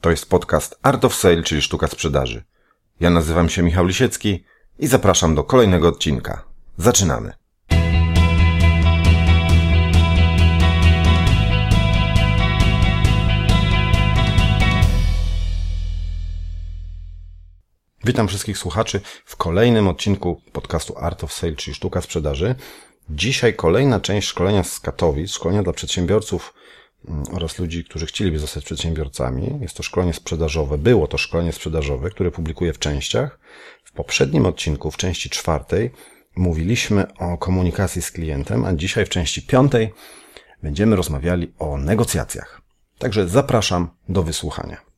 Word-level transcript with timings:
To 0.00 0.10
jest 0.10 0.28
podcast 0.28 0.78
Art 0.82 1.04
of 1.04 1.14
Sale, 1.14 1.42
czyli 1.42 1.62
sztuka 1.62 1.88
sprzedaży. 1.88 2.42
Ja 3.00 3.10
nazywam 3.10 3.48
się 3.48 3.62
Michał 3.62 3.86
Lisiecki 3.86 4.44
i 4.78 4.86
zapraszam 4.86 5.34
do 5.34 5.44
kolejnego 5.44 5.88
odcinka. 5.88 6.44
Zaczynamy. 6.76 7.32
Witam 18.04 18.28
wszystkich 18.28 18.58
słuchaczy 18.58 19.00
w 19.24 19.36
kolejnym 19.36 19.88
odcinku 19.88 20.40
podcastu 20.52 20.98
Art 20.98 21.24
of 21.24 21.32
Sale, 21.32 21.52
czyli 21.52 21.74
sztuka 21.74 22.00
sprzedaży. 22.00 22.54
Dzisiaj 23.10 23.54
kolejna 23.54 24.00
część 24.00 24.28
szkolenia 24.28 24.64
z 24.64 24.80
Katowic, 24.80 25.30
szkolenia 25.30 25.62
dla 25.62 25.72
przedsiębiorców 25.72 26.54
oraz 27.32 27.58
ludzi, 27.58 27.84
którzy 27.84 28.06
chcieliby 28.06 28.38
zostać 28.38 28.64
przedsiębiorcami. 28.64 29.58
Jest 29.60 29.76
to 29.76 29.82
szkolenie 29.82 30.12
sprzedażowe, 30.12 30.78
było 30.78 31.06
to 31.06 31.18
szkolenie 31.18 31.52
sprzedażowe, 31.52 32.10
które 32.10 32.30
publikuję 32.30 32.72
w 32.72 32.78
częściach. 32.78 33.38
W 33.84 33.92
poprzednim 33.92 34.46
odcinku, 34.46 34.90
w 34.90 34.96
części 34.96 35.30
czwartej, 35.30 35.90
mówiliśmy 36.36 37.14
o 37.14 37.38
komunikacji 37.38 38.02
z 38.02 38.10
klientem, 38.10 38.64
a 38.64 38.72
dzisiaj 38.72 39.06
w 39.06 39.08
części 39.08 39.42
piątej 39.42 39.92
będziemy 40.62 40.96
rozmawiali 40.96 41.52
o 41.58 41.76
negocjacjach. 41.76 42.60
Także 42.98 43.28
zapraszam 43.28 43.88
do 44.08 44.22
wysłuchania. 44.22 44.89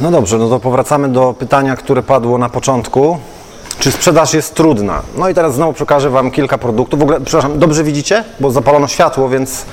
No 0.00 0.10
dobrze, 0.10 0.38
no 0.38 0.48
to 0.48 0.60
powracamy 0.60 1.08
do 1.08 1.34
pytania, 1.38 1.76
które 1.76 2.02
padło 2.02 2.38
na 2.38 2.48
początku. 2.48 3.18
Czy 3.78 3.92
sprzedaż 3.92 4.34
jest 4.34 4.54
trudna? 4.54 5.02
No 5.16 5.28
i 5.28 5.34
teraz 5.34 5.54
znowu 5.54 5.72
przekażę 5.72 6.10
Wam 6.10 6.30
kilka 6.30 6.58
produktów. 6.58 7.00
W 7.00 7.02
ogóle, 7.02 7.20
przepraszam, 7.20 7.58
dobrze 7.58 7.84
widzicie? 7.84 8.24
Bo 8.40 8.50
zapalono 8.50 8.88
światło, 8.88 9.28
więc... 9.28 9.66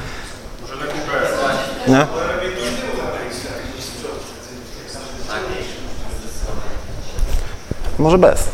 Nie? 1.87 2.07
Może 7.99 8.17
bez. 8.17 8.49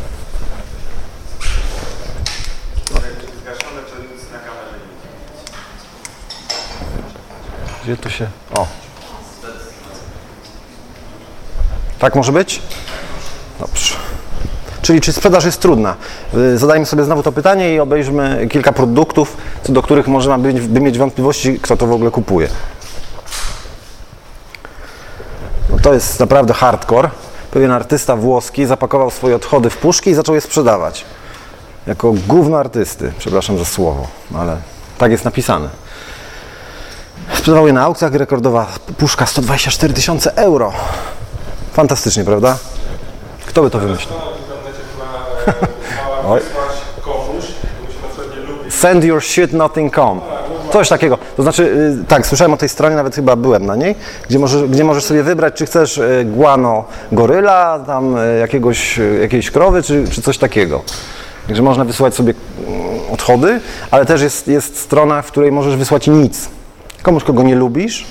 Gdzie 7.84 7.98
to 7.98 8.10
się... 8.10 8.28
O, 8.56 8.68
Tak 12.00 12.16
może 12.16 12.32
być? 12.32 12.62
Dobrze. 13.60 13.96
Czyli 14.82 15.02
czy 15.02 15.14
sprzedaż 15.14 15.46
jest 15.46 15.62
trudna? 15.62 15.96
Y, 16.34 16.58
Zadajmy 16.58 16.86
sobie 16.86 17.04
znowu 17.04 17.24
to 17.24 17.32
pytanie 17.32 17.74
i 17.74 17.80
obejrzmy 17.80 18.48
kilka 18.52 18.72
produktów, 18.72 19.38
co 19.64 19.74
do 19.74 19.82
których 19.82 20.08
można 20.08 20.38
by, 20.38 20.54
by 20.54 20.80
mieć 20.82 20.98
wątpliwości, 20.98 21.60
kto 21.60 21.78
to 21.78 21.88
w 21.88 21.92
ogóle 21.92 22.12
kupuje. 22.12 22.48
No 25.70 25.80
to 25.80 25.94
jest 25.94 26.20
naprawdę 26.20 26.54
hardcore. 26.54 27.10
Pewien 27.52 27.72
artysta 27.72 28.16
włoski 28.16 28.66
zapakował 28.66 29.12
swoje 29.12 29.36
odchody 29.36 29.70
w 29.70 29.78
puszki 29.78 30.10
i 30.10 30.14
zaczął 30.14 30.36
je 30.36 30.42
sprzedawać. 30.42 31.06
Jako 31.88 32.14
gówno 32.28 32.58
artysty, 32.58 33.14
przepraszam 33.18 33.58
za 33.58 33.66
słowo, 33.66 34.08
ale 34.36 34.58
tak 34.98 35.12
jest 35.12 35.26
napisane. 35.26 35.70
Sprzedawał 37.34 37.68
je 37.68 37.74
na 37.74 37.84
aukcjach, 37.84 38.14
rekordowa 38.14 38.68
puszka 38.98 39.26
124 39.26 39.94
tysiące 39.94 40.36
euro. 40.36 40.74
Fantastycznie, 41.76 42.24
prawda? 42.24 42.58
Kto 43.46 43.62
by 43.62 43.70
to 43.70 43.80
wymyślił? 43.80 44.16
Oj. 46.28 46.42
Send 48.70 49.04
your 49.04 49.24
shit 49.24 49.54
nothing.com. 49.54 50.22
Coś 50.74 50.90
takiego. 50.90 51.18
To 51.38 51.44
znaczy, 51.44 51.64
y, 52.04 52.08
tak, 52.08 52.28
słyszałem 52.28 52.54
o 52.54 52.58
tej 52.58 52.70
stronie, 52.70 52.96
nawet 52.96 53.16
chyba 53.16 53.36
byłem 53.36 53.66
na 53.66 53.76
niej, 53.76 53.96
gdzie 54.30 54.40
możesz, 54.40 54.64
gdzie 54.64 54.84
możesz 54.84 55.04
sobie 55.04 55.24
wybrać, 55.24 55.54
czy 55.54 55.66
chcesz 55.66 55.98
y, 55.98 56.26
guano 56.26 56.86
goryla, 57.12 57.80
tam 57.88 58.18
y, 58.18 58.38
jakiegoś, 58.40 59.00
jakiejś 59.22 59.52
krowy, 59.52 59.84
czy, 59.84 60.08
czy 60.12 60.22
coś 60.22 60.38
takiego. 60.38 60.82
Także 61.48 61.64
można 61.64 61.86
wysłać 61.86 62.16
sobie 62.16 62.34
mm, 62.68 63.00
odchody, 63.12 63.60
ale 63.92 64.06
też 64.06 64.22
jest, 64.22 64.48
jest 64.48 64.80
strona, 64.80 65.22
w 65.22 65.28
której 65.28 65.52
możesz 65.52 65.76
wysłać 65.76 66.08
nic. 66.08 66.50
Komuś, 67.02 67.24
kogo 67.24 67.44
nie 67.44 67.56
lubisz, 67.56 68.06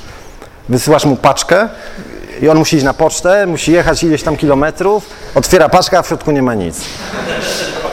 wysyłasz 0.69 1.05
mu 1.05 1.17
paczkę 1.17 1.69
i 2.43 2.49
on 2.49 2.59
musi 2.59 2.77
iść 2.77 2.84
na 2.84 2.95
pocztę, 2.95 3.47
musi 3.47 3.72
jechać 3.72 4.03
ileś 4.03 4.22
tam 4.22 4.37
kilometrów, 4.37 5.06
otwiera 5.34 5.69
paczkę, 5.69 5.99
a 5.99 6.03
w 6.03 6.06
środku 6.06 6.31
nie 6.31 6.43
ma 6.43 6.55
nic. 6.55 6.81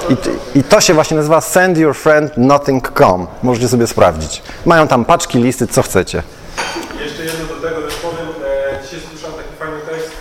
I, 0.09 0.59
I, 0.59 0.63
to 0.63 0.81
się 0.81 0.93
właśnie 0.93 1.17
nazywa 1.17 1.41
send 1.41 1.77
your 1.77 1.95
friend 1.95 2.37
nothing.com. 2.37 3.27
Możecie 3.43 3.67
sobie 3.67 3.87
sprawdzić. 3.87 4.41
Mają 4.65 4.87
tam 4.87 5.05
paczki, 5.05 5.39
listy, 5.39 5.67
co 5.67 5.81
chcecie. 5.81 6.23
Jeszcze 7.03 7.23
jedno 7.23 7.55
do 7.55 7.67
tego 7.67 7.81
też 7.81 7.95
powiem. 7.95 8.27
E, 8.45 8.83
dzisiaj 8.83 8.99
słyszałem 9.09 9.35
taki 9.35 9.55
fajny 9.59 9.79
tekst, 9.89 10.11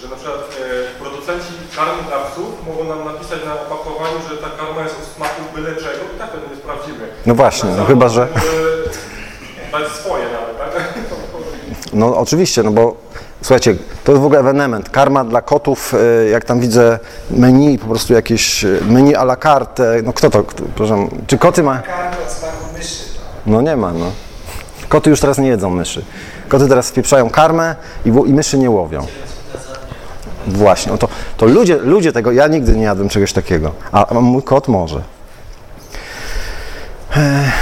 że 0.00 0.08
na 0.08 0.16
przykład 0.16 0.40
e, 0.40 1.00
producenci 1.00 1.52
karm 1.76 2.06
dla 2.08 2.18
psów 2.18 2.66
mogą 2.68 2.84
nam 2.84 3.04
napisać 3.04 3.44
na 3.44 3.54
opakowaniu, 3.54 4.18
że 4.30 4.36
ta 4.36 4.50
karma 4.58 4.82
jest 4.82 4.94
od 4.98 5.16
smaku 5.16 5.42
byle 5.54 5.76
czego 5.76 6.02
i 6.16 6.18
tak 6.18 6.30
tego 6.30 6.42
nie 6.50 6.56
sprawdzimy. 6.56 7.04
No 7.26 7.34
właśnie, 7.34 7.70
no 7.76 7.84
chyba, 7.84 8.08
że... 8.08 8.28
Może 8.34 8.56
dać 9.72 9.92
swoje 9.92 10.24
nawet, 10.24 10.58
tak? 10.58 10.94
No 11.92 12.16
oczywiście, 12.16 12.62
no 12.62 12.70
bo 12.70 13.05
słuchajcie, 13.46 13.76
to 14.04 14.12
jest 14.12 14.22
w 14.22 14.24
ogóle 14.24 14.40
ewenement. 14.40 14.90
Karma 14.90 15.24
dla 15.24 15.42
kotów, 15.42 15.94
y, 15.94 16.28
jak 16.28 16.44
tam 16.44 16.60
widzę 16.60 16.98
menu, 17.30 17.78
po 17.78 17.86
prostu 17.86 18.12
jakieś 18.12 18.64
y, 18.64 18.80
menu 18.88 19.14
à 19.14 19.22
la 19.22 19.36
carte. 19.36 20.02
No 20.04 20.12
kto 20.12 20.30
to, 20.30 20.42
przepraszam, 20.42 21.08
czy 21.26 21.38
koty 21.38 21.62
ma? 21.62 21.82
No 23.46 23.60
nie 23.60 23.76
ma, 23.76 23.92
no. 23.92 24.12
Koty 24.88 25.10
już 25.10 25.20
teraz 25.20 25.38
nie 25.38 25.48
jedzą 25.48 25.70
myszy. 25.70 26.04
Koty 26.48 26.68
teraz 26.68 26.88
wpieprzają 26.88 27.30
karmę 27.30 27.76
i, 28.04 28.08
i 28.08 28.32
myszy 28.32 28.58
nie 28.58 28.70
łowią. 28.70 29.06
Właśnie, 30.46 30.92
no 30.92 30.98
to, 30.98 31.08
to 31.36 31.46
ludzie, 31.46 31.76
ludzie 31.76 32.12
tego, 32.12 32.32
ja 32.32 32.46
nigdy 32.46 32.76
nie 32.76 32.84
jadłem 32.84 33.08
czegoś 33.08 33.32
takiego, 33.32 33.72
a, 33.92 34.06
a 34.06 34.20
mój 34.20 34.42
kot 34.42 34.68
może. 34.68 35.02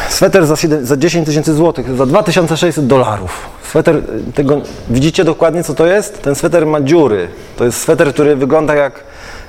Sweter 0.08 0.46
za, 0.46 0.56
7, 0.56 0.86
za 0.86 0.96
10 0.96 1.26
tysięcy 1.26 1.54
złotych, 1.54 1.96
za 1.96 2.06
2600 2.06 2.86
dolarów. 2.86 3.53
Sweter, 3.74 4.02
tego, 4.34 4.60
widzicie 4.90 5.24
dokładnie 5.24 5.64
co 5.64 5.74
to 5.74 5.86
jest? 5.86 6.22
Ten 6.22 6.34
sweter 6.34 6.66
ma 6.66 6.80
dziury. 6.80 7.28
To 7.56 7.64
jest 7.64 7.80
sweter, 7.80 8.14
który 8.14 8.36
wygląda 8.36 8.74
jak 8.74 9.04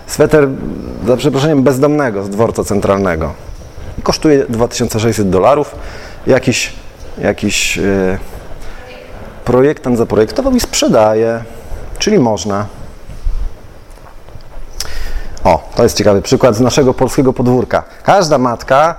sweter, 0.08 0.48
za 1.08 1.18
przeproszeniem, 1.18 1.64
bezdomnego 1.64 2.24
z 2.24 2.30
dworca 2.30 2.64
centralnego. 2.64 3.34
Kosztuje 4.04 4.46
2600 4.50 5.30
dolarów. 5.30 5.76
Jakiś, 6.28 6.74
jakiś 7.18 7.78
yy, 7.78 8.18
projektant 9.46 9.98
zaprojektował 9.98 10.56
i 10.56 10.60
sprzedaje, 10.60 11.44
czyli 12.00 12.20
można. 12.20 12.66
O, 15.46 15.70
to 15.76 15.84
jest 15.84 15.98
ciekawy 15.98 16.22
przykład 16.22 16.56
z 16.56 16.60
naszego 16.60 16.94
polskiego 16.94 17.34
podwórka. 17.34 17.84
Każda 18.04 18.38
matka 18.38 18.96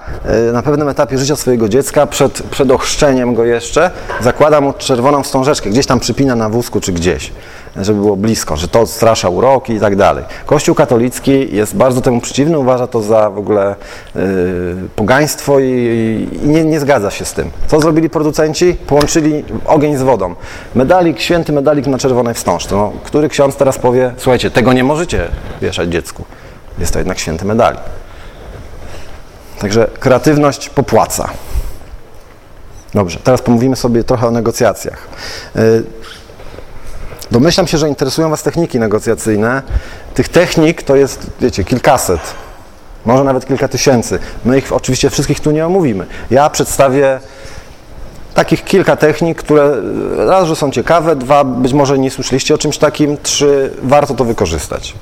y, 0.49 0.53
na 0.53 0.63
pewnym 0.63 0.89
etapie 0.89 1.19
życia 1.19 1.37
swojego 1.37 1.69
dziecka, 1.69 2.07
przed, 2.07 2.43
przed 2.43 2.71
ochrzczeniem 2.71 3.35
go 3.35 3.45
jeszcze, 3.45 3.91
zakłada 4.21 4.61
mu 4.61 4.73
czerwoną 4.73 5.23
wstążeczkę, 5.23 5.71
gdzieś 5.71 5.87
tam 5.87 6.01
przypina 6.01 6.37
na 6.37 6.49
wózku 6.49 6.81
czy 6.81 6.93
gdzieś, 6.93 7.33
żeby 7.81 8.01
było 8.01 8.17
blisko, 8.17 8.57
że 8.57 8.69
to 8.69 8.81
odstrasza 8.81 9.29
uroki 9.29 9.73
i 9.73 9.81
tak 9.81 9.97
dalej. 9.97 10.25
Kościół 10.47 10.75
katolicki 10.75 11.57
jest 11.57 11.77
bardzo 11.77 12.01
temu 12.01 12.21
przeciwny, 12.21 12.59
uważa 12.59 12.87
to 12.87 13.03
za 13.03 13.31
w 13.31 13.39
ogóle 13.39 13.75
y, 14.17 14.75
pogaństwo 14.97 15.61
i, 15.61 16.29
i 16.43 16.49
nie, 16.49 16.65
nie 16.65 16.81
zgadza 16.81 17.11
się 17.11 17.25
z 17.25 17.33
tym. 17.33 17.51
Co 17.67 17.81
zrobili 17.81 18.11
producenci? 18.11 18.75
Połączyli 18.87 19.45
ogień 19.67 19.97
z 19.97 20.03
wodą. 20.03 20.35
Medalik, 20.75 21.21
święty 21.21 21.53
medalik 21.53 21.87
na 21.87 21.99
czerwonej 21.99 22.35
wstążce. 22.35 22.77
No, 22.77 22.93
który 23.05 23.29
ksiądz 23.29 23.57
teraz 23.57 23.79
powie, 23.79 24.13
słuchajcie, 24.17 24.51
tego 24.51 24.73
nie 24.73 24.85
możecie 24.85 25.29
wieszać 25.63 25.89
dziecku. 25.89 26.25
Jest 26.79 26.93
to 26.93 26.99
jednak 26.99 27.19
święty 27.19 27.45
medalik. 27.45 27.81
Także 29.59 29.87
kreatywność 30.01 30.69
popłaca. 30.69 31.29
Dobrze, 32.95 33.19
teraz 33.25 33.43
pomówimy 33.43 33.77
sobie 33.77 34.05
trochę 34.05 34.27
o 34.27 34.31
negocjacjach. 34.31 35.09
Y, 35.57 35.85
Domyślam 37.31 37.67
się, 37.67 37.79
że 37.79 37.89
interesują 37.89 38.31
Was 38.31 38.43
techniki 38.43 38.79
negocjacyjne. 38.79 39.63
Tych 40.15 40.29
technik 40.29 40.83
to 40.83 40.97
jest, 40.97 41.27
wiecie, 41.41 41.65
kilkaset, 41.65 42.21
może 43.05 43.25
nawet 43.25 43.47
kilka 43.47 43.69
tysięcy. 43.69 44.19
My 44.45 44.59
ich 44.59 44.73
oczywiście 44.73 45.11
wszystkich 45.11 45.41
tu 45.41 45.51
nie 45.51 45.67
omówimy. 45.67 46.07
Ja 46.31 46.51
przedstawię 46.51 47.21
takich 48.35 48.65
kilka 48.65 48.97
technik, 48.97 49.39
które 49.39 49.77
raz, 50.17 50.49
że 50.49 50.57
są 50.57 50.71
ciekawe, 50.71 51.17
dwa, 51.17 51.45
być 51.45 51.73
może 51.73 51.99
nie 51.99 52.11
słyszeliście 52.11 52.55
o 52.55 52.59
czymś 52.59 52.79
takim, 52.79 53.17
trzy, 53.23 53.73
warto 53.83 54.15
to 54.15 54.25
wykorzystać. 54.25 54.95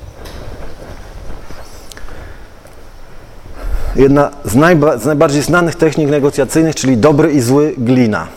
Jedna 3.95 4.31
z, 4.45 4.55
najba, 4.55 4.97
z 4.97 5.05
najbardziej 5.05 5.41
znanych 5.41 5.75
technik 5.75 6.09
negocjacyjnych, 6.09 6.75
czyli 6.75 6.97
dobry 6.97 7.31
i 7.31 7.41
zły 7.41 7.73
glina. 7.77 8.27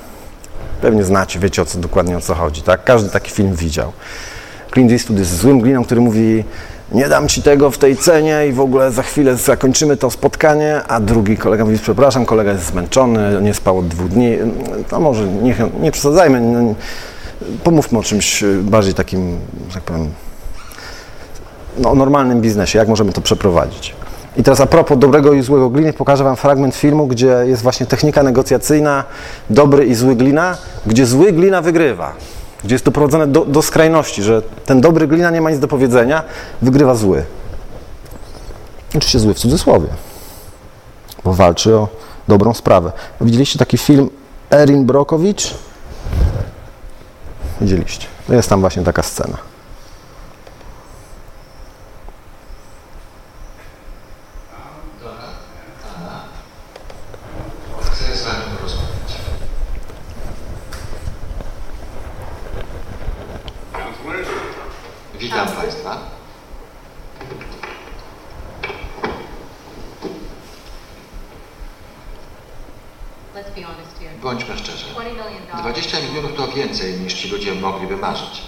Pewnie 0.81 1.05
znacie, 1.05 1.39
wiecie 1.39 1.63
o 1.63 1.65
co, 1.65 1.79
dokładnie 1.79 2.17
o 2.17 2.21
co 2.21 2.35
chodzi, 2.35 2.63
tak? 2.63 2.85
Każdy 2.85 3.11
taki 3.11 3.31
film 3.31 3.55
widział. 3.55 3.93
Clint 4.73 4.93
Eastwood 4.93 5.19
jest 5.19 5.37
złym 5.37 5.61
gliną, 5.61 5.85
który 5.85 6.01
mówi 6.01 6.45
nie 6.93 7.09
dam 7.09 7.29
ci 7.29 7.43
tego 7.43 7.71
w 7.71 7.79
tej 7.79 7.97
cenie 7.97 8.47
i 8.49 8.53
w 8.53 8.61
ogóle 8.61 8.93
za 8.93 9.03
chwilę 9.03 9.37
zakończymy 9.37 9.97
to 9.97 10.11
spotkanie, 10.11 10.81
a 10.89 11.01
drugi 11.01 11.37
kolega 11.37 11.65
mówi, 11.65 11.79
przepraszam, 11.79 12.27
kolega 12.27 12.53
jest 12.53 12.67
zmęczony, 12.67 13.43
nie 13.43 13.55
spał 13.55 13.79
od 13.79 13.89
dwóch 13.89 14.09
dni, 14.09 14.37
no 14.93 15.01
może 15.01 15.27
nie, 15.27 15.55
nie 15.81 15.93
przesadzajmy, 15.93 16.41
no, 16.41 16.75
pomówmy 17.65 17.99
o 17.99 18.03
czymś 18.03 18.45
bardziej 18.63 18.95
takim, 18.95 19.39
że 19.69 19.75
tak 19.75 19.83
powiem, 19.83 20.09
no, 21.79 21.95
normalnym 21.95 22.41
biznesie, 22.41 22.79
jak 22.79 22.89
możemy 22.89 23.13
to 23.13 23.21
przeprowadzić. 23.21 23.95
I 24.39 24.43
teraz 24.43 24.61
a 24.61 24.67
propos 24.67 24.99
dobrego 24.99 25.33
i 25.33 25.43
złego 25.43 25.71
gliny, 25.71 25.93
pokażę 25.93 26.25
Wam 26.25 26.37
fragment 26.37 26.75
filmu, 26.75 27.07
gdzie 27.07 27.27
jest 27.47 27.63
właśnie 27.63 27.87
technika 27.87 28.23
negocjacyjna, 28.23 29.05
dobry 29.51 29.87
i 29.87 29.95
zły 29.95 30.17
glina, 30.17 30.57
gdzie 30.87 31.07
zły 31.07 31.33
glina 31.33 31.63
wygrywa. 31.63 32.13
Gdzie 32.65 32.75
jest 32.75 32.85
doprowadzone 32.85 33.27
do, 33.27 33.45
do 33.45 33.63
skrajności, 33.63 34.23
że 34.23 34.43
ten 34.67 34.81
dobry 34.81 35.07
glina 35.07 35.31
nie 35.31 35.41
ma 35.41 35.51
nic 35.51 35.61
do 35.61 35.69
powiedzenia, 35.69 36.23
wygrywa 36.63 36.95
zły. 36.95 37.25
Oczywiście 38.89 39.19
zły 39.19 39.35
w 39.35 39.39
cudzysłowie, 39.39 39.89
bo 41.25 41.35
walczy 41.35 41.77
o 41.77 41.89
dobrą 42.29 42.55
sprawę. 42.55 42.93
Widzieliście 43.21 43.59
taki 43.59 43.79
film 43.79 44.11
Erin 44.51 44.87
Brokowicz? 44.87 45.55
Widzieliście. 47.61 48.07
Jest 48.29 48.49
tam 48.49 48.61
właśnie 48.61 48.83
taka 48.83 49.03
scena. 49.03 49.37
Chcę 57.83 58.17
z 58.17 58.25
Wami 58.25 58.57
porozmawiać. 58.57 59.13
Witam 65.21 65.49
Państwa. 65.49 65.99
Let's 73.35 73.55
be 73.55 73.63
honest 73.63 73.99
here. 73.99 74.11
Bądźmy 74.23 74.59
szczerzy. 74.59 74.85
20 74.95 75.25
million 75.25 75.47
dollars. 75.47 75.63
20 75.63 76.01
milionów 76.01 76.31
to 76.31 76.37
więcej 76.49 76.93
niż 76.93 77.15
ci 77.15 77.29
ludzie 77.29 77.55
mogliby 77.55 77.97
marzyć. 77.97 78.43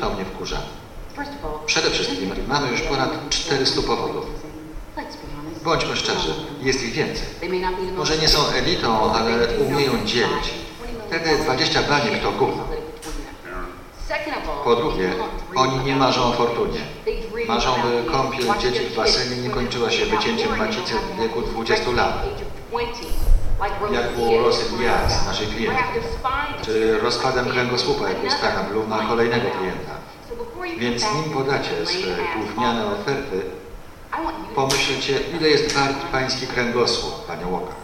To 0.00 0.10
mnie 0.10 0.24
wkurza. 0.24 0.60
Przede 1.66 1.90
wszystkim 1.90 2.32
mamy 2.48 2.70
już 2.70 2.80
ponad 2.80 3.10
400 3.30 3.82
powodów. 3.82 4.26
Bądźmy 5.64 5.96
szczerzy, 5.96 6.34
jest 6.62 6.82
ich 6.82 6.92
więcej. 6.92 7.26
Może 7.96 8.18
nie 8.18 8.28
są 8.28 8.46
elitą, 8.48 9.12
ale 9.12 9.48
umieją 9.58 10.06
dzielić. 10.06 10.50
Wtedy 11.06 11.38
20 11.44 11.82
baniek 11.82 12.22
to 12.22 12.32
gówno. 12.32 12.64
Po 14.64 14.76
drugie, 14.76 15.12
oni 15.54 15.84
nie 15.84 15.96
marzą 15.96 16.24
o 16.24 16.32
fortunie. 16.32 16.80
Marzą, 17.48 17.74
by 17.82 18.10
kąpiel 18.10 18.46
dzieci 18.60 18.80
w 18.80 18.96
basenie 18.96 19.36
nie 19.36 19.50
kończyła 19.50 19.90
się 19.90 20.06
wycięciem 20.06 20.58
macicy 20.58 20.94
w 20.94 21.20
wieku 21.20 21.42
20 21.42 21.90
lat. 21.90 22.26
Jak 23.92 24.06
Rosy 24.44 24.76
Diaz, 24.76 25.26
naszej 25.26 25.46
klientki. 25.46 25.84
Czy 26.64 27.00
rozpadem 27.00 27.46
kręgosłupa, 27.50 28.08
jak 28.08 28.24
u 28.24 28.30
Stana 28.30 28.62
Bluma, 28.62 29.08
kolejnego 29.08 29.50
klienta. 29.58 29.92
Więc 30.78 31.02
nim 31.02 31.34
podacie 31.34 31.86
swe 31.86 32.16
gówniane 32.36 32.86
oferty, 32.86 33.42
pomyślcie, 34.54 35.20
ile 35.36 35.48
jest 35.48 35.72
wart 35.72 35.96
pański 36.12 36.46
kręgosłup, 36.46 37.26
panie 37.26 37.44
Walker. 37.44 37.74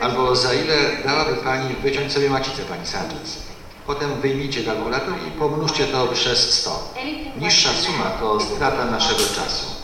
Albo 0.00 0.36
za 0.36 0.54
ile 0.54 0.74
dałaby 1.04 1.36
pani 1.36 1.74
wyciąć 1.74 2.12
sobie 2.12 2.30
macicę, 2.30 2.62
pani 2.62 2.86
Sanchez. 2.86 3.42
Potem 3.86 4.20
wyjmijcie 4.20 4.64
kalkulator 4.64 5.14
i 5.28 5.30
pomnóżcie 5.30 5.84
to 5.84 6.06
przez 6.06 6.54
100. 6.60 6.94
Niższa 7.40 7.70
suma 7.72 8.04
to 8.04 8.40
strata 8.40 8.84
naszego 8.84 9.20
czasu. 9.20 9.75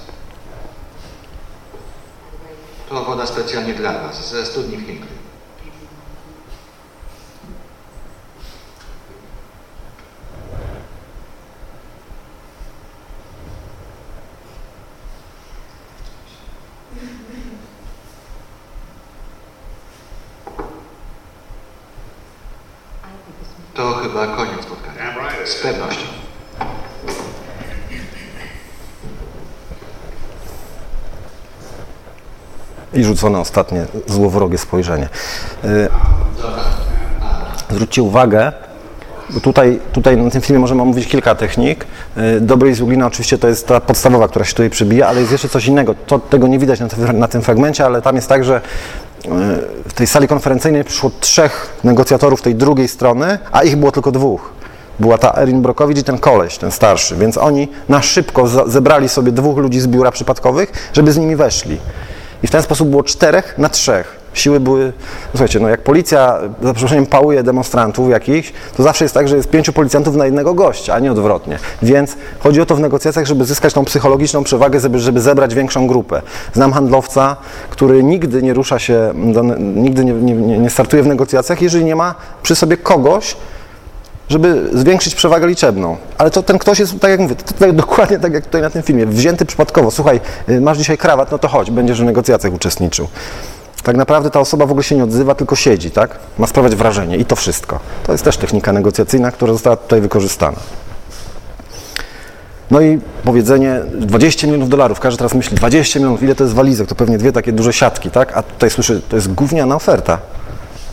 To 2.93 3.05
woda 3.05 3.27
specjalnie 3.27 3.75
dla 3.75 3.93
Was, 3.93 4.29
ze 4.29 4.47
studni 4.47 4.77
w 4.77 4.87
Hinkley. 4.87 5.09
To 23.75 23.93
chyba 23.95 24.27
koniec 24.27 24.63
spotkania. 24.63 25.15
Z 25.45 25.63
pewnością. 25.63 26.22
I 32.95 33.05
rzucone 33.05 33.39
ostatnie 33.39 33.87
złowrogie 34.07 34.59
spojrzenie. 34.59 35.09
Y, 35.65 35.89
Zwróćcie 37.71 38.03
uwagę, 38.03 38.53
tutaj, 39.43 39.81
tutaj 39.93 40.17
na 40.17 40.31
tym 40.31 40.41
filmie 40.41 40.61
możemy 40.61 40.83
omówić 40.83 41.09
kilka 41.09 41.35
technik. 41.35 41.87
Y, 42.37 42.41
Dobry 42.41 42.71
i 42.71 42.75
zługlina 42.75 43.07
oczywiście 43.07 43.39
to 43.39 43.49
jest 43.49 43.67
ta 43.67 43.81
podstawowa, 43.81 44.29
która 44.29 44.45
się 44.45 44.53
tutaj 44.53 44.71
przebija, 44.71 45.07
ale 45.09 45.21
jest 45.21 45.33
jeszcze 45.33 45.49
coś 45.49 45.67
innego. 45.67 45.95
To, 46.07 46.19
tego 46.19 46.49
nie 46.49 46.59
widać 46.59 46.81
na 46.81 46.89
tym, 46.89 47.19
na 47.19 47.29
tym 47.29 47.43
fragmencie, 47.43 47.85
ale 47.85 48.03
tam 48.03 48.17
jest 48.17 48.29
tak, 48.29 48.45
że 48.45 48.57
y, 48.57 49.29
w 49.89 49.93
tej 49.95 50.07
sali 50.07 50.29
konferencyjnej 50.29 50.85
przyszło 50.85 51.11
trzech 51.21 51.81
negocjatorów 51.85 52.43
tej 52.43 52.55
drugiej 52.55 52.89
strony, 52.89 53.39
a 53.53 53.63
ich 53.63 53.77
było 53.77 53.93
tylko 53.93 54.13
dwóch. 54.13 54.53
Była 55.01 55.19
ta 55.19 55.35
Erin 55.43 55.63
Brokowicz 55.63 55.99
i 55.99 56.05
ten 56.05 56.19
koleś, 56.19 56.59
ten 56.59 56.71
starszy, 56.71 57.17
więc 57.17 57.39
oni 57.39 57.69
na 57.89 58.03
szybko 58.03 58.49
zebrali 58.67 59.09
sobie 59.09 59.33
dwóch 59.33 59.59
ludzi 59.59 59.81
z 59.81 59.87
biura 59.87 60.11
przypadkowych, 60.11 60.91
żeby 60.93 61.13
z 61.13 61.19
nimi 61.19 61.37
weszli. 61.37 61.79
I 62.43 62.47
w 62.47 62.51
ten 62.51 62.63
sposób 62.63 62.89
było 62.89 63.03
czterech 63.03 63.55
na 63.59 63.69
trzech. 63.69 64.23
Siły 64.35 64.61
były, 64.61 64.85
no 64.85 64.93
słuchajcie, 65.31 65.61
no 65.61 65.69
jak 65.69 65.81
policja, 65.81 66.39
za 66.63 66.73
przeproszeniem, 66.75 67.07
pałuje 67.07 67.43
demonstrantów 67.43 68.11
jakichś, 68.11 68.53
to 68.77 68.83
zawsze 68.83 69.05
jest 69.05 69.15
tak, 69.15 69.29
że 69.29 69.37
jest 69.37 69.51
pięciu 69.51 69.73
policjantów 69.73 70.17
na 70.17 70.25
jednego 70.25 70.55
gościa, 70.55 70.95
a 70.95 70.99
nie 70.99 71.13
odwrotnie. 71.13 71.59
Więc 71.83 72.17
chodzi 72.41 72.61
o 72.61 72.67
to 72.67 72.77
w 72.77 72.81
negocjacjach, 72.81 73.27
żeby 73.27 73.45
zyskać 73.45 73.75
tą 73.75 73.85
psychologiczną 73.85 74.45
przewagę, 74.45 74.81
żeby, 74.81 74.99
żeby 74.99 75.21
zebrać 75.21 75.55
większą 75.55 75.87
grupę. 75.87 76.23
Znam 76.53 76.73
handlowca, 76.73 77.37
który 77.71 78.03
nigdy 78.03 78.43
nie 78.43 78.55
rusza 78.55 78.79
się, 78.79 79.13
do, 79.15 79.43
nigdy 79.59 80.05
nie, 80.05 80.13
nie, 80.13 80.35
nie- 80.35 80.59
nie 80.59 80.71
startuje 80.71 81.03
w 81.03 81.07
negocjacjach, 81.07 81.63
jeżeli 81.63 81.85
nie 81.85 81.97
ma 81.97 82.15
przy 82.43 82.55
sobie 82.57 82.77
kogoś, 82.77 83.37
żeby 84.29 84.71
zwiększyć 84.73 85.15
przewagę 85.15 85.47
liczebną. 85.47 85.97
Ale 86.19 86.31
to 86.31 86.43
ten 86.43 86.59
ktoś 86.59 86.79
jest, 86.79 87.01
tak 87.01 87.11
jak 87.11 87.21
mówię, 87.21 87.35
tutaj 87.35 87.75
dokładnie 87.85 88.19
tak 88.19 88.33
jak 88.33 88.45
tutaj 88.45 88.63
na 88.63 88.71
tym 88.71 88.83
filmie, 88.83 89.07
wzięty 89.07 89.47
przypadkowo. 89.47 89.91
Słuchaj, 89.91 90.21
y, 90.49 90.61
masz 90.61 90.79
dzisiaj 90.79 90.99
krawat, 90.99 91.33
no 91.33 91.39
to 91.39 91.49
chodź, 91.49 91.71
będziesz 91.71 92.01
w 92.01 92.05
negocjacjach 92.05 92.53
uczestniczył. 92.53 93.09
Tak 93.83 93.97
naprawdę 93.97 94.31
ta 94.31 94.41
osoba 94.41 94.67
w 94.67 94.71
ogóle 94.71 94.85
się 94.85 94.97
nie 94.97 95.05
odzywa, 95.05 95.35
tylko 95.35 95.57
siedzi, 95.57 95.91
tak? 95.91 96.19
Ma 96.39 96.47
sprawiać 96.47 96.75
wrażenie 96.75 97.17
i 97.17 97.25
to 97.25 97.37
wszystko. 97.37 97.81
To 98.03 98.13
jest 98.13 98.25
też 98.25 98.37
technika 98.37 98.73
negocjacyjna, 98.73 99.33
która 99.33 99.53
została 99.53 99.77
tutaj 99.77 100.01
wykorzystana. 100.01 100.59
No 102.71 102.81
i 102.81 103.01
powiedzenie 103.25 103.81
20 103.95 104.47
milionów 104.47 104.69
dolarów. 104.69 105.01
Każdy 105.01 105.19
teraz 105.19 105.35
myśli, 105.35 105.57
20 105.57 105.99
milionów, 105.99 106.23
ile 106.23 106.35
to 106.35 106.45
jest 106.45 106.55
walizek? 106.55 106.89
To 106.89 106.95
pewnie 106.95 107.19
dwie 107.19 107.33
takie 107.33 107.53
duże 107.53 107.73
siatki, 107.73 108.11
tak? 108.11 108.37
A 108.37 108.43
tutaj 108.43 108.71
słyszę, 108.71 109.01
to 109.09 109.17
jest 109.17 109.35
gówniana 109.35 109.77
oferta. 109.77 110.19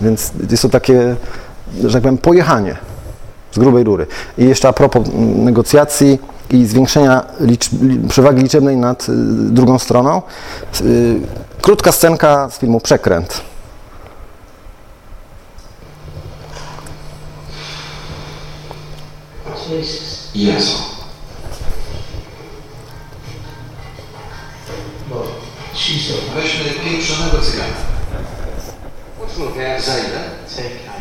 Więc 0.02 0.32
jest 0.52 0.64
to 0.64 0.70
takie, 0.70 1.16
że 1.84 1.94
tak 1.94 2.02
powiem, 2.02 2.18
pojechanie 2.18 2.76
z 3.52 3.60
grubej 3.60 3.84
rury. 3.84 4.08
I 4.38 4.46
jeszcze 4.46 4.68
a 4.68 4.74
propos 4.74 5.08
negocjacji 5.36 6.20
i 6.50 6.66
zwiększenia 6.66 7.26
przewagi 8.10 8.42
liczebnej 8.42 8.78
nad 8.78 9.10
y, 9.10 9.14
drugą 9.52 9.80
stroną. 9.80 10.22
Y, 10.82 11.20
krótka 11.62 11.92
scenka 11.92 12.50
z 12.50 12.58
filmu 12.60 12.80
Przekręt. 12.80 13.42
Jezu. 20.36 20.78
Weźmy 26.36 26.70
pieprzonego 26.84 27.38
cygana. 27.42 27.90
Za 29.80 29.98
ile? 29.98 30.30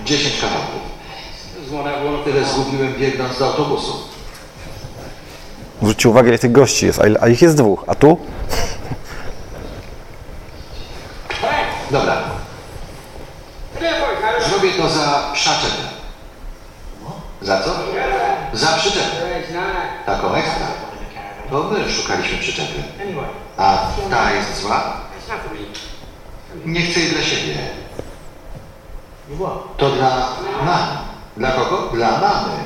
10 0.05 0.41
kawałków. 0.41 0.88
Tyle 2.25 2.45
zgubiłem 2.45 2.95
biegnąc 2.95 3.39
do 3.39 3.47
autobusu. 3.47 3.93
Zwróćcie 5.83 6.09
uwagę, 6.09 6.29
ile 6.29 6.39
tych 6.39 6.53
gości 6.53 6.87
jest, 6.87 7.01
a, 7.21 7.29
ich 7.29 7.43
jest 7.43 7.57
dwóch. 7.57 7.85
A 7.87 7.95
tu? 7.95 8.19
Dobra. 11.91 12.17
Zrobię 14.49 14.71
to 14.73 14.89
za 14.89 15.31
przyczepę. 15.33 15.83
Za 17.43 17.61
co? 17.63 17.71
Za 18.53 18.67
przyczepę. 18.67 19.43
Taką 20.07 20.35
ekstra. 20.35 20.67
To 21.51 21.63
my 21.63 21.93
szukaliśmy 21.93 22.39
przyczepy. 22.39 22.83
A 23.57 23.79
ta 24.11 24.33
jest 24.33 24.63
zła? 24.63 24.97
Nie 26.65 26.81
chcę 26.83 27.01
jej 27.01 27.11
dla 27.11 27.23
siebie. 27.23 27.55
To 29.77 29.91
dla 29.91 30.29
mamy. 30.65 31.08
Dla 31.39 31.51
kogo? 31.51 31.91
Dla 31.95 32.11
mamy. 32.11 32.59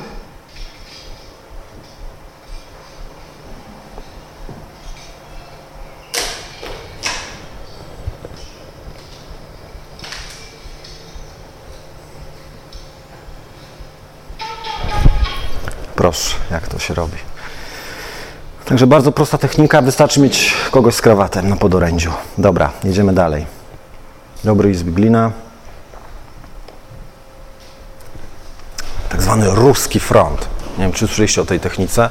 Proszę, 15.95 16.35
jak 16.51 16.67
to 16.67 16.79
się 16.79 16.93
robi. 16.93 17.17
Także 18.65 18.87
bardzo 18.87 19.11
prosta 19.11 19.37
technika, 19.37 19.81
wystarczy 19.81 20.19
mieć 20.19 20.53
kogoś 20.71 20.95
z 20.95 21.01
krawatem 21.01 21.49
na 21.49 21.55
podorędziu. 21.55 22.11
Dobra, 22.37 22.71
jedziemy 22.83 23.13
dalej. 23.13 23.45
Dobry 24.43 24.69
jest 24.69 24.89
glina. 24.89 25.42
Zwany 29.33 29.55
ruski 29.55 29.99
front. 29.99 30.47
Nie 30.77 30.83
wiem, 30.83 30.91
czy 30.91 31.07
słyszeliście 31.07 31.41
o 31.41 31.45
tej 31.45 31.59
technice. 31.59 32.09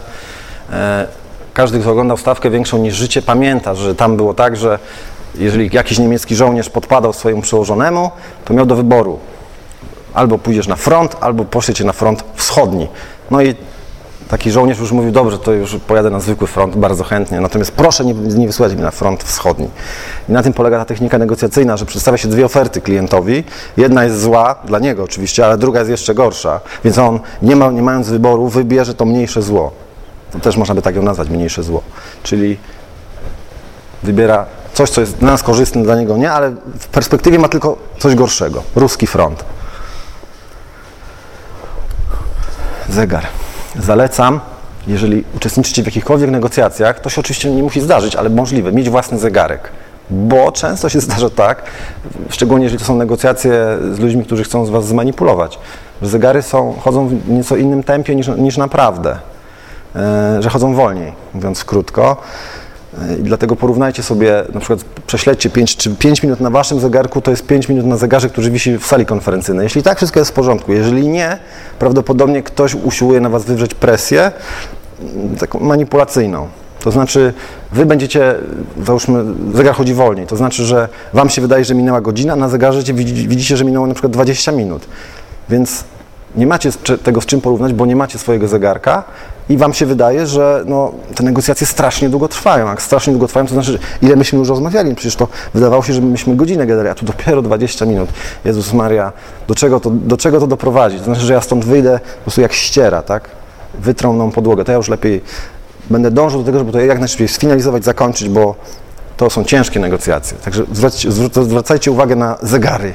E, 0.73 1.07
Każdy, 1.55 1.81
kto 1.81 1.91
oglądał 1.91 2.17
stawkę 2.17 2.51
większą 2.51 2.79
niż 2.79 2.95
życie, 2.95 3.23
pamięta, 3.23 3.75
że 3.75 3.95
tam 3.95 4.17
było 4.17 4.35
tak, 4.35 4.57
że 4.57 4.79
jeżeli 5.35 5.71
jakiś 5.73 5.99
niemiecki 5.99 6.37
żołnierz 6.37 6.71
podpadał 6.71 7.13
swojemu 7.13 7.43
przełożonemu, 7.43 8.11
to 8.45 8.55
miał 8.55 8.67
do 8.67 8.77
wyboru 8.77 9.19
albo 10.15 10.39
pójdziesz 10.39 10.67
na 10.67 10.77
front, 10.77 11.17
albo 11.21 11.45
poszliecie 11.45 11.85
na 11.85 11.93
front 11.93 12.25
wschodni. 12.35 12.89
No 13.31 13.43
i 13.43 13.55
taki 14.33 14.51
żołnierz 14.51 14.79
już 14.79 14.93
mówił, 14.93 15.11
dobrze, 15.11 15.39
to 15.39 15.53
już 15.53 15.77
pojadę 15.87 16.11
na 16.11 16.21
zwykły 16.21 16.47
front, 16.47 16.77
bardzo 16.77 17.05
chętnie, 17.05 17.41
natomiast 17.41 17.73
proszę 17.73 18.05
nie, 18.05 18.15
nie 18.15 18.47
wysyłać 18.47 18.75
mnie 18.75 18.83
na 18.83 18.91
front 18.91 19.25
wschodni. 19.25 19.69
I 20.29 20.33
na 20.33 20.43
tym 20.43 20.53
polega 20.53 20.79
ta 20.79 20.85
technika 20.85 21.19
negocjacyjna, 21.19 21.77
że 21.77 21.87
przedstawia 21.87 22.19
się 22.19 22.29
dwie 22.29 22.45
oferty 22.45 22.81
klientowi. 22.81 23.45
Jedna 23.77 24.05
jest 24.05 24.21
zła, 24.21 24.55
dla 24.65 24.79
niego 24.79 25.05
oczywiście, 25.05 25.47
ale 25.47 25.59
druga 25.59 25.79
jest 25.79 25.91
jeszcze 25.91 26.15
gorsza, 26.15 26.61
więc 26.85 26.99
on, 26.99 27.21
nie, 27.43 27.57
ma, 27.57 27.71
nie 27.71 27.83
mając 27.83 28.09
wyboru, 28.09 28.49
wybierze 28.49 28.95
to 28.95 29.05
mniejsze 29.05 29.43
zło. 29.43 29.73
To 30.31 30.39
też 30.39 30.57
można 30.57 30.75
by 30.75 30.83
tak 30.83 30.97
ją 30.97 31.03
nazwać, 31.03 31.29
mniejsze 31.29 31.63
zło. 31.63 31.83
Czyli 32.23 32.59
wybiera 34.03 34.47
coś, 34.75 34.91
co 34.91 35.01
jest 35.01 35.17
dla 35.17 35.31
nas 35.31 35.43
korzystne, 35.43 35.83
dla 35.83 35.97
niego 35.97 36.17
nie, 36.17 36.33
ale 36.33 36.51
w 36.79 36.87
perspektywie 36.87 37.39
ma 37.39 37.49
tylko 37.49 37.77
coś 37.99 38.15
gorszego. 38.15 38.63
Ruski 38.77 39.07
front. 39.07 39.45
Zegar. 42.89 43.42
Zalecam, 43.79 44.41
jeżeli 44.87 45.25
uczestniczycie 45.37 45.83
w 45.83 45.87
jakichkolwiek 45.87 46.31
negocjacjach, 46.31 47.01
to 47.01 47.11
się 47.11 47.21
oczywiście 47.21 47.51
nie 47.51 47.63
musi 47.63 47.81
zdarzyć, 47.81 48.17
ale 48.17 48.31
możliwe, 48.31 48.73
mieć 48.73 48.91
własny 48.91 49.19
zegarek. 49.19 49.71
Bo 50.11 50.53
często 50.53 50.89
się 50.89 51.01
zdarza 51.11 51.31
tak, 51.31 51.63
szczególnie 52.31 52.65
jeżeli 52.65 52.79
to 52.79 52.85
są 52.85 52.97
negocjacje 52.97 53.53
z 53.93 53.99
ludźmi, 53.99 54.25
którzy 54.25 54.45
chcą 54.45 54.67
z 54.67 54.71
Was 54.71 54.87
zmanipulować, 54.87 55.59
że 56.03 56.09
zegary 56.09 56.43
są, 56.43 56.75
chodzą 56.81 57.09
w 57.09 57.29
nieco 57.29 57.57
innym 57.57 57.83
tempie 57.83 58.15
niż, 58.15 58.29
niż 58.29 58.57
naprawdę, 58.57 59.19
e, 59.97 60.43
że 60.43 60.51
chodzą 60.51 60.75
wolniej, 60.75 61.13
mówiąc 61.35 61.65
krótko. 61.65 62.17
E, 63.01 63.15
I 63.19 63.23
dlatego 63.23 63.57
porównajcie 63.57 64.03
sobie, 64.03 64.45
na 64.55 64.61
przykład 64.61 64.85
prześledźcie 65.07 65.51
5, 65.51 65.77
czy 65.77 65.91
5 65.91 66.23
minut 66.23 66.41
na 66.41 66.51
waszym 66.51 66.81
zegarku, 66.81 67.21
to 67.21 67.31
jest 67.31 67.47
5 67.47 67.69
minut 67.69 67.87
na 67.87 67.97
zegarze, 67.97 68.29
który 68.29 68.51
wisi 68.51 68.79
w 68.79 68.87
sali 68.87 69.07
konferencyjnej. 69.07 69.65
Jeśli 69.65 69.83
tak, 69.83 69.97
wszystko 69.97 70.19
jest 70.19 70.31
w 70.31 70.35
porządku. 70.35 70.73
Jeżeli 70.73 71.09
nie, 71.09 71.39
prawdopodobnie 71.79 72.43
ktoś 72.43 72.75
usiłuje 72.75 73.21
na 73.21 73.29
was 73.29 73.45
wywrzeć 73.45 73.75
presję 73.75 74.33
mm, 75.01 75.37
taką 75.37 75.61
manipulacyjną. 75.61 76.49
To 76.81 76.91
znaczy, 76.91 77.35
wy 77.73 77.87
będziecie, 77.87 78.35
załóżmy, 78.85 79.25
zegar 79.55 79.75
chodzi 79.75 79.95
wolniej, 79.95 80.27
to 80.27 80.37
znaczy, 80.37 80.65
że 80.65 80.89
wam 81.13 81.31
się 81.31 81.43
wydaje, 81.43 81.65
że 81.65 81.75
minęła 81.75 82.01
godzina, 82.01 82.37
na 82.37 82.49
zegarze 82.49 82.83
widzi- 82.83 83.29
widzicie, 83.29 83.57
że 83.57 83.65
minęło 83.65 83.87
na 83.87 83.95
przykład 83.95 84.13
20 84.13 84.53
minut. 84.53 84.87
Więc 85.49 85.85
nie 86.37 86.47
macie 86.47 86.71
tego 87.03 87.21
z 87.21 87.27
czym 87.27 87.41
porównać, 87.41 87.73
bo 87.73 87.87
nie 87.87 87.97
macie 87.97 88.19
swojego 88.19 88.49
zegarka 88.49 89.05
i 89.49 89.57
wam 89.57 89.75
się 89.75 89.87
wydaje, 89.87 90.27
że 90.27 90.65
no, 90.67 90.93
te 91.15 91.23
negocjacje 91.23 91.67
strasznie 91.67 92.09
długo 92.09 92.29
trwają. 92.29 92.69
Jak 92.69 92.83
strasznie 92.83 93.13
długo 93.13 93.27
trwają, 93.27 93.47
to 93.47 93.53
znaczy, 93.55 93.79
ile 94.03 94.17
myśmy 94.17 94.39
już 94.39 94.49
rozmawiali? 94.49 94.95
Przecież 94.95 95.17
to 95.17 95.29
wydawało 95.55 95.83
się, 95.83 95.93
że 95.93 96.01
myśmy 96.01 96.37
godzinę 96.37 96.67
gadali, 96.67 96.89
a 96.89 96.95
tu 96.95 97.07
dopiero 97.07 97.43
20 97.43 97.87
minut. 97.87 98.09
Jezus 98.45 98.73
Maria, 98.73 99.13
do 99.49 99.55
czego 99.55 99.81
to, 99.81 99.91
do 99.91 100.17
czego 100.17 100.41
to 100.41 100.47
doprowadzi? 100.47 100.99
To 100.99 101.05
znaczy, 101.05 101.21
że 101.21 101.33
ja 101.33 101.41
stąd 101.41 101.65
wyjdę 101.65 102.01
po 102.19 102.23
prostu 102.23 102.41
jak 102.41 102.53
ściera, 102.53 103.03
tak? 103.03 103.29
Wytrą 103.75 104.13
mną 104.13 104.31
podłogę. 104.31 104.65
To 104.65 104.73
ja 104.73 104.77
już 104.77 104.89
lepiej 104.89 105.23
będę 105.91 106.11
dążył 106.11 106.41
do 106.41 106.47
tego, 106.47 106.59
żeby 106.59 106.73
to 106.73 106.81
jak 106.81 106.99
najszybciej 106.99 107.29
sfinalizować, 107.29 107.85
zakończyć, 107.85 108.29
bo 108.29 108.55
to 109.17 109.31
są 109.31 109.45
ciężkie 109.45 109.81
negocjacje. 109.81 110.37
Także 110.45 110.65
zwracajcie, 110.73 111.11
zwr- 111.11 111.45
zwracajcie 111.45 111.91
uwagę 111.91 112.17
na 112.17 112.37
zegary. 112.43 112.93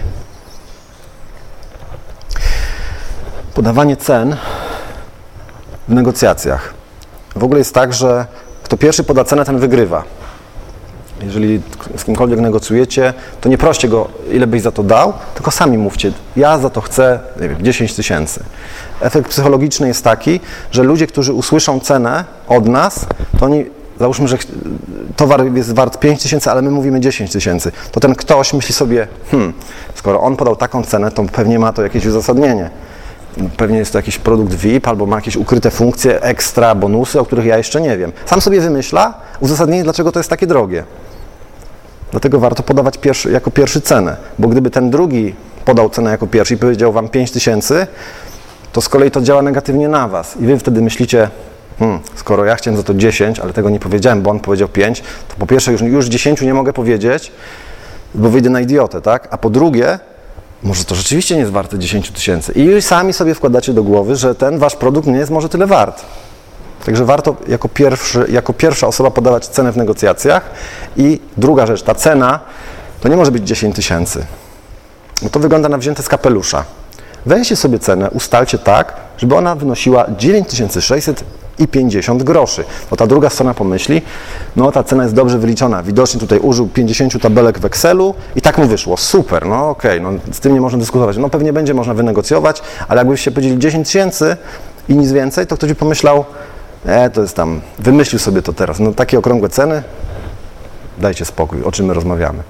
Podawanie 3.54 3.98
cen 3.98 4.36
w 5.90 5.94
negocjacjach. 5.94 6.74
W 7.36 7.44
ogóle 7.44 7.60
jest 7.60 7.74
tak, 7.74 7.94
że 7.94 8.26
kto 8.64 8.78
pierwszy 8.78 9.04
poda 9.04 9.24
cenę, 9.24 9.46
ten 9.46 9.60
wygrywa. 9.60 10.04
Jeżeli 11.22 11.62
z 11.98 12.04
kimkolwiek 12.04 12.40
negocjujecie, 12.40 13.14
to 13.42 13.50
nie 13.50 13.58
proście 13.58 13.88
go, 13.88 14.08
ile 14.32 14.48
byś 14.48 14.62
za 14.62 14.72
to 14.72 14.84
dał, 14.84 15.14
tylko 15.36 15.52
sami 15.52 15.78
mówcie, 15.78 16.12
ja 16.36 16.58
za 16.58 16.70
to 16.70 16.82
chcę 16.82 17.20
nie 17.42 17.50
wiem, 17.50 17.58
10 17.62 17.94
tysięcy. 17.94 18.44
Efekt 19.02 19.30
psychologiczny 19.30 19.88
jest 19.88 20.04
taki, 20.04 20.40
że 20.72 20.84
ludzie, 20.84 21.08
którzy 21.08 21.34
usłyszą 21.34 21.80
cenę 21.80 22.26
od 22.48 22.68
nas, 22.68 23.06
to 23.40 23.46
oni, 23.46 23.66
załóżmy, 24.00 24.28
że 24.28 24.38
towar 25.16 25.54
jest 25.54 25.74
wart 25.74 26.00
5 26.00 26.24
tysięcy, 26.24 26.52
ale 26.52 26.62
my 26.62 26.72
mówimy 26.72 27.00
10 27.00 27.32
tysięcy, 27.32 27.72
to 27.92 28.00
ten 28.00 28.16
ktoś 28.16 28.54
myśli 28.54 28.74
sobie, 28.74 29.08
hmm, 29.32 29.54
skoro 29.96 30.22
on 30.22 30.36
podał 30.36 30.56
taką 30.56 30.84
cenę, 30.84 31.12
to 31.12 31.24
pewnie 31.24 31.60
ma 31.60 31.74
to 31.74 31.84
jakieś 31.84 32.06
uzasadnienie. 32.06 32.70
Pewnie 33.58 33.78
jest 33.78 33.92
to 33.92 33.98
jakiś 33.98 34.18
produkt 34.18 34.54
VIP 34.54 34.88
albo 34.88 35.06
ma 35.06 35.16
jakieś 35.16 35.36
ukryte 35.36 35.72
funkcje, 35.72 36.22
ekstra, 36.22 36.76
bonusy, 36.76 37.20
o 37.20 37.26
których 37.26 37.46
ja 37.46 37.58
jeszcze 37.58 37.82
nie 37.82 37.98
wiem. 37.98 38.12
Sam 38.26 38.42
sobie 38.42 38.62
wymyśla 38.62 39.14
uzasadnienie, 39.40 39.84
dlaczego 39.84 40.12
to 40.12 40.20
jest 40.20 40.30
takie 40.30 40.48
drogie. 40.48 40.84
Dlatego 42.12 42.40
warto 42.40 42.64
podawać 42.64 42.98
pierwszy, 42.98 43.32
jako 43.32 43.52
pierwszy 43.52 43.82
cenę, 43.82 44.18
bo 44.40 44.48
gdyby 44.48 44.70
ten 44.70 44.90
drugi 44.90 45.36
podał 45.66 45.90
cenę 45.90 46.12
jako 46.12 46.28
pierwszy 46.28 46.54
i 46.54 46.58
powiedział 46.58 46.92
wam 46.92 47.10
5 47.10 47.32
tysięcy, 47.32 47.88
to 48.72 48.82
z 48.82 48.90
kolei 48.90 49.12
to 49.12 49.22
działa 49.22 49.42
negatywnie 49.42 49.90
na 49.90 50.08
was 50.08 50.38
i 50.40 50.46
wy 50.46 50.60
wtedy 50.60 50.82
myślicie, 50.82 51.30
hmm, 51.80 52.00
skoro 52.16 52.46
ja 52.46 52.56
chciałem 52.56 52.78
za 52.78 52.84
to 52.84 52.94
10, 52.94 53.40
ale 53.40 53.54
tego 53.54 53.70
nie 53.70 53.80
powiedziałem, 53.80 54.22
bo 54.22 54.32
on 54.32 54.40
powiedział 54.40 54.68
5, 54.68 55.02
to 55.02 55.36
po 55.40 55.48
pierwsze 55.48 55.72
już, 55.72 55.82
już 55.82 56.06
10 56.06 56.42
nie 56.42 56.54
mogę 56.54 56.74
powiedzieć, 56.74 57.32
bo 58.16 58.30
wyjdę 58.30 58.50
na 58.50 58.62
idiotę, 58.62 59.02
tak? 59.02 59.28
A 59.32 59.38
po 59.38 59.50
drugie, 59.50 60.00
może 60.64 60.86
to 60.86 60.96
rzeczywiście 60.96 61.36
nie 61.36 61.42
jest 61.42 61.54
warte 61.54 61.80
10 61.80 62.12
tysięcy. 62.12 62.52
I 62.52 62.82
sami 62.82 63.14
sobie 63.14 63.36
wkładacie 63.36 63.74
do 63.74 63.84
głowy, 63.84 64.16
że 64.16 64.36
ten 64.36 64.60
wasz 64.60 64.76
produkt 64.76 65.08
nie 65.08 65.18
jest 65.18 65.32
może 65.32 65.50
tyle 65.50 65.68
wart. 65.68 66.06
Także 66.86 67.06
warto 67.06 67.36
jako, 67.48 67.70
pierwszy, 67.70 68.26
jako 68.30 68.54
pierwsza 68.54 68.88
osoba 68.88 69.12
podawać 69.12 69.48
cenę 69.48 69.72
w 69.72 69.78
negocjacjach. 69.78 70.50
I 70.98 71.20
druga 71.38 71.66
rzecz, 71.66 71.84
ta 71.84 71.96
cena 71.96 72.40
to 73.02 73.10
nie 73.10 73.18
może 73.18 73.32
być 73.32 73.48
10 73.48 73.76
tysięcy. 73.76 74.26
Bo 75.22 75.30
to 75.30 75.40
wygląda 75.40 75.70
na 75.70 75.78
wzięte 75.78 76.04
z 76.04 76.10
kapelusza. 76.10 76.66
Weźcie 77.26 77.56
sobie 77.56 77.80
cenę, 77.80 78.10
ustalcie 78.10 78.58
tak, 78.58 78.94
żeby 79.18 79.36
ona 79.36 79.56
wynosiła 79.56 80.06
9650 81.60 82.24
groszy. 82.24 82.64
Bo 82.90 82.96
ta 82.96 83.08
druga 83.08 83.30
strona 83.30 83.54
pomyśli, 83.54 84.02
no 84.56 84.72
ta 84.72 84.84
cena 84.84 85.04
jest 85.04 85.16
dobrze 85.16 85.40
wyliczona. 85.40 85.84
Widocznie 85.84 86.20
tutaj 86.20 86.40
użył 86.40 86.68
50 86.68 87.22
tabelek 87.22 87.60
w 87.60 87.66
Excelu 87.66 88.16
i 88.36 88.42
tak 88.42 88.58
mu 88.58 88.68
wyszło. 88.68 88.98
Super, 88.98 89.46
no 89.46 89.70
okej, 89.70 90.02
no 90.02 90.10
z 90.32 90.40
tym 90.40 90.54
nie 90.54 90.62
można 90.62 90.80
dyskutować. 90.80 91.18
No 91.18 91.30
pewnie 91.30 91.54
będzie 91.54 91.74
można 91.74 91.94
wynegocjować, 91.94 92.62
ale 92.88 93.02
jakbyście 93.02 93.32
powiedzieli 93.32 93.60
10 93.60 93.88
tysięcy 93.88 94.38
i 94.90 94.96
nic 94.96 95.12
więcej, 95.12 95.48
to 95.48 95.58
ktoś 95.58 95.70
by 95.70 95.76
pomyślał, 95.76 96.26
e, 96.86 97.10
to 97.10 97.22
jest 97.22 97.36
tam, 97.36 97.62
wymyślił 97.80 98.20
sobie 98.20 98.42
to 98.42 98.54
teraz. 98.54 98.80
No 98.80 98.94
takie 98.94 99.20
okrągłe 99.20 99.50
ceny, 99.50 99.84
dajcie 100.98 101.26
spokój, 101.26 101.64
o 101.64 101.72
czym 101.72 101.86
my 101.86 101.94
rozmawiamy. 101.94 102.44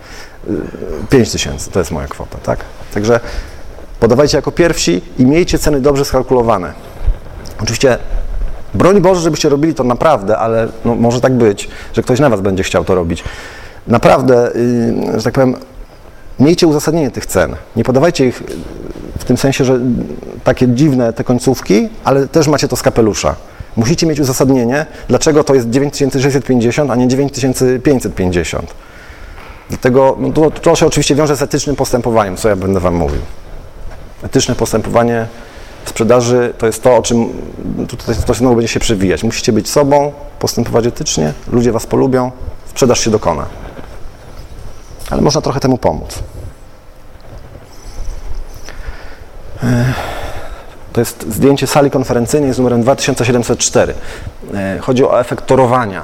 5 1.09 1.31
tysięcy 1.31 1.71
to 1.71 1.79
jest 1.79 1.91
moja 1.91 2.07
kwota, 2.07 2.37
tak? 2.43 2.59
Także 2.93 3.19
podawajcie 3.99 4.37
jako 4.37 4.51
pierwsi 4.51 5.01
i 5.17 5.25
miejcie 5.25 5.59
ceny 5.59 5.81
dobrze 5.81 6.05
skalkulowane. 6.05 6.73
Oczywiście 7.63 7.97
broń 8.73 9.01
Boże, 9.01 9.21
żebyście 9.21 9.49
robili 9.49 9.73
to 9.73 9.83
naprawdę, 9.83 10.37
ale 10.37 10.67
no, 10.85 10.95
może 10.95 11.21
tak 11.21 11.33
być, 11.33 11.69
że 11.93 12.03
ktoś 12.03 12.19
na 12.19 12.29
was 12.29 12.41
będzie 12.41 12.63
chciał 12.63 12.85
to 12.85 12.95
robić. 12.95 13.23
Naprawdę, 13.87 14.51
yy, 14.55 15.19
że 15.19 15.23
tak 15.23 15.33
powiem, 15.33 15.55
miejcie 16.39 16.67
uzasadnienie 16.67 17.11
tych 17.11 17.25
cen. 17.25 17.55
Nie 17.75 17.83
podawajcie 17.83 18.27
ich 18.27 18.41
yy, 18.41 18.47
w 19.19 19.25
tym 19.25 19.37
sensie, 19.37 19.65
że 19.65 19.79
takie 20.43 20.67
dziwne 20.67 21.13
te 21.13 21.23
końcówki, 21.23 21.89
ale 22.03 22.27
też 22.27 22.47
macie 22.47 22.67
to 22.67 22.75
z 22.75 22.81
kapelusza. 22.81 23.35
Musicie 23.75 24.07
mieć 24.07 24.19
uzasadnienie, 24.19 24.85
dlaczego 25.07 25.43
to 25.43 25.55
jest 25.55 25.69
9650, 25.69 26.91
a 26.91 26.95
nie 26.95 27.07
9550. 27.07 28.73
Dlatego 29.69 30.17
no 30.19 30.31
to, 30.31 30.51
to 30.51 30.75
się 30.75 30.85
oczywiście 30.85 31.15
wiąże 31.15 31.35
z 31.35 31.41
etycznym 31.41 31.75
postępowaniem, 31.75 32.37
co 32.37 32.49
ja 32.49 32.55
będę 32.55 32.79
Wam 32.79 32.95
mówił. 32.95 33.21
Etyczne 34.23 34.55
postępowanie 34.55 35.27
sprzedaży 35.89 36.53
to 36.57 36.65
jest 36.65 36.83
to, 36.83 36.97
o 36.97 37.01
czym 37.01 37.29
tutaj 37.87 38.15
to 38.25 38.33
znowu 38.33 38.55
będzie 38.55 38.67
się 38.67 38.79
przewijać. 38.79 39.23
Musicie 39.23 39.51
być 39.51 39.69
sobą, 39.69 40.11
postępować 40.39 40.87
etycznie, 40.87 41.33
ludzie 41.51 41.71
Was 41.71 41.85
polubią, 41.85 42.31
sprzedaż 42.69 42.99
się 42.99 43.11
dokona. 43.11 43.45
Ale 45.09 45.21
można 45.21 45.41
trochę 45.41 45.59
temu 45.59 45.77
pomóc. 45.77 46.19
To 50.93 51.01
jest 51.01 51.33
zdjęcie 51.33 51.67
sali 51.67 51.91
konferencyjnej 51.91 52.53
z 52.53 52.57
numerem 52.57 52.81
2704. 52.81 53.93
E, 54.53 54.79
Chodzi 54.79 55.03
o 55.03 55.19
efekt 55.19 55.45
torowania. 55.45 56.01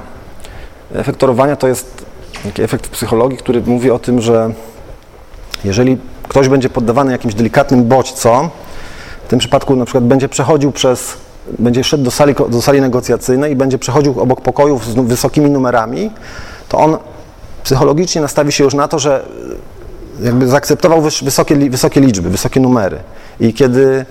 Efekt 0.94 1.18
torowania 1.18 1.56
to 1.56 1.68
jest 1.68 2.04
taki 2.44 2.62
efekt 2.62 2.88
psychologii, 2.88 3.38
który 3.38 3.62
mówi 3.62 3.90
o 3.90 3.98
tym, 3.98 4.20
że 4.20 4.52
jeżeli 5.64 5.98
ktoś 6.28 6.48
będzie 6.48 6.70
poddawany 6.70 7.12
jakimś 7.12 7.34
delikatnym 7.34 7.84
bodźcom, 7.84 8.50
w 9.24 9.28
tym 9.28 9.38
przypadku 9.38 9.76
na 9.76 9.84
przykład 9.84 10.04
będzie 10.04 10.28
przechodził 10.28 10.72
przez 10.72 11.16
będzie 11.58 11.84
szedł 11.84 12.04
do 12.04 12.10
sali, 12.10 12.34
do 12.48 12.62
sali 12.62 12.80
negocjacyjnej 12.80 13.52
i 13.52 13.56
będzie 13.56 13.78
przechodził 13.78 14.20
obok 14.20 14.40
pokojów 14.40 14.86
z 14.86 14.94
wysokimi 14.94 15.50
numerami, 15.50 16.10
to 16.68 16.78
on 16.78 16.96
psychologicznie 17.64 18.20
nastawi 18.20 18.52
się 18.52 18.64
już 18.64 18.74
na 18.74 18.88
to, 18.88 18.98
że 18.98 19.24
jakby 20.22 20.48
zaakceptował 20.48 21.02
wysokie, 21.22 21.56
wysokie 21.56 22.00
liczby, 22.00 22.30
wysokie 22.30 22.60
numery. 22.60 22.98
I 23.40 23.54
kiedy 23.54 24.06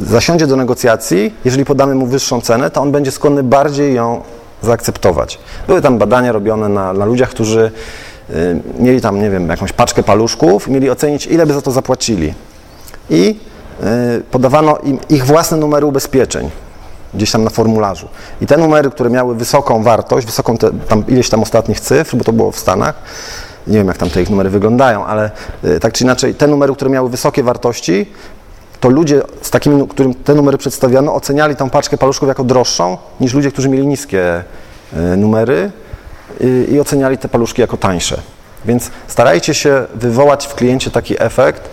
zasiądzie 0.00 0.46
do 0.46 0.56
negocjacji, 0.56 1.34
jeżeli 1.44 1.64
podamy 1.64 1.94
mu 1.94 2.06
wyższą 2.06 2.40
cenę, 2.40 2.70
to 2.70 2.80
on 2.80 2.92
będzie 2.92 3.10
skłonny 3.10 3.42
bardziej 3.42 3.94
ją 3.94 4.22
zaakceptować. 4.62 5.38
Były 5.66 5.82
tam 5.82 5.98
badania 5.98 6.32
robione 6.32 6.68
na, 6.68 6.92
na 6.92 7.04
ludziach, 7.04 7.30
którzy 7.30 7.70
y, 8.30 8.60
mieli 8.78 9.00
tam, 9.00 9.20
nie 9.20 9.30
wiem, 9.30 9.48
jakąś 9.48 9.72
paczkę 9.72 10.02
paluszków 10.02 10.68
mieli 10.68 10.90
ocenić, 10.90 11.26
ile 11.26 11.46
by 11.46 11.54
za 11.54 11.62
to 11.62 11.70
zapłacili. 11.70 12.34
I 13.10 13.36
y, 14.18 14.22
podawano 14.30 14.78
im 14.78 14.98
ich 15.08 15.26
własne 15.26 15.56
numery 15.56 15.86
ubezpieczeń 15.86 16.50
gdzieś 17.14 17.30
tam 17.30 17.44
na 17.44 17.50
formularzu. 17.50 18.08
I 18.40 18.46
te 18.46 18.56
numery, 18.56 18.90
które 18.90 19.10
miały 19.10 19.34
wysoką 19.34 19.82
wartość, 19.82 20.26
wysoką 20.26 20.56
te, 20.56 20.70
tam 20.88 21.04
ileś 21.08 21.28
tam 21.28 21.42
ostatnich 21.42 21.80
cyfr, 21.80 22.16
bo 22.16 22.24
to 22.24 22.32
było 22.32 22.52
w 22.52 22.58
Stanach, 22.58 22.94
nie 23.66 23.78
wiem 23.78 23.86
jak 23.86 23.96
tam 23.96 24.10
te 24.10 24.22
ich 24.22 24.30
numery 24.30 24.50
wyglądają, 24.50 25.06
ale 25.06 25.30
y, 25.64 25.80
tak 25.80 25.92
czy 25.92 26.04
inaczej, 26.04 26.34
te 26.34 26.46
numery, 26.46 26.74
które 26.74 26.90
miały 26.90 27.10
wysokie 27.10 27.42
wartości, 27.42 28.06
to 28.80 28.88
ludzie, 28.88 29.22
z 29.42 29.50
takimi, 29.50 29.88
którym 29.88 30.14
te 30.14 30.34
numery 30.34 30.58
przedstawiano, 30.58 31.14
oceniali 31.14 31.56
tą 31.56 31.70
paczkę 31.70 31.98
paluszków 31.98 32.28
jako 32.28 32.44
droższą 32.44 32.98
niż 33.20 33.34
ludzie, 33.34 33.52
którzy 33.52 33.68
mieli 33.68 33.86
niskie 33.86 34.44
y, 34.96 35.16
numery 35.16 35.70
i 36.68 36.80
oceniali 36.80 37.18
te 37.18 37.28
paluszki 37.28 37.60
jako 37.60 37.76
tańsze. 37.76 38.20
Więc 38.64 38.90
starajcie 39.08 39.54
się 39.54 39.86
wywołać 39.94 40.46
w 40.46 40.54
kliencie 40.54 40.90
taki 40.90 41.22
efekt 41.22 41.70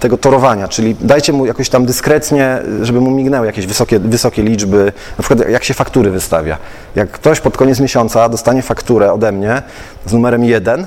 tego 0.00 0.18
torowania, 0.18 0.68
czyli 0.68 0.96
dajcie 1.00 1.32
mu 1.32 1.46
jakoś 1.46 1.68
tam 1.68 1.86
dyskretnie, 1.86 2.58
żeby 2.82 3.00
mu 3.00 3.10
mignęły 3.10 3.46
jakieś 3.46 3.66
wysokie, 3.66 3.98
wysokie 3.98 4.42
liczby, 4.42 4.92
na 5.18 5.24
przykład 5.24 5.48
jak 5.48 5.64
się 5.64 5.74
faktury 5.74 6.10
wystawia. 6.10 6.58
Jak 6.94 7.10
ktoś 7.10 7.40
pod 7.40 7.56
koniec 7.56 7.80
miesiąca 7.80 8.28
dostanie 8.28 8.62
fakturę 8.62 9.12
ode 9.12 9.32
mnie 9.32 9.62
z 10.06 10.12
numerem 10.12 10.44
1, 10.44 10.86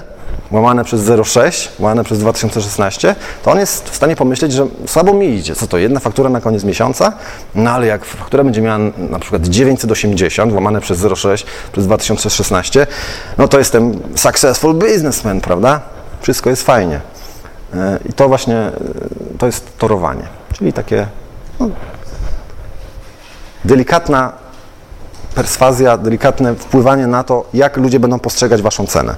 łamane 0.51 0.83
przez 0.83 1.01
0,6, 1.01 1.67
łamane 1.79 2.03
przez 2.03 2.19
2016, 2.19 3.15
to 3.43 3.51
on 3.51 3.59
jest 3.59 3.89
w 3.89 3.95
stanie 3.95 4.15
pomyśleć, 4.15 4.51
że 4.51 4.67
słabo 4.87 5.13
mi 5.13 5.35
idzie. 5.35 5.55
Co 5.55 5.67
to, 5.67 5.77
jedna 5.77 5.99
faktura 5.99 6.29
na 6.29 6.41
koniec 6.41 6.63
miesiąca? 6.63 7.13
No 7.55 7.71
ale 7.71 7.87
jak 7.87 8.05
faktura 8.05 8.43
będzie 8.43 8.61
miała 8.61 8.77
na 8.97 9.19
przykład 9.19 9.47
980, 9.47 10.53
łamane 10.53 10.81
przez 10.81 10.99
0,6 10.99 11.45
przez 11.71 11.85
2016, 11.85 12.87
no 13.37 13.47
to 13.47 13.59
jestem 13.59 13.99
successful 14.15 14.73
businessman, 14.73 15.41
prawda? 15.41 15.81
Wszystko 16.21 16.49
jest 16.49 16.63
fajnie. 16.63 16.99
E, 17.75 17.99
I 18.09 18.13
to 18.13 18.27
właśnie, 18.27 18.55
e, 18.57 18.71
to 19.37 19.45
jest 19.45 19.77
torowanie, 19.77 20.23
czyli 20.53 20.73
takie 20.73 21.07
no, 21.59 21.69
delikatna 23.65 24.31
perswazja, 25.35 25.97
delikatne 25.97 26.55
wpływanie 26.55 27.07
na 27.07 27.23
to, 27.23 27.45
jak 27.53 27.77
ludzie 27.77 27.99
będą 27.99 28.19
postrzegać 28.19 28.61
waszą 28.61 28.85
cenę. 28.87 29.15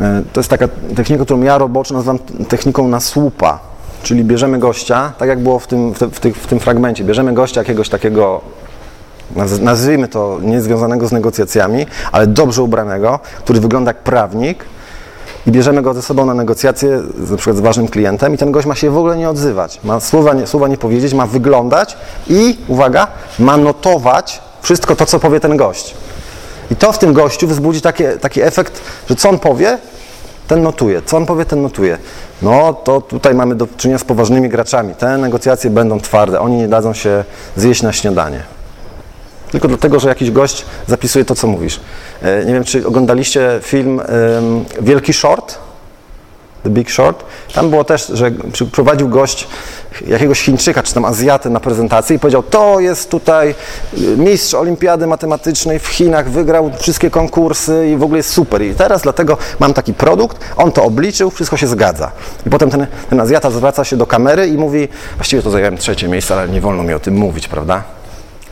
E, 0.00 0.22
To 0.32 0.40
jest 0.40 0.50
taka 0.50 0.68
technika, 0.96 1.24
którą 1.24 1.42
ja 1.42 1.58
roboczo 1.58 1.94
nazywam 1.94 2.18
techniką 2.48 2.88
na 2.88 3.00
słupa. 3.00 3.58
Czyli 4.02 4.24
bierzemy 4.24 4.58
gościa, 4.58 5.12
tak 5.18 5.28
jak 5.28 5.38
było 5.42 5.58
w 5.58 5.66
tym, 5.66 5.94
w, 5.94 5.98
te- 5.98 6.08
w, 6.08 6.36
w 6.38 6.46
tym 6.46 6.60
fragmencie, 6.60 7.04
bierzemy 7.04 7.32
gościa 7.32 7.60
jakiegoś 7.60 7.88
takiego, 7.88 8.40
nazwijmy 9.60 10.08
to, 10.08 10.38
niezwiązanego 10.42 11.08
z 11.08 11.12
negocjacjami, 11.12 11.86
ale 12.12 12.26
dobrze 12.26 12.62
ubranego, 12.62 13.20
który 13.38 13.60
wygląda 13.60 13.90
jak 13.90 13.98
prawnik 13.98 14.64
i 15.46 15.50
bierzemy 15.50 15.82
go 15.82 15.94
ze 15.94 16.02
sobą 16.02 16.26
na 16.26 16.34
negocjacje, 16.34 17.02
na 17.30 17.36
przykład 17.36 17.56
z 17.56 17.60
ważnym 17.60 17.88
klientem 17.88 18.34
i 18.34 18.38
ten 18.38 18.52
gość 18.52 18.66
ma 18.66 18.74
się 18.74 18.90
w 18.90 18.98
ogóle 18.98 19.16
nie 19.16 19.30
odzywać, 19.30 19.80
ma 19.84 20.00
słowa 20.00 20.34
nie, 20.34 20.46
słowa 20.46 20.68
nie 20.68 20.76
powiedzieć, 20.76 21.14
ma 21.14 21.26
wyglądać 21.26 21.96
i, 22.26 22.58
uwaga, 22.68 23.06
ma 23.38 23.56
notować 23.56 24.42
wszystko 24.62 24.96
to, 24.96 25.06
co 25.06 25.20
powie 25.20 25.40
ten 25.40 25.56
gość. 25.56 25.94
I 26.70 26.76
to 26.76 26.92
w 26.92 26.98
tym 26.98 27.12
gościu 27.12 27.48
wzbudzi 27.48 27.80
takie, 27.80 28.12
taki 28.12 28.42
efekt, 28.42 28.80
że 29.08 29.16
co 29.16 29.28
on 29.28 29.38
powie, 29.38 29.78
ten 30.46 30.62
notuje. 30.62 31.02
Co 31.02 31.16
on 31.16 31.26
powie, 31.26 31.44
ten 31.44 31.62
notuje. 31.62 31.98
No 32.42 32.74
to 32.74 33.00
tutaj 33.00 33.34
mamy 33.34 33.54
do 33.54 33.66
czynienia 33.76 33.98
z 33.98 34.04
poważnymi 34.04 34.48
graczami. 34.48 34.94
Te 34.94 35.18
negocjacje 35.18 35.70
będą 35.70 36.00
twarde. 36.00 36.40
Oni 36.40 36.56
nie 36.56 36.68
dadzą 36.68 36.94
się 36.94 37.24
zjeść 37.56 37.82
na 37.82 37.92
śniadanie. 37.92 38.42
Tylko 39.54 39.68
dlatego, 39.68 40.00
że 40.00 40.08
jakiś 40.08 40.30
gość 40.30 40.64
zapisuje 40.86 41.24
to, 41.24 41.34
co 41.34 41.46
mówisz. 41.46 41.80
E, 42.22 42.44
Nie 42.44 42.52
wiem, 42.52 42.64
czy 42.64 42.86
oglądaliście 42.86 43.60
film 43.62 44.00
Wielki 44.80 45.12
Short? 45.12 45.58
The 46.62 46.70
Big 46.70 46.90
Short. 46.90 47.24
Tam 47.54 47.70
było 47.70 47.84
też, 47.84 48.06
że 48.06 48.30
prowadził 48.72 49.08
gość 49.08 49.48
jakiegoś 50.06 50.40
Chińczyka 50.40 50.82
czy 50.82 50.94
tam 50.94 51.04
Azjatę 51.04 51.50
na 51.50 51.60
prezentację 51.60 52.16
i 52.16 52.18
powiedział, 52.18 52.42
to 52.42 52.80
jest 52.80 53.10
tutaj 53.10 53.54
y, 53.98 54.16
mistrz 54.16 54.54
olimpiady 54.54 55.06
matematycznej 55.06 55.78
w 55.78 55.86
Chinach, 55.86 56.30
wygrał 56.30 56.70
wszystkie 56.80 57.10
konkursy 57.10 57.88
i 57.92 57.96
w 57.96 58.02
ogóle 58.02 58.16
jest 58.16 58.30
super. 58.30 58.62
I 58.62 58.74
teraz 58.74 59.02
dlatego 59.02 59.36
mam 59.60 59.74
taki 59.74 59.94
produkt, 59.94 60.38
on 60.56 60.72
to 60.72 60.84
obliczył, 60.84 61.30
wszystko 61.30 61.56
się 61.56 61.66
zgadza. 61.66 62.10
I 62.46 62.50
potem 62.50 62.70
ten, 62.70 62.86
ten 63.10 63.20
Azjata 63.20 63.50
zwraca 63.50 63.84
się 63.84 63.96
do 63.96 64.06
kamery 64.06 64.46
i 64.46 64.52
mówi, 64.52 64.88
właściwie 65.16 65.42
to 65.42 65.50
zająłem 65.50 65.76
trzecie 65.76 66.08
miejsce, 66.08 66.34
ale 66.34 66.48
nie 66.48 66.60
wolno 66.60 66.82
mi 66.82 66.94
o 66.94 67.00
tym 67.00 67.14
mówić, 67.14 67.48
prawda? 67.48 67.82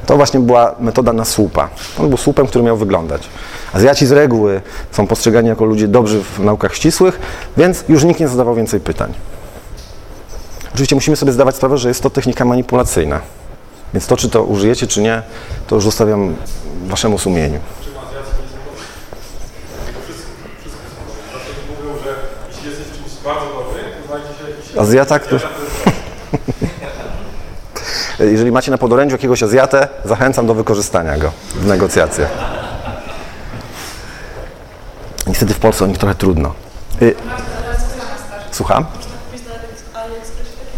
To 0.06 0.16
właśnie 0.16 0.40
była 0.40 0.74
metoda 0.80 1.12
na 1.12 1.24
słupa. 1.24 1.68
On 1.98 2.08
był 2.08 2.18
słupem, 2.18 2.46
który 2.46 2.64
miał 2.64 2.76
wyglądać. 2.76 3.28
Azjaci 3.72 4.06
z 4.06 4.12
reguły 4.12 4.60
są 4.92 5.06
postrzegani 5.06 5.48
jako 5.48 5.64
ludzie 5.64 5.88
dobrzy 5.88 6.22
w 6.22 6.38
naukach 6.38 6.74
ścisłych, 6.74 7.20
więc 7.56 7.84
już 7.88 8.04
nikt 8.04 8.20
nie 8.20 8.28
zadawał 8.28 8.54
więcej 8.54 8.80
pytań. 8.80 9.14
Oczywiście 10.74 10.94
musimy 10.94 11.16
sobie 11.16 11.32
zdawać 11.32 11.56
sprawę, 11.56 11.78
że 11.78 11.88
jest 11.88 12.02
to 12.02 12.10
technika 12.10 12.44
manipulacyjna. 12.44 13.20
Więc 13.94 14.06
to, 14.06 14.16
czy 14.16 14.28
to 14.28 14.44
użyjecie, 14.44 14.86
czy 14.86 15.02
nie, 15.02 15.22
to 15.66 15.74
już 15.74 15.84
zostawiam 15.84 16.36
waszemu 16.86 17.18
sumieniu. 17.18 17.60
Czym 17.84 17.92
Azjaci 17.98 18.30
nie 18.42 18.48
są 18.48 18.56
dobrzy? 18.70 18.84
To 19.94 20.00
wszystko, 20.04 20.32
wszystko 20.60 20.82
są 20.96 21.00
dobre. 21.06 21.24
Dlatego 21.32 21.90
mówią, 21.90 22.04
że 22.04 22.14
jeśli 22.48 22.68
jesteś 22.70 22.86
w 22.86 22.96
czymś 22.96 23.24
bardzo 23.24 23.46
dobry, 23.46 23.80
to 24.00 24.06
znajdzie 24.06 24.28
się 24.28 24.50
jakiś... 24.50 24.78
Azjata, 24.78 25.18
który... 25.18 25.40
Jeżeli 28.18 28.52
macie 28.52 28.70
na 28.70 28.78
podorędziu 28.78 29.14
jakiegoś 29.14 29.42
Azjatę, 29.42 29.88
zachęcam 30.04 30.46
do 30.46 30.54
wykorzystania 30.54 31.18
go 31.18 31.32
w 31.54 31.66
negocjacjach. 31.66 32.30
Niestety 35.26 35.54
w 35.54 35.58
Polsce 35.58 35.84
o 35.84 35.86
nich 35.86 35.98
trochę 35.98 36.14
trudno. 36.14 36.54
Y... 37.02 37.14
Słucham? 38.50 38.84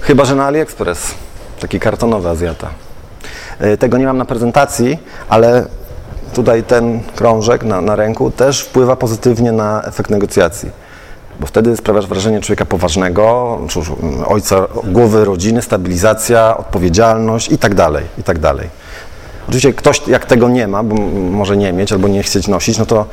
Chyba, 0.01 0.25
że 0.25 0.35
na 0.35 0.47
AliExpress. 0.47 1.14
Taki 1.61 1.81
kartonowy 1.81 2.29
Azjata. 2.29 2.70
Y, 3.61 3.79
Tego 3.79 3.99
nie 3.99 4.07
mam 4.07 4.18
na 4.18 4.25
prezentacji, 4.25 4.99
ale 5.29 5.66
tutaj 6.35 6.62
ten 6.62 7.01
krążek 7.16 7.62
na, 7.62 7.81
na 7.81 7.97
ręku 7.97 8.31
też 8.31 8.61
wpływa 8.61 8.97
pozytywnie 8.97 9.53
na 9.53 9.83
efekt 9.83 10.11
negocjacji. 10.11 10.84
Bo 11.40 11.47
wtedy 11.47 11.77
sprawiasz 11.77 12.07
wrażenie 12.07 12.40
człowieka 12.40 12.64
poważnego, 12.64 13.59
ojca 14.27 14.66
głowy 14.85 15.25
rodziny, 15.25 15.62
stabilizacja, 15.62 16.57
odpowiedzialność 16.57 17.53
i 17.53 17.59
tak 17.59 17.75
dalej, 17.75 18.05
i 18.18 18.23
tak 18.23 18.38
dalej. 18.38 18.68
Oczywiście 19.49 19.73
ktoś 19.73 20.09
jak 20.09 20.27
tego 20.27 20.49
nie 20.49 20.68
ma, 20.68 20.83
bo 20.83 20.97
może 21.31 21.57
nie 21.57 21.73
mieć 21.73 21.92
albo 21.92 22.09
nie 22.09 22.23
chcieć 22.23 22.49
nosić, 22.49 22.79
no 22.79 22.87
to, 22.87 23.07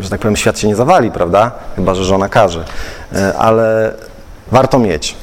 że 0.00 0.10
tak 0.10 0.20
powiem, 0.20 0.36
świat 0.36 0.58
się 0.58 0.68
nie 0.68 0.76
zawali, 0.76 1.10
prawda? 1.10 1.50
Chyba, 1.76 1.94
że 1.94 2.04
żona 2.04 2.28
każe. 2.28 2.64
Y, 3.12 3.36
Ale 3.36 3.94
warto 4.52 4.78
mieć. 4.78 5.16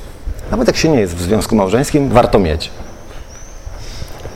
Nawet 0.51 0.67
jak 0.67 0.77
się 0.77 0.89
nie 0.89 0.99
jest 0.99 1.15
w 1.15 1.21
związku 1.21 1.55
małżeńskim, 1.55 2.09
warto 2.09 2.39
mieć. 2.39 2.71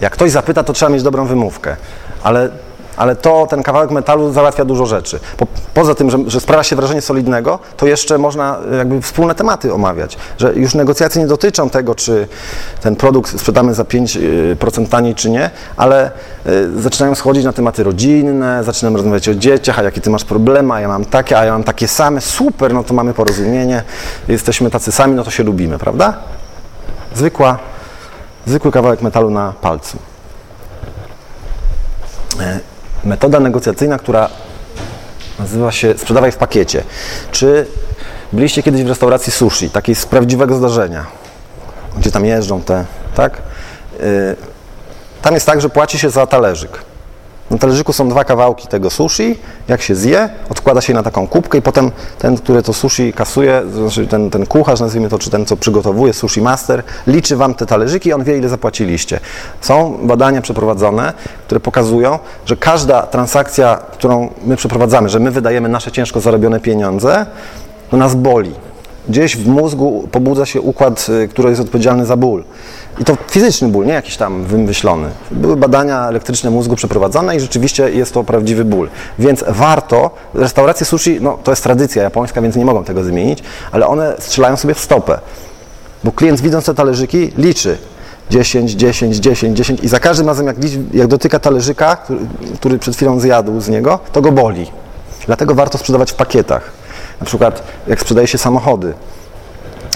Jak 0.01 0.13
ktoś 0.13 0.31
zapyta, 0.31 0.63
to 0.63 0.73
trzeba 0.73 0.91
mieć 0.91 1.03
dobrą 1.03 1.25
wymówkę. 1.25 1.75
Ale, 2.23 2.49
ale 2.97 3.15
to, 3.15 3.47
ten 3.49 3.63
kawałek 3.63 3.91
metalu 3.91 4.33
załatwia 4.33 4.65
dużo 4.65 4.85
rzeczy. 4.85 5.19
Po, 5.37 5.47
poza 5.73 5.95
tym, 5.95 6.11
że, 6.11 6.17
że 6.27 6.39
sprawia 6.39 6.63
się 6.63 6.75
wrażenie 6.75 7.01
solidnego, 7.01 7.59
to 7.77 7.87
jeszcze 7.87 8.17
można 8.17 8.57
y, 8.73 8.77
jakby 8.77 9.01
wspólne 9.01 9.35
tematy 9.35 9.73
omawiać. 9.73 10.17
Że 10.37 10.53
już 10.53 10.75
negocjacje 10.75 11.21
nie 11.21 11.27
dotyczą 11.27 11.69
tego, 11.69 11.95
czy 11.95 12.27
ten 12.81 12.95
produkt 12.95 13.39
sprzedamy 13.39 13.73
za 13.73 13.83
5% 13.83 14.87
taniej, 14.87 15.15
czy 15.15 15.29
nie, 15.29 15.49
ale 15.77 16.11
y, 16.45 16.81
zaczynają 16.81 17.15
schodzić 17.15 17.45
na 17.45 17.53
tematy 17.53 17.83
rodzinne, 17.83 18.63
zaczynamy 18.63 18.97
rozmawiać 18.97 19.29
o 19.29 19.35
dzieciach, 19.35 19.79
a 19.79 19.83
jakie 19.83 20.01
ty 20.01 20.09
masz 20.09 20.23
problemy, 20.23 20.73
a 20.73 20.79
ja 20.79 20.87
mam 20.87 21.05
takie, 21.05 21.39
a 21.39 21.45
ja 21.45 21.51
mam 21.51 21.63
takie 21.63 21.87
same. 21.87 22.21
Super, 22.21 22.73
no 22.73 22.83
to 22.83 22.93
mamy 22.93 23.13
porozumienie, 23.13 23.83
jesteśmy 24.27 24.69
tacy 24.69 24.91
sami, 24.91 25.15
no 25.15 25.23
to 25.23 25.31
się 25.31 25.43
lubimy, 25.43 25.77
prawda? 25.77 26.13
Zwykła 27.15 27.57
zwykły 28.45 28.71
kawałek 28.71 29.01
metalu 29.01 29.29
na 29.29 29.53
palcu. 29.61 29.97
Metoda 33.03 33.39
negocjacyjna, 33.39 33.97
która 33.97 34.29
nazywa 35.39 35.71
się 35.71 35.97
sprzedawaj 35.97 36.31
w 36.31 36.37
pakiecie. 36.37 36.83
Czy 37.31 37.67
byliście 38.33 38.63
kiedyś 38.63 38.83
w 38.83 38.87
restauracji 38.87 39.31
sushi, 39.33 39.69
takiej 39.69 39.95
z 39.95 40.05
prawdziwego 40.05 40.55
zdarzenia, 40.55 41.05
gdzie 41.97 42.11
tam 42.11 42.25
jeżdżą 42.25 42.61
te, 42.61 42.85
tak? 43.15 43.37
E, 43.99 44.35
Tam 45.21 45.33
jest 45.33 45.45
tak, 45.45 45.61
że 45.61 45.69
płaci 45.69 45.99
się 45.99 46.09
za 46.09 46.27
talerzyk. 46.27 46.71
Na 47.51 47.57
talerzyku 47.57 47.93
są 47.93 48.09
dwa 48.09 48.23
kawałki 48.23 48.67
tego 48.67 48.89
sushi. 48.89 49.35
Jak 49.67 49.81
się 49.81 49.95
zje, 49.95 50.29
odkłada 50.49 50.81
się 50.81 50.93
na 50.93 51.03
taką 51.03 51.27
kubkę 51.27 51.57
i 51.57 51.61
potem 51.61 51.91
ten, 52.19 52.37
który 52.37 52.63
to 52.63 52.73
sushi 52.73 53.13
kasuje, 53.13 53.61
znaczy 53.73 54.07
ten, 54.07 54.29
ten 54.29 54.45
kucharz, 54.45 54.79
nazwijmy 54.79 55.09
to, 55.09 55.19
czy 55.19 55.29
ten, 55.29 55.45
co 55.45 55.57
przygotowuje, 55.57 56.13
sushi 56.13 56.41
master, 56.41 56.83
liczy 57.07 57.35
wam 57.35 57.53
te 57.53 57.65
talerzyki 57.65 58.09
i 58.09 58.13
on 58.13 58.23
wie, 58.23 58.37
ile 58.37 58.49
zapłaciliście. 58.49 59.19
Są 59.61 59.97
badania 60.03 60.41
przeprowadzone, 60.41 61.13
które 61.45 61.59
pokazują, 61.59 62.19
że 62.45 62.57
każda 62.57 63.01
transakcja, 63.01 63.79
którą 63.91 64.29
my 64.45 64.55
przeprowadzamy, 64.55 65.09
że 65.09 65.19
my 65.19 65.31
wydajemy 65.31 65.69
nasze 65.69 65.91
ciężko 65.91 66.19
zarobione 66.19 66.59
pieniądze, 66.59 67.25
to 67.89 67.97
nas 67.97 68.15
boli. 68.15 68.51
Gdzieś 69.09 69.37
w 69.37 69.47
mózgu 69.47 70.07
pobudza 70.11 70.45
się 70.45 70.61
układ, 70.61 71.07
y, 71.09 71.27
który 71.27 71.49
jest 71.49 71.61
odpowiedzialny 71.61 72.05
za 72.05 72.17
ból. 72.17 72.43
I 72.99 73.05
to 73.05 73.17
fizyczny 73.27 73.67
ból, 73.67 73.85
nie 73.85 73.93
jakiś 73.93 74.17
tam 74.17 74.43
wymyślony. 74.43 75.09
Były 75.31 75.57
badania 75.57 76.07
elektryczne 76.07 76.49
mózgu 76.49 76.75
przeprowadzone 76.75 77.35
i 77.35 77.39
rzeczywiście 77.39 77.89
jest 77.89 78.13
to 78.13 78.23
prawdziwy 78.23 78.65
ból. 78.65 78.89
Więc 79.19 79.43
warto, 79.47 80.11
restauracje 80.33 80.85
sushi, 80.85 81.17
no 81.21 81.37
to 81.43 81.51
jest 81.51 81.63
tradycja 81.63 82.03
japońska, 82.03 82.41
więc 82.41 82.55
nie 82.55 82.65
mogą 82.65 82.83
tego 82.83 83.03
zmienić, 83.03 83.43
ale 83.71 83.87
one 83.87 84.15
strzelają 84.19 84.57
sobie 84.57 84.73
w 84.73 84.79
stopę. 84.79 85.19
Bo 86.03 86.11
klient 86.11 86.41
widząc 86.41 86.65
te 86.65 86.73
talerzyki 86.73 87.31
liczy 87.37 87.77
10, 88.29 88.71
10, 88.71 89.15
10, 89.15 89.57
10 89.57 89.83
i 89.83 89.87
za 89.87 89.99
każdym 89.99 90.27
razem 90.27 90.47
jak, 90.47 90.55
jak 90.93 91.07
dotyka 91.07 91.39
talerzyka, 91.39 91.95
który, 91.95 92.19
który 92.55 92.79
przed 92.79 92.95
chwilą 92.95 93.19
zjadł 93.19 93.61
z 93.61 93.69
niego, 93.69 93.99
to 94.11 94.21
go 94.21 94.31
boli. 94.31 94.71
Dlatego 95.25 95.55
warto 95.55 95.77
sprzedawać 95.77 96.11
w 96.11 96.15
pakietach. 96.15 96.71
Na 97.19 97.25
przykład 97.25 97.63
jak 97.87 98.01
sprzedaje 98.01 98.27
się 98.27 98.37
samochody, 98.37 98.93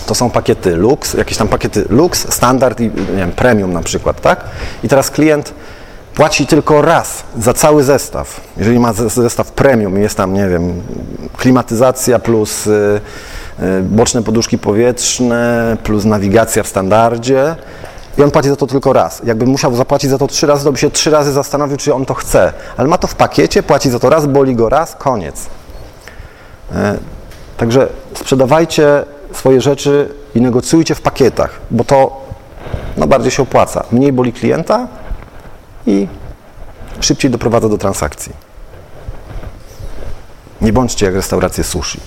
to 0.05 0.15
są 0.15 0.29
pakiety 0.29 0.75
Lux, 0.75 1.13
jakieś 1.13 1.37
tam 1.37 1.47
pakiety 1.47 1.85
Lux, 1.89 2.33
Standard 2.33 2.79
i 2.79 2.83
nie 2.83 3.17
wiem, 3.17 3.31
Premium 3.31 3.73
na 3.73 3.81
przykład, 3.81 4.21
tak? 4.21 4.43
I 4.83 4.87
teraz 4.89 5.09
klient 5.11 5.53
płaci 6.15 6.47
tylko 6.47 6.81
raz 6.81 7.23
za 7.39 7.53
cały 7.53 7.83
zestaw. 7.83 8.41
Jeżeli 8.57 8.79
ma 8.79 8.93
ze- 8.93 9.09
zestaw 9.09 9.51
Premium 9.51 9.97
i 9.99 10.01
jest 10.01 10.17
tam, 10.17 10.33
nie 10.33 10.47
wiem, 10.49 10.81
klimatyzacja 11.37 12.19
plus 12.19 12.67
y, 12.67 13.01
y, 13.59 13.81
boczne 13.83 14.23
poduszki 14.23 14.57
powietrzne 14.57 15.77
plus 15.83 16.05
nawigacja 16.05 16.63
w 16.63 16.67
standardzie 16.67 17.55
i 18.17 18.23
on 18.23 18.31
płaci 18.31 18.49
za 18.49 18.55
to 18.55 18.67
tylko 18.67 18.93
raz. 18.93 19.21
Jakby 19.23 19.45
musiał 19.45 19.75
zapłacić 19.75 20.09
za 20.09 20.17
to 20.17 20.27
trzy 20.27 20.47
razy, 20.47 20.63
to 20.65 20.71
by 20.71 20.77
się 20.77 20.91
trzy 20.91 21.09
razy 21.11 21.31
zastanowił, 21.31 21.77
czy 21.77 21.93
on 21.93 22.05
to 22.05 22.13
chce. 22.13 22.53
Ale 22.77 22.87
ma 22.87 22.97
to 22.97 23.07
w 23.07 23.15
pakiecie, 23.15 23.63
płaci 23.63 23.89
za 23.89 23.99
to 23.99 24.09
raz, 24.09 24.25
boli 24.25 24.55
go 24.55 24.69
raz, 24.69 24.95
koniec. 24.95 25.45
E, 26.75 26.97
Także 27.57 27.87
sprzedawajcie 28.15 29.03
swoje 29.37 29.61
rzeczy 29.61 30.09
i 30.35 30.41
negocjujcie 30.41 30.95
w 30.95 31.01
pakietach, 31.01 31.59
bo 31.71 31.83
to 31.83 32.25
no, 32.97 33.07
bardziej 33.07 33.31
się 33.31 33.43
opłaca. 33.43 33.83
Mniej 33.91 34.13
boli 34.13 34.33
klienta 34.33 34.87
i 35.87 36.07
szybciej 36.99 37.31
doprowadza 37.31 37.69
do 37.69 37.77
transakcji. 37.77 38.33
Nie 40.61 40.73
bądźcie 40.73 41.05
jak 41.05 41.15
restauracje 41.15 41.63
sushi. 41.63 41.99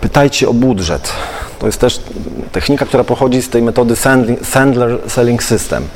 Pytajcie 0.00 0.48
o 0.48 0.54
budżet. 0.54 1.12
To 1.58 1.66
jest 1.66 1.80
też 1.80 2.00
technika, 2.52 2.86
która 2.86 3.04
pochodzi 3.04 3.42
z 3.42 3.50
tej 3.50 3.62
metody 3.62 3.96
Sandler 4.42 4.98
Selling 5.10 5.42
System. 5.42 5.88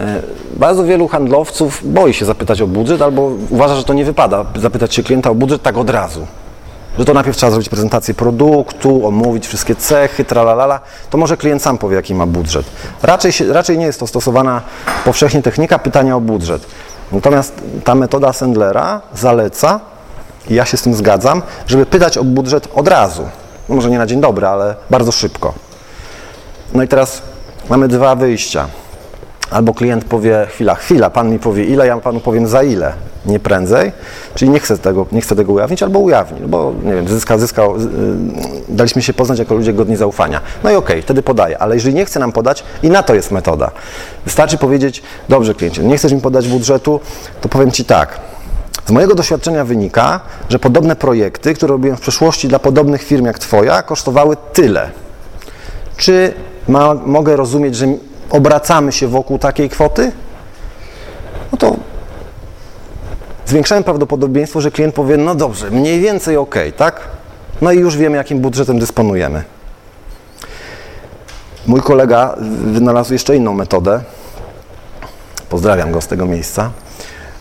E, 0.00 0.22
Bardzo 0.56 0.84
wielu 0.84 1.08
handlowców 1.08 1.80
boi 1.84 2.14
się 2.14 2.24
zapytać 2.24 2.62
o 2.62 2.66
budżet 2.66 3.02
albo 3.02 3.30
uważa, 3.50 3.76
że 3.76 3.84
to 3.84 3.94
nie 3.94 4.04
wypada 4.04 4.44
zapytać 4.56 4.94
się 4.94 5.02
klienta 5.02 5.30
o 5.30 5.34
budżet 5.34 5.62
tak 5.62 5.76
od 5.76 5.90
razu. 5.90 6.26
Że 6.98 7.04
to 7.04 7.14
najpierw 7.14 7.36
trzeba 7.36 7.50
zrobić 7.50 7.68
prezentację 7.68 8.14
produktu, 8.14 9.06
omówić 9.06 9.46
wszystkie 9.46 9.76
cechy, 9.76 10.24
tralalala. 10.24 10.80
To 11.10 11.18
może 11.18 11.36
klient 11.36 11.62
sam 11.62 11.78
powie, 11.78 11.96
jaki 11.96 12.14
ma 12.14 12.26
budżet. 12.26 12.66
Raczej, 13.02 13.32
raczej 13.50 13.78
nie 13.78 13.86
jest 13.86 14.00
to 14.00 14.06
stosowana 14.06 14.60
powszechnie 15.04 15.42
technika 15.42 15.78
pytania 15.78 16.16
o 16.16 16.20
budżet. 16.20 16.66
Natomiast 17.12 17.54
ta 17.84 17.94
metoda 17.94 18.32
Sandlera 18.32 19.00
zaleca, 19.14 19.80
i 20.50 20.54
ja 20.54 20.64
się 20.64 20.76
z 20.76 20.82
tym 20.82 20.94
zgadzam, 20.94 21.42
żeby 21.66 21.86
pytać 21.86 22.18
o 22.18 22.24
budżet 22.24 22.68
od 22.74 22.88
razu. 22.88 23.28
No 23.68 23.74
może 23.74 23.90
nie 23.90 23.98
na 23.98 24.06
dzień 24.06 24.20
dobry, 24.20 24.46
ale 24.46 24.74
bardzo 24.90 25.12
szybko. 25.12 25.54
No 26.74 26.82
i 26.82 26.88
teraz 26.88 27.22
mamy 27.70 27.88
dwa 27.88 28.14
wyjścia. 28.14 28.66
Albo 29.50 29.74
klient 29.74 30.04
powie, 30.04 30.46
chwila, 30.50 30.74
chwila, 30.74 31.10
pan 31.10 31.30
mi 31.30 31.38
powie 31.38 31.64
ile, 31.64 31.86
ja 31.86 31.96
panu 31.96 32.20
powiem 32.20 32.46
za 32.46 32.62
ile, 32.62 32.92
nie 33.26 33.40
prędzej, 33.40 33.92
czyli 34.34 34.50
nie 34.50 34.60
chcę 34.60 34.78
tego, 34.78 35.06
nie 35.12 35.20
chcę 35.20 35.36
tego 35.36 35.52
ujawnić, 35.52 35.82
albo 35.82 35.98
ujawni, 35.98 36.40
no 36.40 36.48
bo 36.48 36.72
nie 36.84 36.94
wiem, 36.94 37.08
zyska, 37.08 37.38
zyskał, 37.38 37.76
y, 37.76 37.80
daliśmy 38.68 39.02
się 39.02 39.12
poznać 39.12 39.38
jako 39.38 39.54
ludzie 39.54 39.72
godni 39.72 39.96
zaufania. 39.96 40.40
No 40.64 40.70
i 40.70 40.74
okej, 40.74 41.02
wtedy 41.02 41.22
podaję, 41.22 41.58
ale 41.58 41.74
jeżeli 41.74 41.94
nie 41.94 42.04
chce 42.04 42.20
nam 42.20 42.32
podać, 42.32 42.64
i 42.82 42.90
na 42.90 43.02
to 43.02 43.14
jest 43.14 43.30
metoda. 43.30 43.70
Wystarczy 44.24 44.58
powiedzieć, 44.58 45.02
dobrze 45.28 45.54
kliencie, 45.54 45.82
nie 45.82 45.96
chcesz 45.96 46.12
mi 46.12 46.20
podać 46.20 46.48
budżetu, 46.48 47.00
to 47.40 47.48
powiem 47.48 47.70
ci 47.70 47.84
tak, 47.84 48.20
z 48.86 48.90
mojego 48.90 49.14
doświadczenia 49.14 49.64
wynika, 49.64 50.20
że 50.48 50.58
podobne 50.58 50.96
projekty, 50.96 51.54
które 51.54 51.72
robiłem 51.72 51.96
w 51.96 52.00
przeszłości 52.00 52.48
dla 52.48 52.58
podobnych 52.58 53.02
firm 53.02 53.24
jak 53.24 53.38
Twoja, 53.38 53.82
kosztowały 53.82 54.36
tyle. 54.52 54.90
Czy 55.96 56.34
ma, 56.68 56.94
mogę 56.94 57.36
rozumieć, 57.36 57.76
że 57.76 57.86
obracamy 58.30 58.92
się 58.92 59.08
wokół 59.08 59.38
takiej 59.38 59.68
kwoty? 59.68 60.12
No 61.52 61.58
to 61.58 61.76
zwiększamy 63.46 63.82
prawdopodobieństwo, 63.82 64.60
że 64.60 64.70
klient 64.70 64.94
powie, 64.94 65.16
no 65.16 65.34
dobrze, 65.34 65.70
mniej 65.70 66.00
więcej 66.00 66.36
ok, 66.36 66.54
tak? 66.76 67.00
No 67.60 67.72
i 67.72 67.78
już 67.78 67.96
wiemy, 67.96 68.16
jakim 68.16 68.40
budżetem 68.40 68.78
dysponujemy. 68.78 69.42
Mój 71.66 71.80
kolega 71.80 72.34
wynalazł 72.66 73.12
jeszcze 73.12 73.36
inną 73.36 73.54
metodę. 73.54 74.00
Pozdrawiam 75.50 75.92
go 75.92 76.00
z 76.00 76.06
tego 76.06 76.26
miejsca. 76.26 76.70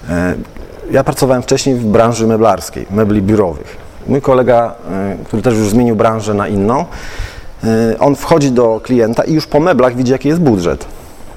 E, 0.10 0.36
Ja 0.92 1.04
pracowałem 1.04 1.44
wcześniej 1.44 1.76
w 1.76 1.86
branży 1.86 2.28
meblarskiej, 2.28 2.86
mebli 2.92 3.22
biurowych. 3.22 3.78
Mój 4.08 4.22
kolega, 4.22 4.76
e, 4.92 5.18
który 5.26 5.42
też 5.42 5.54
już 5.56 5.70
zmienił 5.70 5.96
branżę 5.96 6.34
na 6.34 6.48
inną, 6.48 6.86
on 8.00 8.16
wchodzi 8.16 8.52
do 8.52 8.82
klienta 8.84 9.24
i 9.24 9.34
już 9.34 9.48
po 9.48 9.60
meblach 9.60 9.96
widzi, 9.96 10.12
jaki 10.12 10.28
jest 10.30 10.42
budżet. 10.42 10.86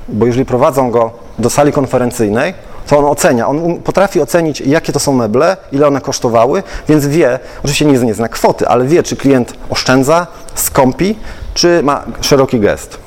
Bo 0.09 0.27
jeżeli 0.27 0.45
prowadzą 0.45 0.91
go 0.91 1.11
do 1.39 1.51
sali 1.51 1.73
konferencyjnej, 1.73 2.55
to 2.87 2.99
on 2.99 3.05
ocenia, 3.05 3.49
on 3.49 3.59
um- 3.59 3.83
potrafi 3.83 4.21
ocenić, 4.21 4.61
jakie 4.61 4.93
to 4.93 5.01
są 5.01 5.13
meble, 5.13 5.57
ile 5.73 5.87
one 5.87 6.01
kosztowały, 6.01 6.63
więc 6.89 7.07
wie, 7.07 7.39
oczywiście 7.59 7.85
nie, 7.85 7.99
nie 7.99 8.15
zna 8.15 8.29
kwoty, 8.29 8.69
ale 8.69 8.85
wie, 8.85 9.03
czy 9.03 9.17
klient 9.17 9.55
oszczędza, 9.71 10.27
skąpi, 10.55 11.19
czy 11.55 11.83
ma 11.83 12.05
szeroki 12.21 12.61
gest. 12.61 12.99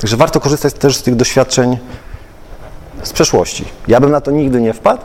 Także 0.00 0.16
warto 0.16 0.40
korzystać 0.40 0.74
też 0.74 0.96
z 0.96 1.02
tych 1.02 1.16
doświadczeń 1.16 1.78
z 3.02 3.12
przeszłości. 3.12 3.64
Ja 3.88 4.00
bym 4.00 4.10
na 4.10 4.20
to 4.20 4.30
nigdy 4.30 4.60
nie 4.60 4.72
wpadł, 4.72 5.02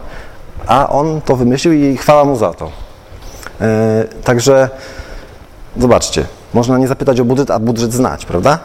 a 0.68 0.90
on 0.90 1.22
to 1.22 1.36
wymyślił 1.36 1.74
i 1.74 1.98
chwała 1.98 2.26
mu 2.26 2.36
za 2.36 2.54
to. 2.54 2.72
E, 3.62 4.06
także 4.24 4.70
zobaczcie, 5.78 6.26
można 6.54 6.78
nie 6.78 6.88
zapytać 6.88 7.20
o 7.20 7.26
budżet, 7.26 7.52
a 7.52 7.60
budżet 7.60 7.94
znać, 7.94 8.26
prawda? 8.26 8.60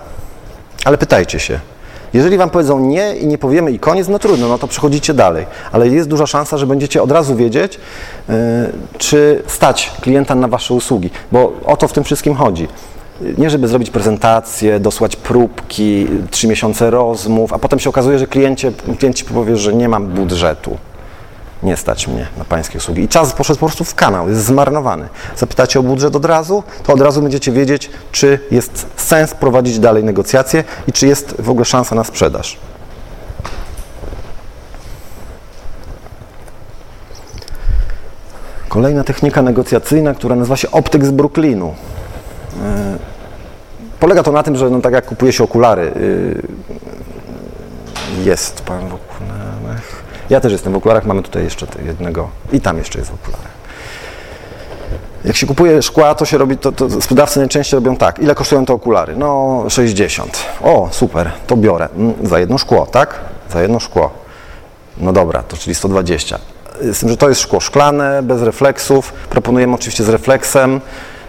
Ale 0.84 0.98
pytajcie 0.98 1.40
się. 1.40 1.60
Jeżeli 2.12 2.38
wam 2.38 2.50
powiedzą 2.50 2.80
nie 2.80 3.16
i 3.16 3.26
nie 3.26 3.38
powiemy 3.38 3.72
i 3.72 3.78
koniec, 3.78 4.08
no 4.08 4.18
trudno, 4.18 4.48
no 4.48 4.58
to 4.58 4.66
przechodzicie 4.66 5.14
dalej. 5.14 5.46
Ale 5.72 5.88
jest 5.88 6.08
duża 6.08 6.26
szansa, 6.26 6.58
że 6.58 6.66
będziecie 6.66 7.02
od 7.02 7.12
razu 7.12 7.36
wiedzieć, 7.36 7.80
e, 8.28 8.32
czy 8.98 9.42
stać 9.46 9.92
klienta 10.00 10.34
na 10.34 10.48
wasze 10.48 10.74
usługi, 10.74 11.10
bo 11.32 11.52
o 11.64 11.76
to 11.76 11.88
w 11.88 11.92
tym 11.92 12.04
wszystkim 12.04 12.34
chodzi. 12.34 12.68
Nie 13.38 13.50
żeby 13.50 13.68
zrobić 13.68 13.90
prezentację, 13.90 14.80
dosłać 14.80 15.16
próbki, 15.16 16.06
trzy 16.30 16.48
miesiące 16.48 16.90
rozmów, 16.90 17.52
a 17.52 17.58
potem 17.58 17.78
się 17.78 17.90
okazuje, 17.90 18.18
że 18.18 18.26
klient 18.26 18.60
ci 19.14 19.24
powie, 19.24 19.56
że 19.56 19.74
nie 19.74 19.88
mam 19.88 20.06
budżetu. 20.06 20.76
Nie 21.66 21.76
stać 21.76 22.08
mnie 22.08 22.26
na 22.38 22.44
pańskie 22.44 22.78
usługi. 22.78 23.02
I 23.02 23.08
czas 23.08 23.32
poszedł 23.32 23.60
po 23.60 23.66
prostu 23.66 23.84
w 23.84 23.94
kanał, 23.94 24.28
jest 24.28 24.44
zmarnowany. 24.44 25.08
Zapytacie 25.36 25.80
o 25.80 25.82
budżet 25.82 26.16
od 26.16 26.24
razu, 26.24 26.62
to 26.82 26.92
od 26.92 27.00
razu 27.00 27.22
będziecie 27.22 27.52
wiedzieć, 27.52 27.90
czy 28.12 28.38
jest 28.50 28.86
sens 28.96 29.34
prowadzić 29.34 29.78
dalej 29.78 30.04
negocjacje 30.04 30.64
i 30.88 30.92
czy 30.92 31.06
jest 31.06 31.34
w 31.38 31.50
ogóle 31.50 31.64
szansa 31.64 31.94
na 31.94 32.04
sprzedaż. 32.04 32.58
Kolejna 38.68 39.04
technika 39.04 39.42
negocjacyjna, 39.42 40.14
która 40.14 40.36
nazywa 40.36 40.56
się 40.56 40.70
optyk 40.70 41.04
z 41.04 41.10
Brooklynu. 41.10 41.74
E, 42.64 42.98
Polega 44.00 44.22
to 44.22 44.32
na 44.32 44.42
tym, 44.42 44.56
że 44.56 44.70
no, 44.70 44.80
tak 44.80 44.92
jak 44.92 45.06
kupuje 45.06 45.32
się 45.32 45.44
okulary, 45.44 45.92
y, 45.96 46.42
jest 48.24 48.62
pan 48.62 48.88
w 48.88 48.94
okularach. 48.94 49.55
Ja 50.30 50.40
też 50.40 50.52
jestem 50.52 50.72
w 50.72 50.76
okularach, 50.76 51.04
mamy 51.06 51.22
tutaj 51.22 51.44
jeszcze 51.44 51.66
te 51.66 51.82
jednego 51.82 52.28
i 52.52 52.60
tam 52.60 52.78
jeszcze 52.78 52.98
jest 52.98 53.10
w 53.10 53.14
okularach. 53.14 53.56
Jak 55.24 55.36
się 55.36 55.46
kupuje 55.46 55.82
szkła, 55.82 56.14
to 56.14 56.24
się 56.24 56.38
robi, 56.38 56.58
to, 56.58 56.72
to 56.72 57.00
sprzedawcy 57.00 57.38
najczęściej 57.38 57.76
robią 57.76 57.96
tak. 57.96 58.18
Ile 58.18 58.34
kosztują 58.34 58.64
te 58.66 58.72
okulary? 58.72 59.16
No 59.16 59.64
60. 59.68 60.38
O, 60.62 60.88
super, 60.92 61.30
to 61.46 61.56
biorę. 61.56 61.88
Mm, 61.96 62.14
Za 62.22 62.38
jedno 62.38 62.58
szkło, 62.58 62.86
tak? 62.86 63.20
Za 63.52 63.62
jedno 63.62 63.80
szkło. 63.80 64.10
No 64.98 65.12
dobra, 65.12 65.42
to 65.42 65.56
czyli 65.56 65.74
120. 65.74 66.38
Z 66.80 66.98
tym, 67.00 67.08
że 67.08 67.16
to 67.16 67.28
jest 67.28 67.40
szkło 67.40 67.60
szklane, 67.60 68.22
bez 68.22 68.42
refleksów. 68.42 69.12
Proponujemy 69.12 69.74
oczywiście 69.74 70.04
z 70.04 70.08
refleksem. 70.08 70.80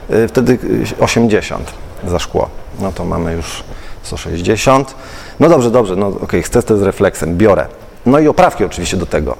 y, 0.10 0.28
Wtedy 0.28 0.54
y, 0.64 1.00
80 1.00 1.72
za 2.08 2.20
szkło. 2.20 2.50
No 2.80 2.92
to 2.92 3.06
mamy 3.06 3.34
już 3.34 3.64
160. 4.04 4.96
No 5.40 5.50
dobrze, 5.50 5.72
dobrze, 5.72 5.96
no 5.96 6.08
okej, 6.08 6.44
chcę 6.44 6.64
to 6.64 6.78
z 6.78 6.82
refleksem, 6.82 7.38
biorę. 7.38 7.66
No 8.08 8.20
i 8.20 8.28
oprawki 8.28 8.63
oczywiście 8.63 8.98
do 8.98 9.06
tego. 9.06 9.36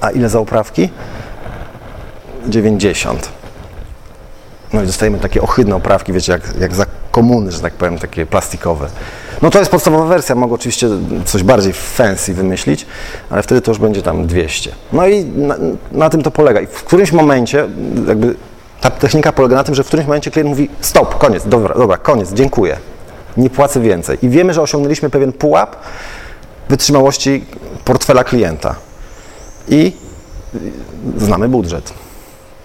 A 0.00 0.10
ile 0.10 0.28
za 0.28 0.38
oprawki? 0.38 0.88
90. 2.46 3.28
No 4.72 4.82
i 4.82 4.86
dostajemy 4.86 5.18
takie 5.18 5.42
ohydne 5.42 5.76
oprawki, 5.76 6.12
wiecie, 6.12 6.32
jak, 6.32 6.42
jak 6.60 6.74
za 6.74 6.86
komuny, 7.10 7.52
że 7.52 7.60
tak 7.60 7.72
powiem, 7.72 7.98
takie 7.98 8.26
plastikowe. 8.26 8.88
No 9.42 9.50
to 9.50 9.58
jest 9.58 9.70
podstawowa 9.70 10.06
wersja, 10.06 10.34
mogę 10.34 10.54
oczywiście 10.54 10.88
coś 11.24 11.42
bardziej 11.42 11.72
fancy 11.72 12.34
wymyślić, 12.34 12.86
ale 13.30 13.42
wtedy 13.42 13.60
to 13.60 13.70
już 13.70 13.78
będzie 13.78 14.02
tam 14.02 14.26
200. 14.26 14.72
No 14.92 15.06
i 15.06 15.24
na, 15.24 15.56
na 15.92 16.10
tym 16.10 16.22
to 16.22 16.30
polega. 16.30 16.60
I 16.60 16.66
w 16.66 16.84
którymś 16.84 17.12
momencie, 17.12 17.68
jakby 18.08 18.34
ta 18.80 18.90
technika 18.90 19.32
polega 19.32 19.56
na 19.56 19.64
tym, 19.64 19.74
że 19.74 19.84
w 19.84 19.86
którymś 19.86 20.06
momencie 20.06 20.30
klient 20.30 20.48
mówi 20.48 20.70
stop, 20.80 21.18
koniec, 21.18 21.48
dobra, 21.48 21.74
dobra, 21.74 21.96
koniec, 21.96 22.32
dziękuję, 22.32 22.76
nie 23.36 23.50
płacę 23.50 23.80
więcej. 23.80 24.18
I 24.22 24.28
wiemy, 24.28 24.54
że 24.54 24.62
osiągnęliśmy 24.62 25.10
pewien 25.10 25.32
pułap 25.32 25.76
wytrzymałości 26.68 27.44
portfela 27.84 28.24
klienta. 28.24 28.74
I 29.68 29.92
znamy 31.16 31.48
budżet. 31.48 31.92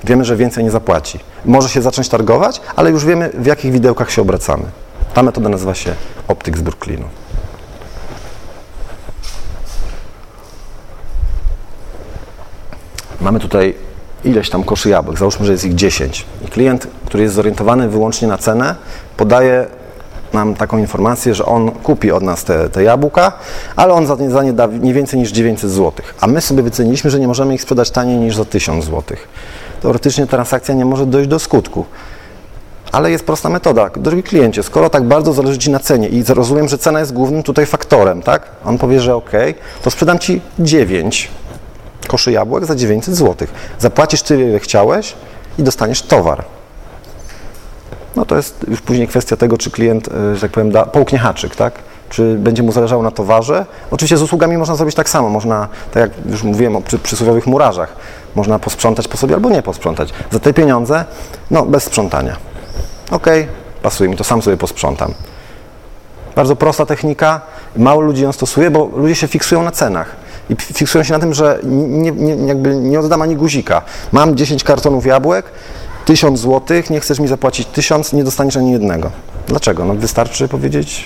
Wiemy, 0.03 0.25
że 0.25 0.35
więcej 0.35 0.63
nie 0.63 0.71
zapłaci. 0.71 1.19
Może 1.45 1.69
się 1.69 1.81
zacząć 1.81 2.09
targować, 2.09 2.61
ale 2.75 2.91
już 2.91 3.05
wiemy, 3.05 3.29
w 3.29 3.45
jakich 3.45 3.71
widełkach 3.71 4.11
się 4.11 4.21
obracamy. 4.21 4.63
Ta 5.13 5.23
metoda 5.23 5.49
nazywa 5.49 5.75
się 5.75 5.95
Optyk 6.27 6.57
z 6.57 6.61
Brooklynu. 6.61 7.05
Mamy 13.21 13.39
tutaj 13.39 13.75
ileś 14.23 14.49
tam 14.49 14.63
koszy 14.63 14.89
jabłek, 14.89 15.17
załóżmy, 15.17 15.45
że 15.45 15.51
jest 15.51 15.65
ich 15.65 15.75
10. 15.75 16.25
I 16.45 16.47
klient, 16.47 16.87
który 17.05 17.23
jest 17.23 17.35
zorientowany 17.35 17.89
wyłącznie 17.89 18.27
na 18.27 18.37
cenę, 18.37 18.75
podaje 19.17 19.65
nam 20.33 20.55
taką 20.55 20.77
informację, 20.77 21.35
że 21.35 21.45
on 21.45 21.71
kupi 21.71 22.11
od 22.11 22.23
nas 22.23 22.43
te, 22.43 22.69
te 22.69 22.83
jabłka, 22.83 23.31
ale 23.75 23.93
on 23.93 24.07
za 24.07 24.15
nie, 24.15 24.31
za 24.31 24.43
nie 24.43 24.53
da 24.53 24.67
nie 24.67 24.93
więcej 24.93 25.19
niż 25.19 25.31
900 25.31 25.71
zł. 25.71 25.91
A 26.21 26.27
my 26.27 26.41
sobie 26.41 26.63
wyceniliśmy, 26.63 27.09
że 27.09 27.19
nie 27.19 27.27
możemy 27.27 27.53
ich 27.53 27.61
sprzedać 27.61 27.91
taniej 27.91 28.17
niż 28.17 28.35
za 28.35 28.45
1000 28.45 28.85
zł. 28.85 29.17
Teoretycznie 29.81 30.27
transakcja 30.27 30.75
nie 30.75 30.85
może 30.85 31.05
dojść 31.05 31.29
do 31.29 31.39
skutku. 31.39 31.85
Ale 32.91 33.11
jest 33.11 33.25
prosta 33.25 33.49
metoda. 33.49 33.89
Drogi 33.89 34.23
kliencie, 34.23 34.63
skoro 34.63 34.89
tak 34.89 35.03
bardzo 35.03 35.33
zależy 35.33 35.57
Ci 35.57 35.71
na 35.71 35.79
cenie 35.79 36.07
i 36.07 36.23
rozumiem, 36.23 36.67
że 36.67 36.77
cena 36.77 36.99
jest 36.99 37.13
głównym 37.13 37.43
tutaj 37.43 37.65
faktorem, 37.65 38.21
tak? 38.21 38.47
On 38.65 38.77
powie, 38.77 38.99
że 39.01 39.15
ok, 39.15 39.31
to 39.83 39.91
sprzedam 39.91 40.19
Ci 40.19 40.41
9 40.59 41.29
koszy 42.07 42.31
jabłek 42.31 42.65
za 42.65 42.75
900 42.75 43.15
zł. 43.15 43.47
Zapłacisz 43.79 44.21
tyle, 44.21 44.43
ile 44.43 44.59
chciałeś 44.59 45.15
i 45.57 45.63
dostaniesz 45.63 46.01
towar. 46.01 46.56
No 48.17 48.25
to 48.25 48.35
jest 48.35 48.65
już 48.67 48.81
później 48.81 49.07
kwestia 49.07 49.37
tego, 49.37 49.57
czy 49.57 49.71
klient, 49.71 50.07
e, 50.07 50.35
że 50.35 50.41
tak 50.41 50.51
powiem, 50.51 50.71
da, 50.71 50.85
połknie 50.85 51.19
haczyk, 51.19 51.55
tak? 51.55 51.73
Czy 52.09 52.35
będzie 52.35 52.63
mu 52.63 52.71
zależało 52.71 53.03
na 53.03 53.11
towarze? 53.11 53.65
Oczywiście 53.91 54.17
z 54.17 54.21
usługami 54.21 54.57
można 54.57 54.75
zrobić 54.75 54.95
tak 54.95 55.09
samo. 55.09 55.29
Można, 55.29 55.67
tak 55.91 56.01
jak 56.01 56.11
już 56.31 56.43
mówiłem 56.43 56.75
o 56.75 56.81
przy, 56.81 56.99
przysłowiowych 56.99 57.47
murarzach, 57.47 57.95
można 58.35 58.59
posprzątać 58.59 59.07
po 59.07 59.17
sobie 59.17 59.35
albo 59.35 59.49
nie 59.49 59.61
posprzątać. 59.61 60.09
Za 60.31 60.39
te 60.39 60.53
pieniądze, 60.53 61.05
no 61.51 61.65
bez 61.65 61.83
sprzątania. 61.83 62.35
Ok, 63.11 63.27
pasuje 63.81 64.09
mi, 64.09 64.17
to 64.17 64.23
sam 64.23 64.41
sobie 64.41 64.57
posprzątam. 64.57 65.13
Bardzo 66.35 66.55
prosta 66.55 66.85
technika, 66.85 67.41
mało 67.75 68.01
ludzi 68.01 68.23
ją 68.23 68.31
stosuje, 68.31 68.71
bo 68.71 68.89
ludzie 68.95 69.15
się 69.15 69.27
fiksują 69.27 69.63
na 69.63 69.71
cenach. 69.71 70.15
I 70.49 70.55
fiksują 70.55 71.03
się 71.03 71.13
na 71.13 71.19
tym, 71.19 71.33
że 71.33 71.59
nie, 71.63 72.11
nie, 72.11 72.47
jakby 72.47 72.75
nie 72.75 72.99
oddam 72.99 73.21
ani 73.21 73.35
guzika. 73.35 73.81
Mam 74.11 74.35
10 74.35 74.63
kartonów 74.63 75.05
jabłek, 75.05 75.45
1000 76.07 76.39
zł, 76.39 76.83
nie 76.89 76.99
chcesz 76.99 77.19
mi 77.19 77.27
zapłacić 77.27 77.67
1000, 77.67 78.13
nie 78.13 78.23
dostaniesz 78.23 78.57
ani 78.57 78.71
jednego. 78.71 79.11
Dlaczego? 79.47 79.85
No 79.85 79.95
wystarczy 79.95 80.47
powiedzieć, 80.47 81.05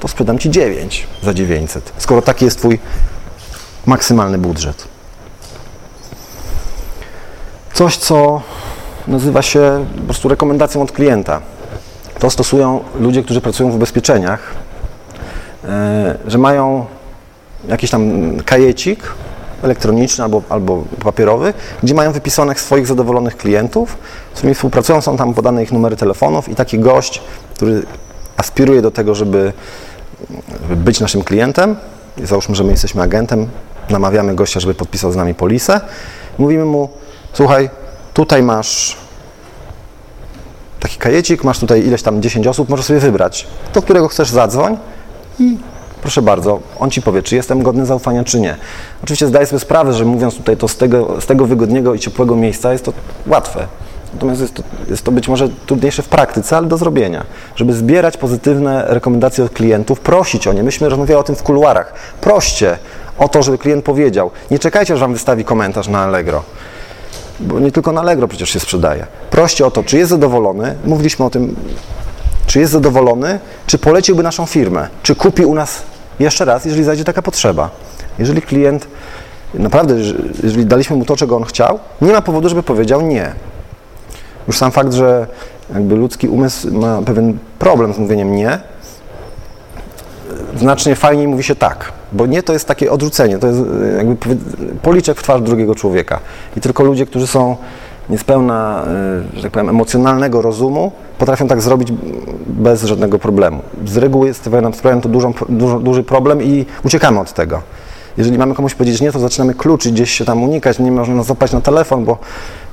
to 0.00 0.08
sprzedam 0.08 0.38
Ci 0.38 0.50
9 0.50 1.06
za 1.22 1.34
900, 1.34 1.92
skoro 1.98 2.22
taki 2.22 2.44
jest 2.44 2.58
Twój 2.58 2.78
maksymalny 3.86 4.38
budżet. 4.38 4.88
Coś, 7.74 7.96
co 7.96 8.42
nazywa 9.06 9.42
się 9.42 9.86
po 9.96 10.02
prostu 10.02 10.28
rekomendacją 10.28 10.82
od 10.82 10.92
klienta. 10.92 11.40
To 12.18 12.30
stosują 12.30 12.80
ludzie, 13.00 13.22
którzy 13.22 13.40
pracują 13.40 13.70
w 13.70 13.74
ubezpieczeniach, 13.74 14.54
e, 15.64 16.18
że 16.26 16.38
mają 16.38 16.86
jakiś 17.68 17.90
tam 17.90 18.32
kajecik 18.44 19.02
elektroniczny 19.62 20.24
albo, 20.24 20.42
albo 20.48 20.84
papierowy, 21.04 21.54
gdzie 21.82 21.94
mają 21.94 22.12
wypisanych 22.12 22.60
swoich 22.60 22.86
zadowolonych 22.86 23.36
klientów, 23.36 23.96
z 24.32 24.32
którymi 24.32 24.54
współpracują, 24.54 25.00
są 25.00 25.16
tam 25.16 25.34
podane 25.34 25.62
ich 25.62 25.72
numery 25.72 25.96
telefonów 25.96 26.48
i 26.48 26.54
taki 26.54 26.78
gość, 26.78 27.22
który 27.54 27.82
aspiruje 28.36 28.82
do 28.82 28.90
tego, 28.90 29.14
żeby, 29.14 29.52
być 30.70 31.00
naszym 31.00 31.22
klientem, 31.22 31.76
załóżmy, 32.24 32.54
że 32.54 32.64
my 32.64 32.70
jesteśmy 32.70 33.02
agentem, 33.02 33.46
namawiamy 33.90 34.34
gościa, 34.34 34.60
żeby 34.60 34.74
podpisał 34.74 35.12
z 35.12 35.16
nami 35.16 35.34
polisę, 35.34 35.80
mówimy 36.38 36.64
mu, 36.64 36.88
słuchaj, 37.32 37.70
tutaj 38.14 38.42
masz 38.42 38.96
taki 40.80 40.96
kajecik, 40.96 41.44
masz 41.44 41.58
tutaj 41.58 41.86
ileś 41.86 42.02
tam 42.02 42.22
10 42.22 42.46
osób, 42.46 42.68
możesz 42.68 42.86
sobie 42.86 43.00
wybrać, 43.00 43.46
do 43.74 43.82
którego 43.82 44.08
chcesz 44.08 44.30
zadzwoń 44.30 44.76
i 45.38 45.58
proszę 46.02 46.22
bardzo, 46.22 46.60
on 46.78 46.90
ci 46.90 47.02
powie, 47.02 47.22
czy 47.22 47.36
jestem 47.36 47.62
godny 47.62 47.86
zaufania, 47.86 48.24
czy 48.24 48.40
nie. 48.40 48.56
Oczywiście 49.04 49.26
zdaję 49.26 49.46
sobie 49.46 49.60
sprawę, 49.60 49.92
że 49.92 50.04
mówiąc 50.04 50.36
tutaj 50.36 50.56
to 50.56 50.68
z 50.68 50.76
tego, 50.76 51.20
z 51.20 51.26
tego 51.26 51.46
wygodnego 51.46 51.94
i 51.94 51.98
ciepłego 51.98 52.36
miejsca 52.36 52.72
jest 52.72 52.84
to 52.84 52.92
łatwe. 53.26 53.66
Natomiast 54.14 54.40
jest 54.40 54.54
to, 54.54 54.62
jest 54.90 55.04
to 55.04 55.12
być 55.12 55.28
może 55.28 55.48
trudniejsze 55.66 56.02
w 56.02 56.08
praktyce, 56.08 56.56
ale 56.56 56.66
do 56.66 56.76
zrobienia. 56.76 57.24
Żeby 57.56 57.72
zbierać 57.72 58.16
pozytywne 58.16 58.84
rekomendacje 58.88 59.44
od 59.44 59.52
klientów, 59.52 60.00
prosić 60.00 60.46
o 60.46 60.52
nie. 60.52 60.62
Myśmy 60.62 60.88
rozmawiali 60.88 61.20
o 61.20 61.22
tym 61.22 61.36
w 61.36 61.42
kuluarach. 61.42 61.92
Proście 62.20 62.78
o 63.18 63.28
to, 63.28 63.42
żeby 63.42 63.58
klient 63.58 63.84
powiedział. 63.84 64.30
Nie 64.50 64.58
czekajcie, 64.58 64.94
aż 64.94 65.00
wam 65.00 65.12
wystawi 65.12 65.44
komentarz 65.44 65.88
na 65.88 65.98
Allegro 65.98 66.42
bo 67.40 67.60
nie 67.60 67.72
tylko 67.72 67.92
na 67.92 68.00
Allegro 68.00 68.28
przecież 68.28 68.50
się 68.50 68.60
sprzedaje. 68.60 69.06
Proście 69.30 69.66
o 69.66 69.70
to, 69.70 69.82
czy 69.82 69.98
jest 69.98 70.10
zadowolony, 70.10 70.74
mówiliśmy 70.84 71.24
o 71.24 71.30
tym, 71.30 71.56
czy 72.48 72.60
jest 72.60 72.72
zadowolony, 72.72 73.40
czy 73.66 73.78
poleciłby 73.78 74.22
naszą 74.22 74.46
firmę, 74.46 74.88
czy 75.02 75.14
kupi 75.14 75.44
u 75.44 75.54
nas 75.54 75.82
jeszcze 76.20 76.44
raz, 76.44 76.64
jeżeli 76.64 76.84
zajdzie 76.84 77.04
taka 77.04 77.22
potrzeba. 77.22 77.70
Jeżeli 78.18 78.42
klient, 78.42 78.86
naprawdę, 79.54 79.94
jeżeli 80.42 80.66
daliśmy 80.66 80.96
mu 80.96 81.04
to, 81.04 81.16
czego 81.16 81.36
on 81.36 81.44
chciał, 81.44 81.78
nie 82.00 82.12
ma 82.12 82.22
powodu, 82.22 82.48
żeby 82.48 82.62
powiedział 82.62 83.00
nie. 83.00 83.32
Już 84.46 84.58
sam 84.58 84.72
fakt, 84.72 84.92
że 84.92 85.26
jakby 85.74 85.96
ludzki 85.96 86.28
umysł 86.28 86.72
ma 86.72 87.02
pewien 87.02 87.38
problem 87.58 87.94
z 87.94 87.98
mówieniem 87.98 88.36
nie, 88.36 88.58
znacznie 90.56 90.96
fajniej 90.96 91.28
mówi 91.28 91.42
się 91.42 91.54
tak, 91.54 91.92
bo 92.12 92.26
nie 92.26 92.42
to 92.42 92.52
jest 92.52 92.68
takie 92.68 92.92
odrzucenie, 92.92 93.38
to 93.38 93.46
jest 93.46 93.60
e, 93.60 93.96
jakby 93.96 94.16
policzek 94.82 95.18
w 95.18 95.22
twarz 95.22 95.42
drugiego 95.42 95.74
człowieka. 95.74 96.20
I 96.56 96.60
tylko 96.60 96.84
ludzie, 96.84 97.06
którzy 97.06 97.26
są 97.26 97.56
niespełna, 98.10 98.84
e, 99.34 99.36
że 99.36 99.42
tak 99.42 99.52
powiem, 99.52 99.68
emocjonalnego 99.68 100.42
rozumu, 100.42 100.92
potrafią 101.18 101.48
tak 101.48 101.60
zrobić 101.60 101.92
bez 102.46 102.82
żadnego 102.82 103.18
problemu. 103.18 103.62
Z 103.86 103.96
reguły 103.96 104.34
stawia 104.34 104.60
nam 104.60 104.72
to 105.02 105.08
dużą, 105.08 105.32
duży, 105.48 105.78
duży 105.80 106.02
problem 106.02 106.42
i 106.42 106.66
uciekamy 106.84 107.20
od 107.20 107.32
tego. 107.32 107.62
Jeżeli 108.16 108.38
mamy 108.38 108.54
komuś 108.54 108.74
powiedzieć 108.74 109.00
nie, 109.00 109.12
to 109.12 109.18
zaczynamy 109.18 109.54
kluczyć, 109.54 109.92
gdzieś 109.92 110.10
się 110.10 110.24
tam 110.24 110.42
unikać, 110.42 110.78
nie 110.78 110.92
można 110.92 111.22
zapaść 111.22 111.52
na 111.52 111.60
telefon, 111.60 112.04
bo 112.04 112.18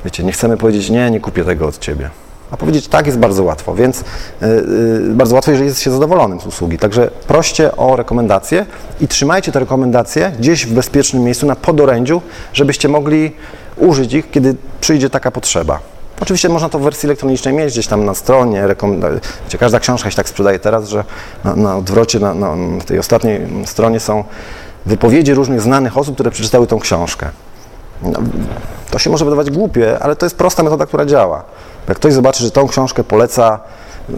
wiecie, 0.06 0.24
nie 0.24 0.32
chcemy 0.32 0.58
powiedzieć 0.58 0.90
nie, 0.90 1.12
nie 1.12 1.20
kupię 1.20 1.44
tego 1.44 1.68
od 1.68 1.80
Ciebie. 1.80 2.10
A 2.52 2.58
powiedzieć 2.58 2.88
tak 2.88 3.06
jest 3.06 3.20
bardzo 3.20 3.44
łatwo, 3.44 3.76
więc 3.76 4.04
yy, 4.42 4.48
bardzo 5.10 5.36
łatwo, 5.36 5.52
jeżeli 5.52 5.70
jest 5.70 5.82
się 5.82 5.92
zadowolonym 5.92 6.40
z 6.40 6.46
usługi. 6.46 6.78
Także 6.78 7.10
proście 7.28 7.76
o 7.76 7.96
rekomendacje 7.96 8.66
i 9.02 9.08
trzymajcie 9.08 9.52
te 9.52 9.60
rekomendacje 9.60 10.32
gdzieś 10.40 10.66
w 10.66 10.74
bezpiecznym 10.74 11.24
miejscu 11.24 11.46
na 11.46 11.56
podorędziu, 11.56 12.22
żebyście 12.54 12.90
mogli 12.90 13.32
użyć 13.78 14.14
ich, 14.14 14.32
kiedy 14.32 14.56
przyjdzie 14.82 15.10
taka 15.10 15.32
potrzeba. 15.32 15.80
Oczywiście 16.22 16.50
można 16.50 16.70
to 16.70 16.80
w 16.80 16.82
wersji 16.82 17.08
elektronicznej 17.08 17.54
mieć 17.54 17.74
gdzieś 17.74 17.88
tam 17.88 18.06
na 18.06 18.14
stronie. 18.14 18.64
Każda 19.60 19.80
książka 19.80 20.12
się 20.12 20.18
tak 20.18 20.30
sprzedaje 20.30 20.60
teraz, 20.60 20.90
że 20.90 21.04
na, 21.44 21.56
na 21.56 21.78
odwrocie, 21.78 22.20
na, 22.20 22.34
na 22.34 22.56
tej 22.86 23.00
ostatniej 23.00 23.48
stronie 23.66 24.00
są 24.00 24.24
wypowiedzi 24.86 25.34
różnych 25.34 25.62
znanych 25.62 25.98
osób, 25.98 26.14
które 26.16 26.32
przeczytały 26.32 26.68
tą 26.68 26.80
książkę. 26.80 27.30
No, 28.02 28.20
to 28.92 29.00
się 29.00 29.10
może 29.10 29.26
wydawać 29.26 29.52
głupie, 29.52 30.00
ale 30.00 30.16
to 30.16 30.26
jest 30.26 30.38
prosta 30.38 30.64
metoda, 30.64 30.86
która 30.86 31.06
działa. 31.06 31.44
Jak 31.88 31.98
ktoś 31.98 32.14
zobaczy, 32.14 32.44
że 32.44 32.52
tą 32.52 32.68
książkę 32.68 33.04
poleca, 33.04 33.60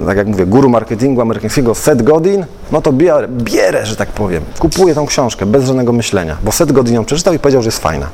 tak 0.06 0.18
jak 0.18 0.28
mówię, 0.28 0.46
guru 0.46 0.70
marketingu 0.70 1.22
amerykańskiego 1.22 1.76
Seth 1.76 2.04
Godin, 2.04 2.46
no 2.72 2.82
to 2.82 2.94
bierę, 2.94 3.28
bierę, 3.28 3.86
że 3.86 3.96
tak 3.96 4.10
powiem, 4.10 4.44
kupuję 4.60 4.96
tą 4.96 5.06
książkę 5.06 5.46
bez 5.46 5.66
żadnego 5.66 5.94
myślenia, 5.94 6.38
bo 6.44 6.52
Seth 6.52 6.72
Godin 6.72 6.96
ją 6.96 7.06
przeczytał 7.06 7.34
i 7.34 7.40
powiedział, 7.40 7.62
że 7.62 7.68
jest 7.68 7.80
fajna. 7.80 8.08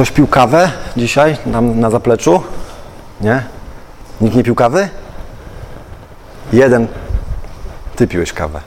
Ktoś 0.00 0.10
pił 0.10 0.26
kawę 0.26 0.70
dzisiaj 0.96 1.36
tam 1.52 1.80
na 1.80 1.90
zapleczu? 1.90 2.42
Nie? 3.20 3.42
Nikt 4.20 4.36
nie 4.36 4.44
pił 4.44 4.54
kawy? 4.54 4.88
Jeden. 6.52 6.86
Ty 7.96 8.06
piłeś 8.06 8.32
kawę. 8.32 8.60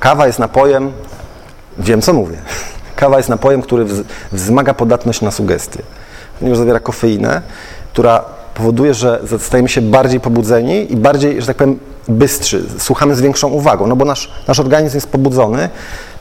Kawa 0.00 0.26
jest 0.26 0.38
napojem, 0.38 0.92
wiem 1.78 2.02
co 2.02 2.12
mówię. 2.12 2.36
Kawa 2.96 3.16
jest 3.16 3.28
napojem, 3.28 3.62
który 3.62 3.86
wzmaga 4.32 4.74
podatność 4.74 5.20
na 5.20 5.30
sugestie, 5.30 5.82
ponieważ 6.38 6.58
zawiera 6.58 6.80
kofeinę, 6.80 7.42
która 7.92 8.24
powoduje, 8.54 8.94
że 8.94 9.20
stajemy 9.38 9.68
się 9.68 9.82
bardziej 9.82 10.20
pobudzeni 10.20 10.92
i 10.92 10.96
bardziej, 10.96 11.40
że 11.40 11.46
tak 11.46 11.56
powiem, 11.56 11.78
bystrzy. 12.08 12.64
Słuchamy 12.78 13.14
z 13.14 13.20
większą 13.20 13.48
uwagą, 13.48 13.86
no 13.86 13.96
bo 13.96 14.04
nasz, 14.04 14.30
nasz 14.48 14.60
organizm 14.60 14.96
jest 14.96 15.08
pobudzony, 15.08 15.68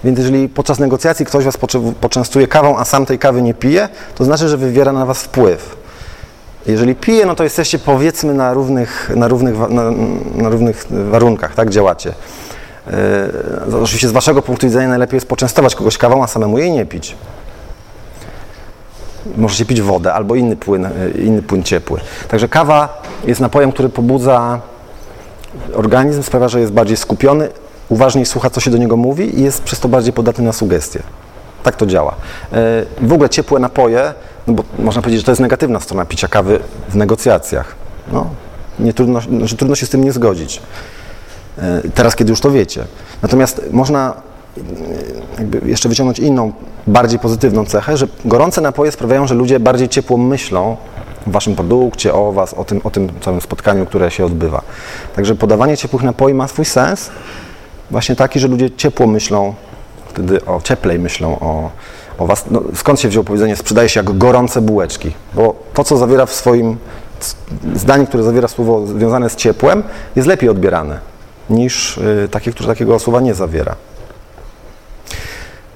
więc 0.03 0.19
jeżeli 0.19 0.49
podczas 0.49 0.79
negocjacji 0.79 1.25
ktoś 1.25 1.45
Was 1.45 1.57
poczęstuje 2.01 2.47
kawą, 2.47 2.77
a 2.77 2.85
sam 2.85 3.05
tej 3.05 3.19
kawy 3.19 3.41
nie 3.41 3.53
pije, 3.53 3.89
to 4.15 4.25
znaczy, 4.25 4.49
że 4.49 4.57
wywiera 4.57 4.91
na 4.91 5.05
Was 5.05 5.23
wpływ. 5.23 5.75
Jeżeli 6.65 6.95
pije, 6.95 7.25
no 7.25 7.35
to 7.35 7.43
jesteście 7.43 7.79
powiedzmy 7.79 8.33
na 8.33 8.53
równych, 8.53 9.11
na 9.15 9.27
równych, 9.27 9.57
na, 9.69 9.91
na 10.35 10.49
równych 10.49 10.85
warunkach, 10.89 11.55
tak 11.55 11.69
działacie. 11.69 12.13
Yy, 13.67 13.81
oczywiście 13.81 14.07
z 14.07 14.11
Waszego 14.11 14.41
punktu 14.41 14.67
widzenia 14.67 14.87
najlepiej 14.87 15.17
jest 15.17 15.27
poczęstować 15.27 15.75
kogoś 15.75 15.97
kawą, 15.97 16.23
a 16.23 16.27
samemu 16.27 16.57
jej 16.57 16.71
nie 16.71 16.85
pić. 16.85 17.15
Możecie 19.37 19.65
pić 19.65 19.81
wodę 19.81 20.13
albo 20.13 20.35
inny 20.35 20.55
płyn, 20.55 20.89
yy, 21.15 21.21
inny 21.21 21.41
płyn 21.41 21.63
ciepły. 21.63 21.99
Także 22.27 22.47
kawa 22.47 23.01
jest 23.25 23.41
napojem, 23.41 23.71
który 23.71 23.89
pobudza 23.89 24.59
organizm, 25.73 26.23
sprawia, 26.23 26.47
że 26.47 26.59
jest 26.59 26.71
bardziej 26.71 26.97
skupiony, 26.97 27.49
uważniej 27.93 28.25
słucha, 28.25 28.49
co 28.49 28.59
się 28.61 28.71
do 28.71 28.77
niego 28.77 28.97
mówi 28.97 29.39
i 29.39 29.43
jest 29.43 29.63
przez 29.63 29.79
to 29.79 29.87
bardziej 29.87 30.13
podatny 30.13 30.43
na 30.43 30.53
sugestie. 30.53 31.03
Tak 31.63 31.75
to 31.75 31.85
działa. 31.85 32.15
Yy, 32.51 33.07
W 33.07 33.13
ogóle 33.13 33.29
ciepłe 33.29 33.59
napoje, 33.59 34.13
no 34.47 34.53
bo 34.53 34.63
można 34.79 35.01
powiedzieć, 35.01 35.21
że 35.21 35.25
to 35.25 35.31
jest 35.31 35.41
negatywna 35.41 35.79
strona 35.79 36.05
picia 36.05 36.27
kawy 36.27 36.59
w 36.89 36.95
negocjacjach. 36.95 37.75
No, 38.11 38.29
nie 38.79 38.93
trudno, 38.93 39.21
znaczy 39.21 39.57
trudno 39.57 39.75
się 39.75 39.85
z 39.85 39.89
tym 39.89 40.03
nie 40.03 40.11
zgodzić. 40.11 40.61
Yy, 41.57 41.63
Teraz, 41.95 42.15
kiedy 42.15 42.29
już 42.31 42.39
to 42.39 42.51
wiecie. 42.51 42.85
Natomiast 43.21 43.61
można 43.71 44.13
jakby 45.37 45.69
jeszcze 45.69 45.89
wyciągnąć 45.89 46.19
inną, 46.19 46.51
bardziej 46.87 47.19
pozytywną 47.19 47.65
cechę, 47.65 47.97
że 47.97 48.07
gorące 48.25 48.61
napoje 48.61 48.91
sprawiają, 48.91 49.27
że 49.27 49.35
ludzie 49.35 49.59
bardziej 49.59 49.89
ciepło 49.89 50.17
myślą 50.17 50.77
o 51.27 51.31
waszym 51.31 51.55
produkcie, 51.55 52.13
o 52.13 52.31
was, 52.31 52.53
o 52.53 52.63
tym, 52.63 52.81
o 52.83 52.89
tym 52.89 53.09
całym 53.21 53.41
spotkaniu, 53.41 53.85
które 53.85 54.11
się 54.11 54.25
odbywa. 54.25 54.61
Także 55.15 55.35
podawanie 55.35 55.77
ciepłych 55.77 56.03
napoi 56.03 56.33
ma 56.33 56.47
swój 56.47 56.65
sens, 56.65 57.09
właśnie 57.93 58.15
taki, 58.15 58.39
że 58.39 58.47
ludzie 58.47 58.71
ciepło 58.71 59.07
myślą, 59.07 59.53
wtedy 60.07 60.45
o 60.45 60.61
cieplej 60.61 60.99
myślą 60.99 61.39
o, 61.39 61.69
o 62.17 62.27
was. 62.27 62.45
No, 62.51 62.61
skąd 62.75 62.99
się 62.99 63.09
wziął 63.09 63.23
powiedzenie 63.23 63.55
sprzedaje 63.55 63.89
się 63.89 63.99
jak 63.99 64.17
gorące 64.17 64.61
bułeczki? 64.61 65.11
Bo 65.33 65.55
to, 65.73 65.83
co 65.83 65.97
zawiera 65.97 66.25
w 66.25 66.33
swoim 66.33 66.77
zdaniu, 67.75 68.07
które 68.07 68.23
zawiera 68.23 68.47
słowo 68.47 68.87
związane 68.87 69.29
z 69.29 69.35
ciepłem, 69.35 69.83
jest 70.15 70.27
lepiej 70.27 70.49
odbierane 70.49 70.99
niż 71.49 71.97
y, 71.97 72.27
takie, 72.31 72.51
które 72.51 72.67
takiego 72.67 72.99
słowa 72.99 73.21
nie 73.21 73.33
zawiera. 73.33 73.75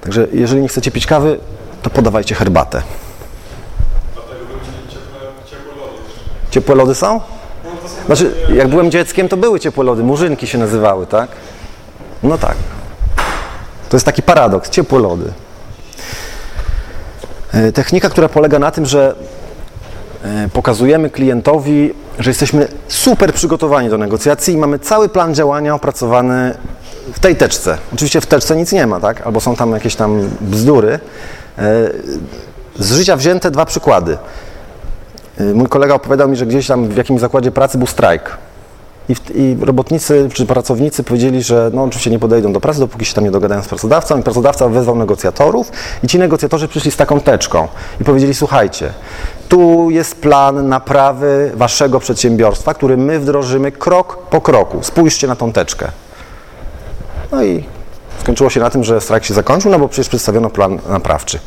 Także 0.00 0.26
jeżeli 0.32 0.62
nie 0.62 0.68
chcecie 0.68 0.90
pić 0.90 1.06
kawy, 1.06 1.38
to 1.82 1.90
podawajcie 1.90 2.34
herbatę. 2.34 2.82
Ciepłe, 6.50 6.74
lody 6.74 6.94
są 6.94 7.20
Znaczy, 8.06 8.34
jak 8.54 8.68
byłem 8.68 8.90
dzieckiem, 8.90 9.28
to 9.28 9.36
były 9.36 9.60
ciepłe 9.60 9.84
lody, 9.84 10.02
murzynki 10.02 10.46
się 10.46 10.58
nazywały, 10.58 11.06
tak? 11.06 11.30
No 12.22 12.38
tak. 12.38 12.56
To 13.88 13.96
jest 13.96 14.06
taki 14.06 14.22
paradoks, 14.22 14.70
ciepłe 14.70 14.98
lody. 14.98 15.32
E, 17.52 17.72
Technika, 17.72 18.10
która 18.10 18.28
polega 18.28 18.58
na 18.58 18.70
tym, 18.70 18.86
że 18.86 19.14
e, 20.24 20.48
pokazujemy 20.52 21.10
klientowi, 21.10 21.94
że 22.18 22.30
jesteśmy 22.30 22.68
super 22.88 23.34
przygotowani 23.34 23.88
do 23.90 23.98
negocjacji 23.98 24.54
i 24.54 24.56
mamy 24.56 24.78
cały 24.78 25.08
plan 25.08 25.34
działania 25.34 25.74
opracowany 25.74 26.54
w 27.14 27.18
tej 27.20 27.36
teczce. 27.36 27.78
Oczywiście 27.94 28.20
w 28.20 28.26
teczce 28.26 28.56
nic 28.56 28.72
nie 28.72 28.86
ma, 28.86 29.00
tak? 29.00 29.26
Albo 29.26 29.40
są 29.40 29.56
tam 29.56 29.72
jakieś 29.72 29.96
tam 29.96 30.30
bzdury. 30.40 30.98
E, 31.58 31.90
Z 32.78 32.92
życia 32.92 33.16
wzięte 33.16 33.50
dwa 33.50 33.64
przykłady. 33.66 34.18
Mój 35.54 35.66
kolega 35.68 35.94
opowiadał 35.94 36.28
mi, 36.28 36.36
że 36.36 36.46
gdzieś 36.46 36.66
tam 36.66 36.88
w 36.88 36.96
jakimś 36.96 37.20
zakładzie 37.20 37.50
pracy 37.50 37.78
był 37.78 37.86
strajk. 37.86 38.30
I, 39.08 39.14
w, 39.14 39.36
I 39.36 39.56
robotnicy 39.60 40.28
czy 40.32 40.46
pracownicy 40.46 41.02
powiedzieli, 41.02 41.42
że 41.42 41.70
no 41.74 41.82
oczywiście 41.82 42.10
nie 42.10 42.18
podejdą 42.18 42.52
do 42.52 42.60
pracy, 42.60 42.80
dopóki 42.80 43.04
się 43.04 43.14
tam 43.14 43.24
nie 43.24 43.30
dogadają 43.30 43.62
z 43.62 43.68
pracodawcą. 43.68 44.18
I 44.18 44.22
pracodawca 44.22 44.68
wezwał 44.68 44.96
negocjatorów 44.96 45.72
i 46.02 46.06
ci 46.06 46.18
negocjatorzy 46.18 46.68
przyszli 46.68 46.90
z 46.90 46.96
taką 46.96 47.20
teczką 47.20 47.68
i 48.00 48.04
powiedzieli, 48.04 48.34
słuchajcie, 48.34 48.92
tu 49.48 49.90
jest 49.90 50.20
plan 50.20 50.68
naprawy 50.68 51.52
waszego 51.54 52.00
przedsiębiorstwa, 52.00 52.74
który 52.74 52.96
my 52.96 53.20
wdrożymy 53.20 53.72
krok 53.72 54.18
po 54.30 54.40
kroku. 54.40 54.78
Spójrzcie 54.82 55.26
na 55.26 55.36
tą 55.36 55.52
teczkę. 55.52 55.88
No 57.32 57.44
i 57.44 57.64
skończyło 58.20 58.50
się 58.50 58.60
na 58.60 58.70
tym, 58.70 58.84
że 58.84 59.00
strajk 59.00 59.24
się 59.24 59.34
zakończył, 59.34 59.70
no 59.70 59.78
bo 59.78 59.88
przecież 59.88 60.08
przedstawiono 60.08 60.50
plan 60.50 60.78
naprawczy. 60.88 61.38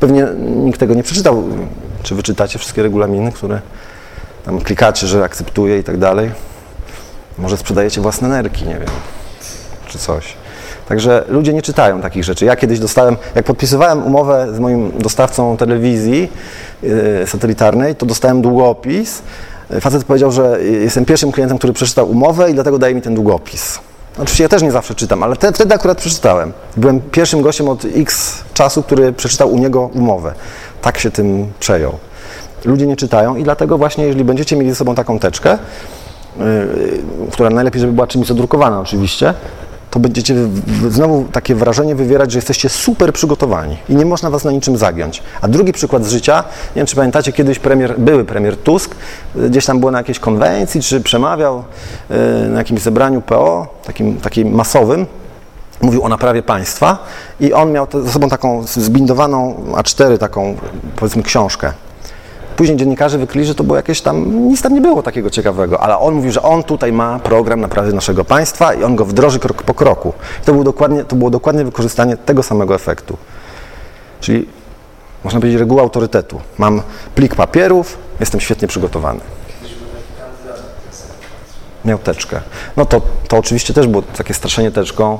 Pewnie 0.00 0.26
nikt 0.38 0.80
tego 0.80 0.94
nie 0.94 1.02
przeczytał. 1.02 1.44
Czy 2.02 2.14
wyczytacie 2.14 2.58
wszystkie 2.58 2.82
regulaminy, 2.82 3.32
które 3.32 3.60
tam 4.44 4.60
klikacie, 4.60 5.06
że 5.06 5.24
akceptuje 5.24 5.78
i 5.78 5.84
tak 5.84 5.98
dalej? 5.98 6.30
Może 7.38 7.56
sprzedajecie 7.56 8.00
własne 8.00 8.28
nerki, 8.28 8.64
nie 8.64 8.74
wiem, 8.74 8.88
czy 9.86 9.98
coś. 9.98 10.34
Także 10.88 11.24
ludzie 11.28 11.52
nie 11.52 11.62
czytają 11.62 12.00
takich 12.00 12.24
rzeczy. 12.24 12.44
Ja 12.44 12.56
kiedyś 12.56 12.78
dostałem, 12.78 13.16
jak 13.34 13.44
podpisywałem 13.44 14.06
umowę 14.06 14.48
z 14.54 14.58
moim 14.58 14.92
dostawcą 14.98 15.56
telewizji 15.56 16.32
yy, 16.82 17.26
satelitarnej, 17.26 17.94
to 17.94 18.06
dostałem 18.06 18.42
długopis. 18.42 19.22
Facet 19.80 20.04
powiedział, 20.04 20.32
że 20.32 20.58
jestem 20.62 21.04
pierwszym 21.04 21.32
klientem, 21.32 21.58
który 21.58 21.72
przeczytał 21.72 22.10
umowę 22.10 22.50
i 22.50 22.54
dlatego 22.54 22.78
daje 22.78 22.94
mi 22.94 23.02
ten 23.02 23.14
długopis. 23.14 23.78
Oczywiście 24.18 24.42
ja 24.42 24.48
też 24.48 24.62
nie 24.62 24.72
zawsze 24.72 24.94
czytam, 24.94 25.22
ale 25.22 25.36
te, 25.36 25.52
wtedy 25.52 25.74
akurat 25.74 25.98
przeczytałem. 25.98 26.52
Byłem 26.76 27.00
pierwszym 27.00 27.42
gościem 27.42 27.68
od 27.68 27.84
x 27.96 28.34
czasu, 28.54 28.82
który 28.82 29.12
przeczytał 29.12 29.52
u 29.52 29.58
niego 29.58 29.80
umowę. 29.80 30.34
Tak 30.82 30.98
się 30.98 31.10
tym 31.10 31.52
przejął. 31.60 31.92
Ludzie 32.64 32.86
nie 32.86 32.96
czytają 32.96 33.36
i 33.36 33.44
dlatego 33.44 33.78
właśnie, 33.78 34.04
jeżeli 34.04 34.24
będziecie 34.24 34.56
mieli 34.56 34.70
ze 34.70 34.76
sobą 34.76 34.94
taką 34.94 35.18
teczkę, 35.18 35.58
która 37.32 37.50
najlepiej, 37.50 37.80
żeby 37.80 37.92
była 37.92 38.06
czymś 38.06 38.26
zadrukowana 38.26 38.80
oczywiście, 38.80 39.34
to 39.90 40.00
będziecie 40.00 40.34
znowu 40.88 41.24
takie 41.32 41.54
wrażenie 41.54 41.94
wywierać, 41.94 42.32
że 42.32 42.38
jesteście 42.38 42.68
super 42.68 43.12
przygotowani 43.12 43.76
i 43.88 43.94
nie 43.94 44.04
można 44.04 44.30
was 44.30 44.44
na 44.44 44.52
niczym 44.52 44.76
zagiąć. 44.76 45.22
A 45.40 45.48
drugi 45.48 45.72
przykład 45.72 46.04
z 46.04 46.10
życia, 46.10 46.44
nie 46.68 46.80
wiem 46.80 46.86
czy 46.86 46.96
pamiętacie, 46.96 47.32
kiedyś 47.32 47.58
premier, 47.58 47.98
były 47.98 48.24
premier 48.24 48.56
Tusk, 48.56 48.94
y, 49.36 49.50
gdzieś 49.50 49.66
tam 49.66 49.80
było 49.80 49.92
na 49.92 49.98
jakiejś 49.98 50.18
konwencji, 50.18 50.82
czy 50.82 51.00
przemawiał 51.00 51.64
y, 52.10 52.48
na 52.48 52.58
jakimś 52.58 52.80
zebraniu 52.80 53.20
PO, 53.20 53.66
takim, 53.84 54.16
takim 54.16 54.54
masowym, 54.54 55.06
mówił 55.82 56.04
o 56.04 56.08
naprawie 56.08 56.42
państwa 56.42 56.98
i 57.40 57.52
on 57.52 57.72
miał 57.72 57.86
ze 57.92 58.12
sobą 58.12 58.28
taką 58.28 58.62
zbindowaną 58.66 59.54
A4, 59.72 60.18
taką 60.18 60.56
powiedzmy 60.96 61.22
książkę. 61.22 61.72
Później 62.56 62.76
dziennikarze 62.76 63.18
wykryli, 63.18 63.46
że 63.46 63.54
to 63.54 63.64
było 63.64 63.76
jakieś 63.76 64.00
tam, 64.00 64.48
nic 64.48 64.62
tam 64.62 64.74
nie 64.74 64.80
było 64.80 65.02
takiego 65.02 65.30
ciekawego, 65.30 65.80
ale 65.80 65.98
on 65.98 66.14
mówił, 66.14 66.32
że 66.32 66.42
on 66.42 66.62
tutaj 66.62 66.92
ma 66.92 67.18
program 67.18 67.60
naprawy 67.60 67.92
naszego 67.92 68.24
państwa 68.24 68.74
i 68.74 68.84
on 68.84 68.96
go 68.96 69.04
wdroży 69.04 69.38
krok 69.38 69.62
po 69.62 69.74
kroku. 69.74 70.12
I 70.42 70.44
to, 70.44 70.52
był 70.52 70.64
dokładnie, 70.64 71.04
to 71.04 71.16
było 71.16 71.30
dokładnie 71.30 71.64
wykorzystanie 71.64 72.16
tego 72.16 72.42
samego 72.42 72.74
efektu. 72.74 73.16
Czyli 74.20 74.48
można 75.24 75.40
powiedzieć 75.40 75.60
reguła 75.60 75.82
autorytetu. 75.82 76.40
Mam 76.58 76.82
plik 77.14 77.34
papierów, 77.34 77.98
jestem 78.20 78.40
świetnie 78.40 78.68
przygotowany. 78.68 79.20
Miał 81.84 81.98
teczkę. 81.98 82.40
No 82.76 82.86
to, 82.86 83.00
to 83.28 83.36
oczywiście 83.36 83.74
też 83.74 83.86
było 83.86 84.02
takie 84.02 84.34
straszenie 84.34 84.70
teczką. 84.70 85.18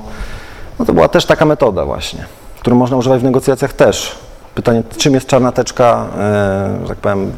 No 0.78 0.84
to 0.84 0.92
była 0.92 1.08
też 1.08 1.26
taka 1.26 1.44
metoda 1.44 1.84
właśnie, 1.84 2.26
którą 2.60 2.76
można 2.76 2.96
używać 2.96 3.20
w 3.20 3.24
negocjacjach 3.24 3.72
też. 3.72 4.25
Pytanie, 4.56 4.82
czym 4.96 5.14
jest 5.14 5.26
czarna 5.26 5.52
teczka, 5.52 6.06
e, 6.18 6.78
że 6.82 6.88
tak 6.88 6.98
powiem, 6.98 7.32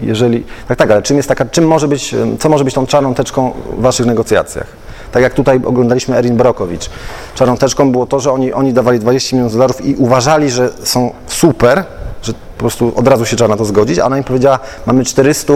jeżeli, 0.00 0.44
tak, 0.68 0.78
tak, 0.78 0.90
ale 0.90 1.02
czym 1.02 1.16
jest 1.16 1.28
taka, 1.28 1.44
czym 1.44 1.66
może 1.66 1.88
być, 1.88 2.14
e, 2.14 2.26
co 2.38 2.48
może 2.48 2.64
być 2.64 2.74
tą 2.74 2.86
czarną 2.86 3.14
teczką 3.14 3.52
w 3.78 3.82
waszych 3.82 4.06
negocjacjach? 4.06 4.66
Tak 5.12 5.22
jak 5.22 5.34
tutaj 5.34 5.60
oglądaliśmy 5.64 6.16
Erin 6.16 6.36
Brokowicz. 6.36 6.90
Czarną 7.34 7.56
teczką 7.56 7.92
było 7.92 8.06
to, 8.06 8.20
że 8.20 8.32
oni, 8.32 8.52
oni 8.52 8.72
dawali 8.72 8.98
20 8.98 9.36
milionów 9.36 9.52
dolarów 9.52 9.84
i 9.84 9.94
uważali, 9.94 10.50
że 10.50 10.70
są 10.84 11.12
super, 11.26 11.84
że 12.22 12.32
po 12.32 12.58
prostu 12.58 12.92
od 12.96 13.08
razu 13.08 13.24
się 13.26 13.36
trzeba 13.36 13.48
na 13.48 13.56
to 13.56 13.64
zgodzić, 13.64 13.98
a 13.98 14.06
ona 14.06 14.18
im 14.18 14.24
powiedziała, 14.24 14.58
mamy 14.86 15.04
400 15.04 15.52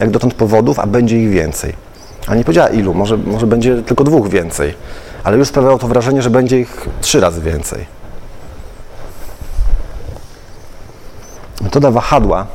jak 0.00 0.10
dotąd 0.10 0.34
powodów, 0.34 0.78
a 0.78 0.86
będzie 0.86 1.22
ich 1.22 1.30
więcej. 1.30 1.74
A 2.26 2.34
nie 2.34 2.44
powiedziała 2.44 2.68
ilu, 2.68 2.94
może, 2.94 3.16
może 3.16 3.46
będzie 3.46 3.82
tylko 3.82 4.04
dwóch 4.04 4.28
więcej, 4.28 4.74
ale 5.24 5.36
już 5.36 5.48
sprawiało 5.48 5.78
to 5.78 5.88
wrażenie, 5.88 6.22
że 6.22 6.30
będzie 6.30 6.60
ich 6.60 6.86
trzy 7.00 7.20
razy 7.20 7.40
więcej. 7.40 7.97
Metoda 11.60 11.90
wahadła, 11.90 12.46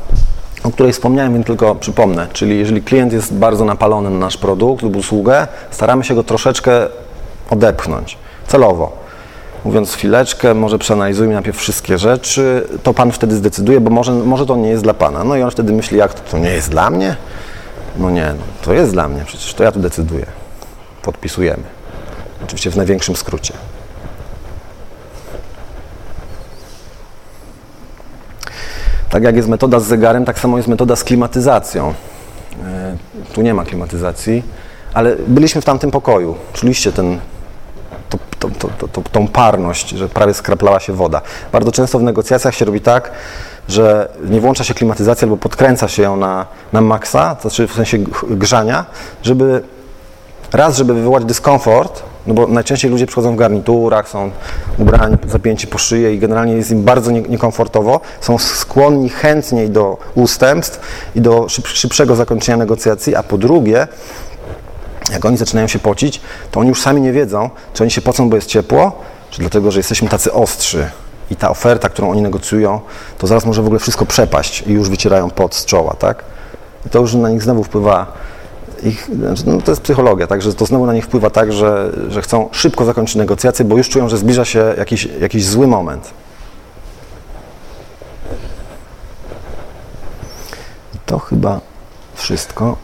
o 0.64 0.72
której 0.72 0.94
wspomniałem, 0.94 1.34
więc 1.34 1.48
tylko 1.48 1.76
przypomnę, 1.76 2.28
czyli 2.34 2.60
jeżeli 2.60 2.82
klient 2.82 3.14
jest 3.14 3.34
bardzo 3.34 3.66
napalony 3.66 4.10
na 4.10 4.18
nasz 4.18 4.38
produkt 4.38 4.84
lub 4.84 4.96
usługę, 4.96 5.48
staramy 5.72 6.04
się 6.04 6.16
go 6.16 6.24
troszeczkę 6.24 6.88
odepchnąć, 7.50 8.18
celowo. 8.48 9.04
Mówiąc 9.66 9.94
chwileczkę, 9.94 10.54
może 10.54 10.80
przeanalizujmy 10.80 11.34
najpierw 11.34 11.58
wszystkie 11.58 11.98
rzeczy, 11.98 12.68
to 12.84 12.94
Pan 12.94 13.12
wtedy 13.12 13.36
zdecyduje, 13.36 13.80
bo 13.80 13.90
może, 13.90 14.12
może 14.12 14.46
to 14.46 14.56
nie 14.56 14.70
jest 14.70 14.84
dla 14.84 14.94
Pana. 14.94 15.24
No 15.24 15.36
i 15.36 15.42
on 15.42 15.52
wtedy 15.52 15.74
myśli, 15.74 15.98
jak 15.98 16.14
to, 16.14 16.32
to 16.32 16.38
nie 16.38 16.50
jest 16.50 16.70
dla 16.70 16.90
mnie? 16.90 17.16
No 17.98 18.10
nie, 18.10 18.26
no, 18.26 18.44
to 18.62 18.74
jest 18.74 18.94
dla 18.94 19.08
mnie, 19.08 19.22
przecież 19.26 19.54
to 19.54 19.64
ja 19.64 19.72
tu 19.72 19.80
decyduję. 19.80 20.26
Podpisujemy. 21.02 21.64
Oczywiście 22.44 22.72
w 22.72 22.78
największym 22.78 23.16
skrócie. 23.16 23.54
Tak 29.14 29.24
jak 29.24 29.36
jest 29.36 29.48
metoda 29.48 29.80
z 29.80 29.88
zegarem, 29.88 30.26
tak 30.26 30.40
samo 30.40 30.58
jest 30.58 30.70
metoda 30.70 30.96
z 30.96 31.04
klimatyzacją. 31.04 31.94
E, 32.64 32.98
Tu 33.34 33.42
nie 33.42 33.54
ma 33.54 33.64
klimatyzacji, 33.66 34.44
ale 34.94 35.16
byliśmy 35.28 35.62
w 35.62 35.66
tamtym 35.66 35.92
pokoju. 35.92 36.36
Czuliście 36.54 36.92
ten, 36.92 37.20
to, 38.10 38.18
to, 38.50 38.88
to, 38.88 39.02
tą 39.12 39.28
parność, 39.28 39.90
że 39.90 40.10
prawie 40.10 40.34
skraplała 40.34 40.80
się 40.80 40.94
woda. 40.94 41.22
Bardzo 41.52 41.72
często 41.72 42.00
w 42.00 42.04
negocjacjach 42.04 42.56
się 42.56 42.66
robi 42.66 42.82
tak, 42.82 43.12
że 43.68 44.10
nie 44.30 44.42
włącza 44.42 44.64
się 44.64 44.74
klimatyzacji 44.74 45.26
albo 45.26 45.38
podkręca 45.38 45.88
się 45.88 46.04
ją 46.04 46.16
na, 46.16 46.46
na 46.74 46.82
maksa, 46.82 47.36
to 47.36 47.42
znaczy 47.42 47.68
w 47.68 47.74
sensie 47.74 47.98
grzania, 48.30 48.86
żeby 49.24 49.64
raz, 50.54 50.78
żeby 50.78 50.94
wywołać 50.94 51.26
dyskomfort, 51.26 52.04
no 52.28 52.34
bo 52.34 52.48
najczęściej 52.48 52.92
ludzie 52.92 53.06
przychodzą 53.06 53.34
w 53.34 53.36
garniturach, 53.36 54.10
są 54.10 54.32
ubrani, 54.78 55.18
zapięci 55.28 55.68
po 55.68 55.78
szyję 55.78 56.14
i 56.14 56.20
generalnie 56.20 56.54
jest 56.54 56.72
im 56.72 56.84
bardzo 56.84 57.12
nie- 57.12 57.22
niekomfortowo, 57.22 58.00
są 58.22 58.38
skłonni 58.38 59.10
chętniej 59.10 59.70
do 59.70 59.98
ustępstw 60.16 60.80
i 61.16 61.22
do 61.22 61.50
szyb, 61.50 61.68
szybszego 61.68 62.16
zakończenia 62.16 62.58
negocjacji, 62.58 63.16
a 63.16 63.24
po 63.24 63.38
drugie, 63.38 63.88
jak 65.12 65.26
oni 65.26 65.38
zaczynają 65.38 65.68
się 65.68 65.80
pocić, 65.80 66.22
to 66.52 66.60
oni 66.60 66.70
już 66.70 66.82
sami 66.82 67.02
nie 67.02 67.12
wiedzą, 67.12 67.50
czy 67.74 67.84
oni 67.84 67.92
się 67.92 68.02
pocą, 68.02 68.30
bo 68.30 68.36
jest 68.36 68.48
ciepło, 68.48 68.92
czy 69.30 69.42
dlatego, 69.42 69.72
że 69.72 69.80
jesteśmy 69.80 70.10
tacy 70.10 70.34
ostrzy. 70.34 70.90
I 71.32 71.36
ta 71.36 71.50
oferta, 71.50 71.90
którą 71.90 72.12
oni 72.12 72.22
negocjują, 72.22 72.80
to 73.18 73.28
zaraz 73.28 73.46
może 73.46 73.62
w 73.62 73.66
ogóle 73.66 73.80
wszystko 73.80 74.06
przepaść 74.06 74.64
i 74.68 74.72
już 74.72 74.90
wycierają 74.90 75.30
pot 75.30 75.56
z 75.56 75.66
czoła, 75.66 75.96
tak? 76.00 76.24
I 76.86 76.90
to 76.90 77.00
już 77.00 77.14
na 77.14 77.30
nich 77.30 77.44
znowu 77.44 77.64
wpływa 77.64 78.14
ich, 78.86 79.10
znaczy, 79.20 79.44
no 79.46 79.62
to 79.62 79.72
jest 79.72 79.82
psychologia, 79.82 80.28
także 80.28 80.54
to 80.54 80.66
znowu 80.66 80.86
na 80.86 80.94
nich 80.94 81.06
wpływa 81.06 81.30
tak, 81.30 81.54
że, 81.54 81.92
że 82.10 82.22
chcą 82.22 82.50
szybko 82.52 82.86
zakończyć 82.86 83.16
negocjacje, 83.16 83.66
bo 83.66 83.78
już 83.78 83.90
czują, 83.90 84.10
że 84.10 84.18
zbliża 84.18 84.46
się 84.46 84.74
jakiś, 84.78 85.06
jakiś 85.06 85.46
zły 85.46 85.68
moment. 85.68 86.10
I 90.96 90.98
to 91.06 91.20
chyba 91.20 91.62
wszystko. 92.16 92.78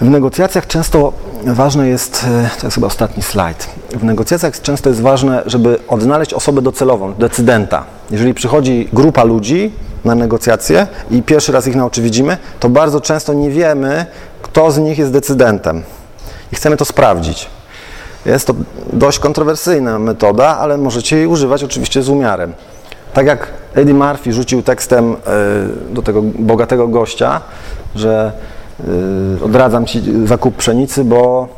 W 0.00 0.08
negocjacjach 0.08 0.66
często 0.66 1.12
ważne 1.44 1.88
jest, 1.88 2.24
e, 2.24 2.50
to 2.60 2.66
jest 2.66 2.74
chyba 2.74 2.86
ostatni 2.86 3.22
slajd, 3.22 3.68
w 3.90 4.04
negocjacjach 4.04 4.60
często 4.60 4.88
jest 4.88 5.00
ważne, 5.00 5.42
żeby 5.46 5.78
odnaleźć 5.88 6.34
osobę 6.34 6.62
docelową, 6.62 7.14
decydenta. 7.14 7.84
Jeżeli 8.10 8.34
przychodzi 8.34 8.88
grupa 8.92 9.24
ludzi 9.24 9.72
na 10.04 10.14
negocjacje 10.14 10.86
i 11.10 11.22
pierwszy 11.22 11.52
raz 11.52 11.66
ich 11.66 11.76
na 11.76 11.86
oczy 11.86 12.02
widzimy, 12.02 12.36
to 12.60 12.68
bardzo 12.68 13.00
często 13.00 13.34
nie 13.34 13.50
wiemy, 13.50 14.06
kto 14.44 14.70
z 14.70 14.78
nich 14.78 14.98
jest 14.98 15.12
decydentem. 15.12 15.82
I 16.52 16.56
chcemy 16.56 16.76
to 16.76 16.84
sprawdzić. 16.84 17.46
Jest 18.26 18.46
to 18.46 18.54
dość 18.92 19.18
kontrowersyjna 19.18 19.98
metoda, 19.98 20.58
ale 20.58 20.78
możecie 20.78 21.16
jej 21.16 21.26
używać 21.26 21.64
oczywiście 21.64 22.02
z 22.02 22.08
umiarem. 22.08 22.52
Tak 23.14 23.26
jak 23.26 23.48
Eddie 23.74 23.94
Murphy 23.94 24.32
rzucił 24.32 24.62
tekstem 24.62 25.12
e, 25.12 25.16
do 25.94 26.02
tego 26.02 26.22
bogatego 26.22 26.88
gościa, 26.88 27.40
że 27.94 28.32
e, 28.80 29.44
odradzam 29.44 29.86
ci 29.86 30.02
zakup 30.24 30.56
pszenicy, 30.56 31.04
bo 31.04 31.48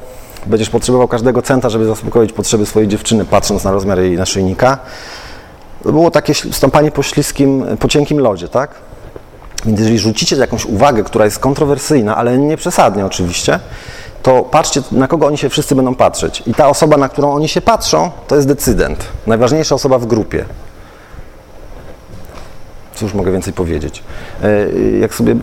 będziesz 0.47 0.70
potrzebował 0.70 1.09
każdego 1.09 1.43
centa, 1.43 1.68
żeby 1.68 1.87
zaspokoić 1.87 2.32
potrzeby 2.32 2.66
swojej 2.66 2.89
dziewczyny, 2.89 3.24
patrząc 3.24 3.64
na 3.64 3.72
rozmiar 3.72 3.99
jej 3.99 4.16
naszyjnika. 4.16 4.78
To 5.82 5.93
było 5.93 6.11
takie 6.11 6.34
stąpanie 6.34 6.91
po 6.91 7.03
śliskim, 7.03 7.64
po 7.80 7.89
cienkim 7.89 8.18
lodzie, 8.18 8.49
tak? 8.49 8.70
Więc 9.64 9.78
jeżeli 9.80 9.98
rzucicie 9.98 10.36
jakąś 10.36 10.64
uwagę, 10.64 11.04
która 11.04 11.24
jest 11.24 11.38
kontrowersyjna, 11.38 12.16
ale 12.16 12.38
nie 12.38 12.57
przesadnie 12.57 13.07
oczywiście, 13.07 13.61
to 14.22 14.42
patrzcie, 14.42 14.82
na 14.92 15.09
kogo 15.09 15.26
oni 15.26 15.38
się 15.38 15.48
wszyscy 15.48 15.74
będą 15.74 15.94
patrzeć. 15.94 16.42
I 16.46 16.54
ta 16.54 16.68
osoba, 16.68 16.96
na 16.96 17.09
którą 17.09 17.32
oni 17.32 17.48
się 17.48 17.61
patrzą, 17.61 18.11
to 18.28 18.36
jest 18.36 18.48
decydent. 18.48 19.04
Najważniejsza 19.26 19.74
osoba 19.74 19.98
w 19.98 20.07
grupie. 20.07 20.44
Cóż 22.94 23.14
mogę 23.14 23.32
więcej 23.32 23.52
powiedzieć? 23.52 24.02
E, 24.42 24.98
Jak 25.00 25.14
sobie 25.14 25.36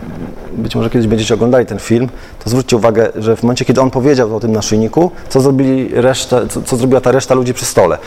być 0.52 0.76
może 0.76 0.90
kiedyś 0.90 1.06
będziecie 1.08 1.34
oglądali 1.34 1.66
ten 1.66 1.78
film, 1.78 2.08
to 2.44 2.50
zwróćcie 2.50 2.76
uwagę, 2.76 3.12
że 3.16 3.36
w 3.36 3.42
momencie, 3.42 3.64
kiedy 3.64 3.80
on 3.80 3.90
powiedział 3.90 4.36
o 4.36 4.40
tym 4.40 4.52
naszyjniku, 4.52 5.10
co, 5.28 5.40
zrobili 5.40 5.88
resztę, 5.94 6.48
co, 6.48 6.62
co 6.62 6.76
zrobiła 6.76 7.00
ta 7.00 7.12
reszta 7.12 7.34
ludzi 7.34 7.54
przy 7.54 7.64
stole? 7.64 7.98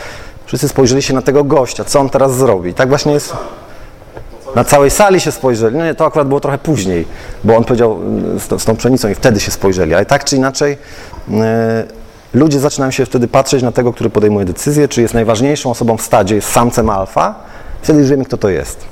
Wszyscy 0.46 0.68
spojrzeli 0.68 1.02
się 1.02 1.14
na 1.14 1.22
tego 1.22 1.44
gościa, 1.44 1.84
co 1.84 2.00
on 2.00 2.10
teraz 2.10 2.36
zrobi. 2.36 2.74
Tak 2.74 2.88
właśnie 2.88 3.12
jest. 3.12 3.32
Na 4.54 4.64
całej 4.64 4.90
sali 4.90 5.20
się 5.20 5.32
spojrzeli. 5.32 5.76
No 5.76 5.84
nie, 5.84 5.94
to 5.94 6.06
akurat 6.06 6.28
było 6.28 6.40
trochę 6.40 6.58
później, 6.58 7.06
bo 7.44 7.56
on 7.56 7.64
powiedział 7.64 7.98
y, 8.36 8.40
z, 8.40 8.62
z 8.62 8.64
tą 8.64 8.76
pszenicą 8.76 9.08
i 9.08 9.14
wtedy 9.14 9.40
się 9.40 9.50
spojrzeli. 9.50 9.94
Ale 9.94 10.06
tak 10.06 10.24
czy 10.24 10.36
inaczej, 10.36 10.72
y, 10.72 11.34
ludzie 12.34 12.60
zaczynają 12.60 12.90
się 12.90 13.06
wtedy 13.06 13.28
patrzeć 13.28 13.62
na 13.62 13.72
tego, 13.72 13.92
który 13.92 14.10
podejmuje 14.10 14.46
decyzję, 14.46 14.88
czy 14.88 15.02
jest 15.02 15.14
najważniejszą 15.14 15.70
osobą 15.70 15.96
w 15.96 16.02
stadzie, 16.02 16.34
jest 16.34 16.50
samcem 16.50 16.90
alfa. 16.90 17.34
Wtedy 17.82 18.00
już 18.00 18.10
wiemy, 18.10 18.24
kto 18.24 18.36
to 18.36 18.48
jest. 18.48 18.84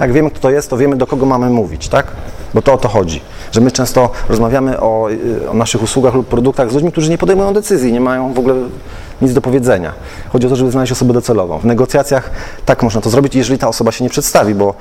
Jak 0.00 0.12
wiemy, 0.12 0.30
kto 0.30 0.40
to 0.40 0.50
jest, 0.50 0.70
to 0.70 0.76
wiemy, 0.76 0.96
do 0.96 1.06
kogo 1.06 1.26
mamy 1.26 1.50
mówić, 1.50 1.88
tak? 1.88 2.06
Bo 2.54 2.62
to 2.62 2.72
o 2.72 2.78
to 2.78 2.88
chodzi. 2.88 3.20
Że 3.52 3.60
my 3.60 3.70
często 3.70 4.10
rozmawiamy 4.28 4.80
o, 4.80 5.10
y, 5.10 5.50
o 5.50 5.54
naszych 5.54 5.82
usługach 5.82 6.14
lub 6.14 6.26
produktach 6.26 6.70
z 6.70 6.74
ludźmi, 6.74 6.92
którzy 6.92 7.10
nie 7.10 7.18
podejmują 7.18 7.52
decyzji, 7.52 7.92
nie 7.92 8.00
mają 8.00 8.32
w 8.32 8.38
ogóle 8.38 8.54
nic 9.22 9.32
do 9.32 9.40
powiedzenia. 9.40 9.92
Chodzi 10.32 10.46
o 10.46 10.50
to, 10.50 10.56
żeby 10.56 10.70
znaleźć 10.70 10.92
osobę 10.92 11.12
docelową. 11.12 11.58
W 11.58 11.64
negocjacjach 11.64 12.30
tak 12.66 12.82
można 12.82 13.00
to 13.00 13.10
zrobić, 13.10 13.34
jeżeli 13.34 13.58
ta 13.58 13.68
osoba 13.68 13.92
się 13.92 14.04
nie 14.04 14.10
przedstawi, 14.10 14.54
bo 14.54 14.74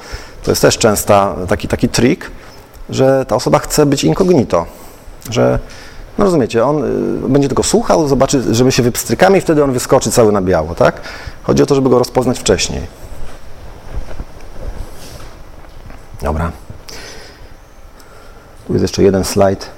to 0.43 0.51
jest 0.51 0.61
też 0.61 0.77
często 0.77 1.35
taki, 1.47 1.67
taki 1.67 1.89
trik, 1.89 2.31
że 2.89 3.25
ta 3.25 3.35
osoba 3.35 3.59
chce 3.59 3.85
być 3.85 4.03
incognito, 4.03 4.65
że 5.29 5.59
no 6.17 6.25
rozumiecie, 6.25 6.65
on 6.65 6.83
y, 7.25 7.29
będzie 7.29 7.47
tylko 7.47 7.63
słuchał, 7.63 8.07
zobaczy, 8.07 8.55
żeby 8.55 8.71
się 8.71 8.83
wypstrykamy 8.83 9.37
i 9.37 9.41
wtedy 9.41 9.63
on 9.63 9.71
wyskoczy 9.71 10.11
cały 10.11 10.31
na 10.31 10.41
biało, 10.41 10.75
tak? 10.75 11.01
Chodzi 11.43 11.63
o 11.63 11.65
to, 11.65 11.75
żeby 11.75 11.89
go 11.89 11.99
rozpoznać 11.99 12.39
wcześniej. 12.39 12.81
Dobra. 16.21 16.51
Tu 18.67 18.73
jest 18.73 18.81
jeszcze 18.81 19.03
jeden 19.03 19.23
slajd. 19.23 19.69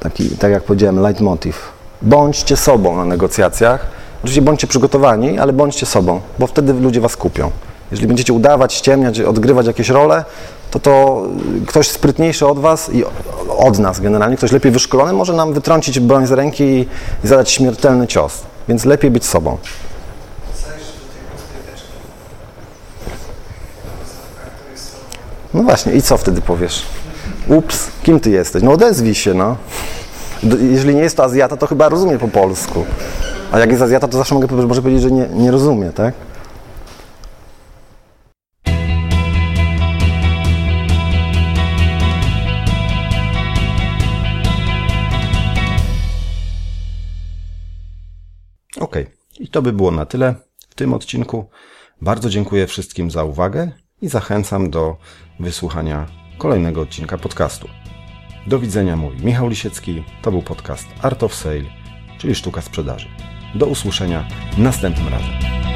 Taki, 0.00 0.30
tak 0.30 0.52
jak 0.52 0.62
powiedziałem, 0.62 1.00
leitmotiv. 1.00 1.73
Bądźcie 2.04 2.56
sobą 2.56 2.96
na 2.96 3.04
negocjacjach. 3.04 3.86
Oczywiście 4.18 4.42
bądźcie 4.42 4.66
przygotowani, 4.66 5.38
ale 5.38 5.52
bądźcie 5.52 5.86
sobą, 5.86 6.20
bo 6.38 6.46
wtedy 6.46 6.72
ludzie 6.72 7.00
was 7.00 7.16
kupią. 7.16 7.50
Jeżeli 7.90 8.08
będziecie 8.08 8.32
udawać, 8.32 8.74
ściemniać, 8.74 9.20
odgrywać 9.20 9.66
jakieś 9.66 9.88
role, 9.88 10.24
to 10.70 10.80
to 10.80 11.22
y, 11.62 11.66
ktoś 11.66 11.88
sprytniejszy 11.88 12.46
od 12.46 12.58
was 12.58 12.90
i 12.92 13.04
od 13.58 13.78
nas 13.78 14.00
generalnie, 14.00 14.36
ktoś 14.36 14.52
lepiej 14.52 14.72
wyszkolony 14.72 15.12
może 15.12 15.32
nam 15.32 15.52
wytrącić 15.52 16.00
broń 16.00 16.26
z 16.26 16.32
ręki 16.32 16.64
i, 16.64 16.88
zadać 17.24 17.50
śmiertelny 17.50 18.06
cios. 18.06 18.42
Więc 18.68 18.84
lepiej 18.84 19.10
być 19.10 19.24
sobą. 19.24 19.56
No 25.54 25.62
właśnie, 25.62 25.92
i 25.92 26.02
co 26.02 26.16
wtedy 26.16 26.40
powiesz? 26.40 26.82
Ups, 27.48 27.88
kim 28.02 28.20
ty 28.20 28.30
jesteś? 28.30 28.62
No 28.62 28.72
odezwij 28.72 29.14
się, 29.14 29.34
no. 29.34 29.56
Jeżeli 30.44 30.94
nie 30.94 31.02
jest 31.02 31.16
to 31.16 31.24
Azjata, 31.24 31.56
to 31.56 31.66
chyba 31.66 31.88
rozumie 31.88 32.18
po 32.18 32.28
polsku. 32.28 32.84
A 33.52 33.58
jak 33.58 33.70
jest 33.70 33.82
Azjata, 33.82 34.08
to 34.08 34.18
zawsze 34.18 34.34
mogę, 34.34 34.66
może 34.66 34.82
powiedzieć, 34.82 35.02
że 35.02 35.10
nie, 35.10 35.28
nie 35.28 35.50
rozumie, 35.50 35.90
tak? 35.90 36.14
Ok, 48.80 48.96
i 49.38 49.48
to 49.48 49.62
by 49.62 49.72
było 49.72 49.90
na 49.90 50.06
tyle 50.06 50.34
w 50.68 50.74
tym 50.74 50.94
odcinku. 50.94 51.48
Bardzo 52.02 52.30
dziękuję 52.30 52.66
wszystkim 52.66 53.10
za 53.10 53.24
uwagę 53.24 53.70
i 54.02 54.08
zachęcam 54.08 54.70
do 54.70 54.96
wysłuchania 55.40 56.06
kolejnego 56.38 56.80
odcinka 56.80 57.18
podcastu. 57.18 57.68
Do 58.46 58.58
widzenia 58.58 58.96
mówi 58.96 59.24
Michał 59.24 59.48
Lisiecki. 59.48 60.04
To 60.22 60.30
był 60.30 60.42
podcast 60.42 60.88
Art 61.02 61.22
of 61.22 61.34
Sale, 61.34 61.64
czyli 62.18 62.34
sztuka 62.34 62.60
sprzedaży. 62.60 63.08
Do 63.54 63.66
usłyszenia 63.66 64.28
następnym 64.58 65.08
razem. 65.08 65.73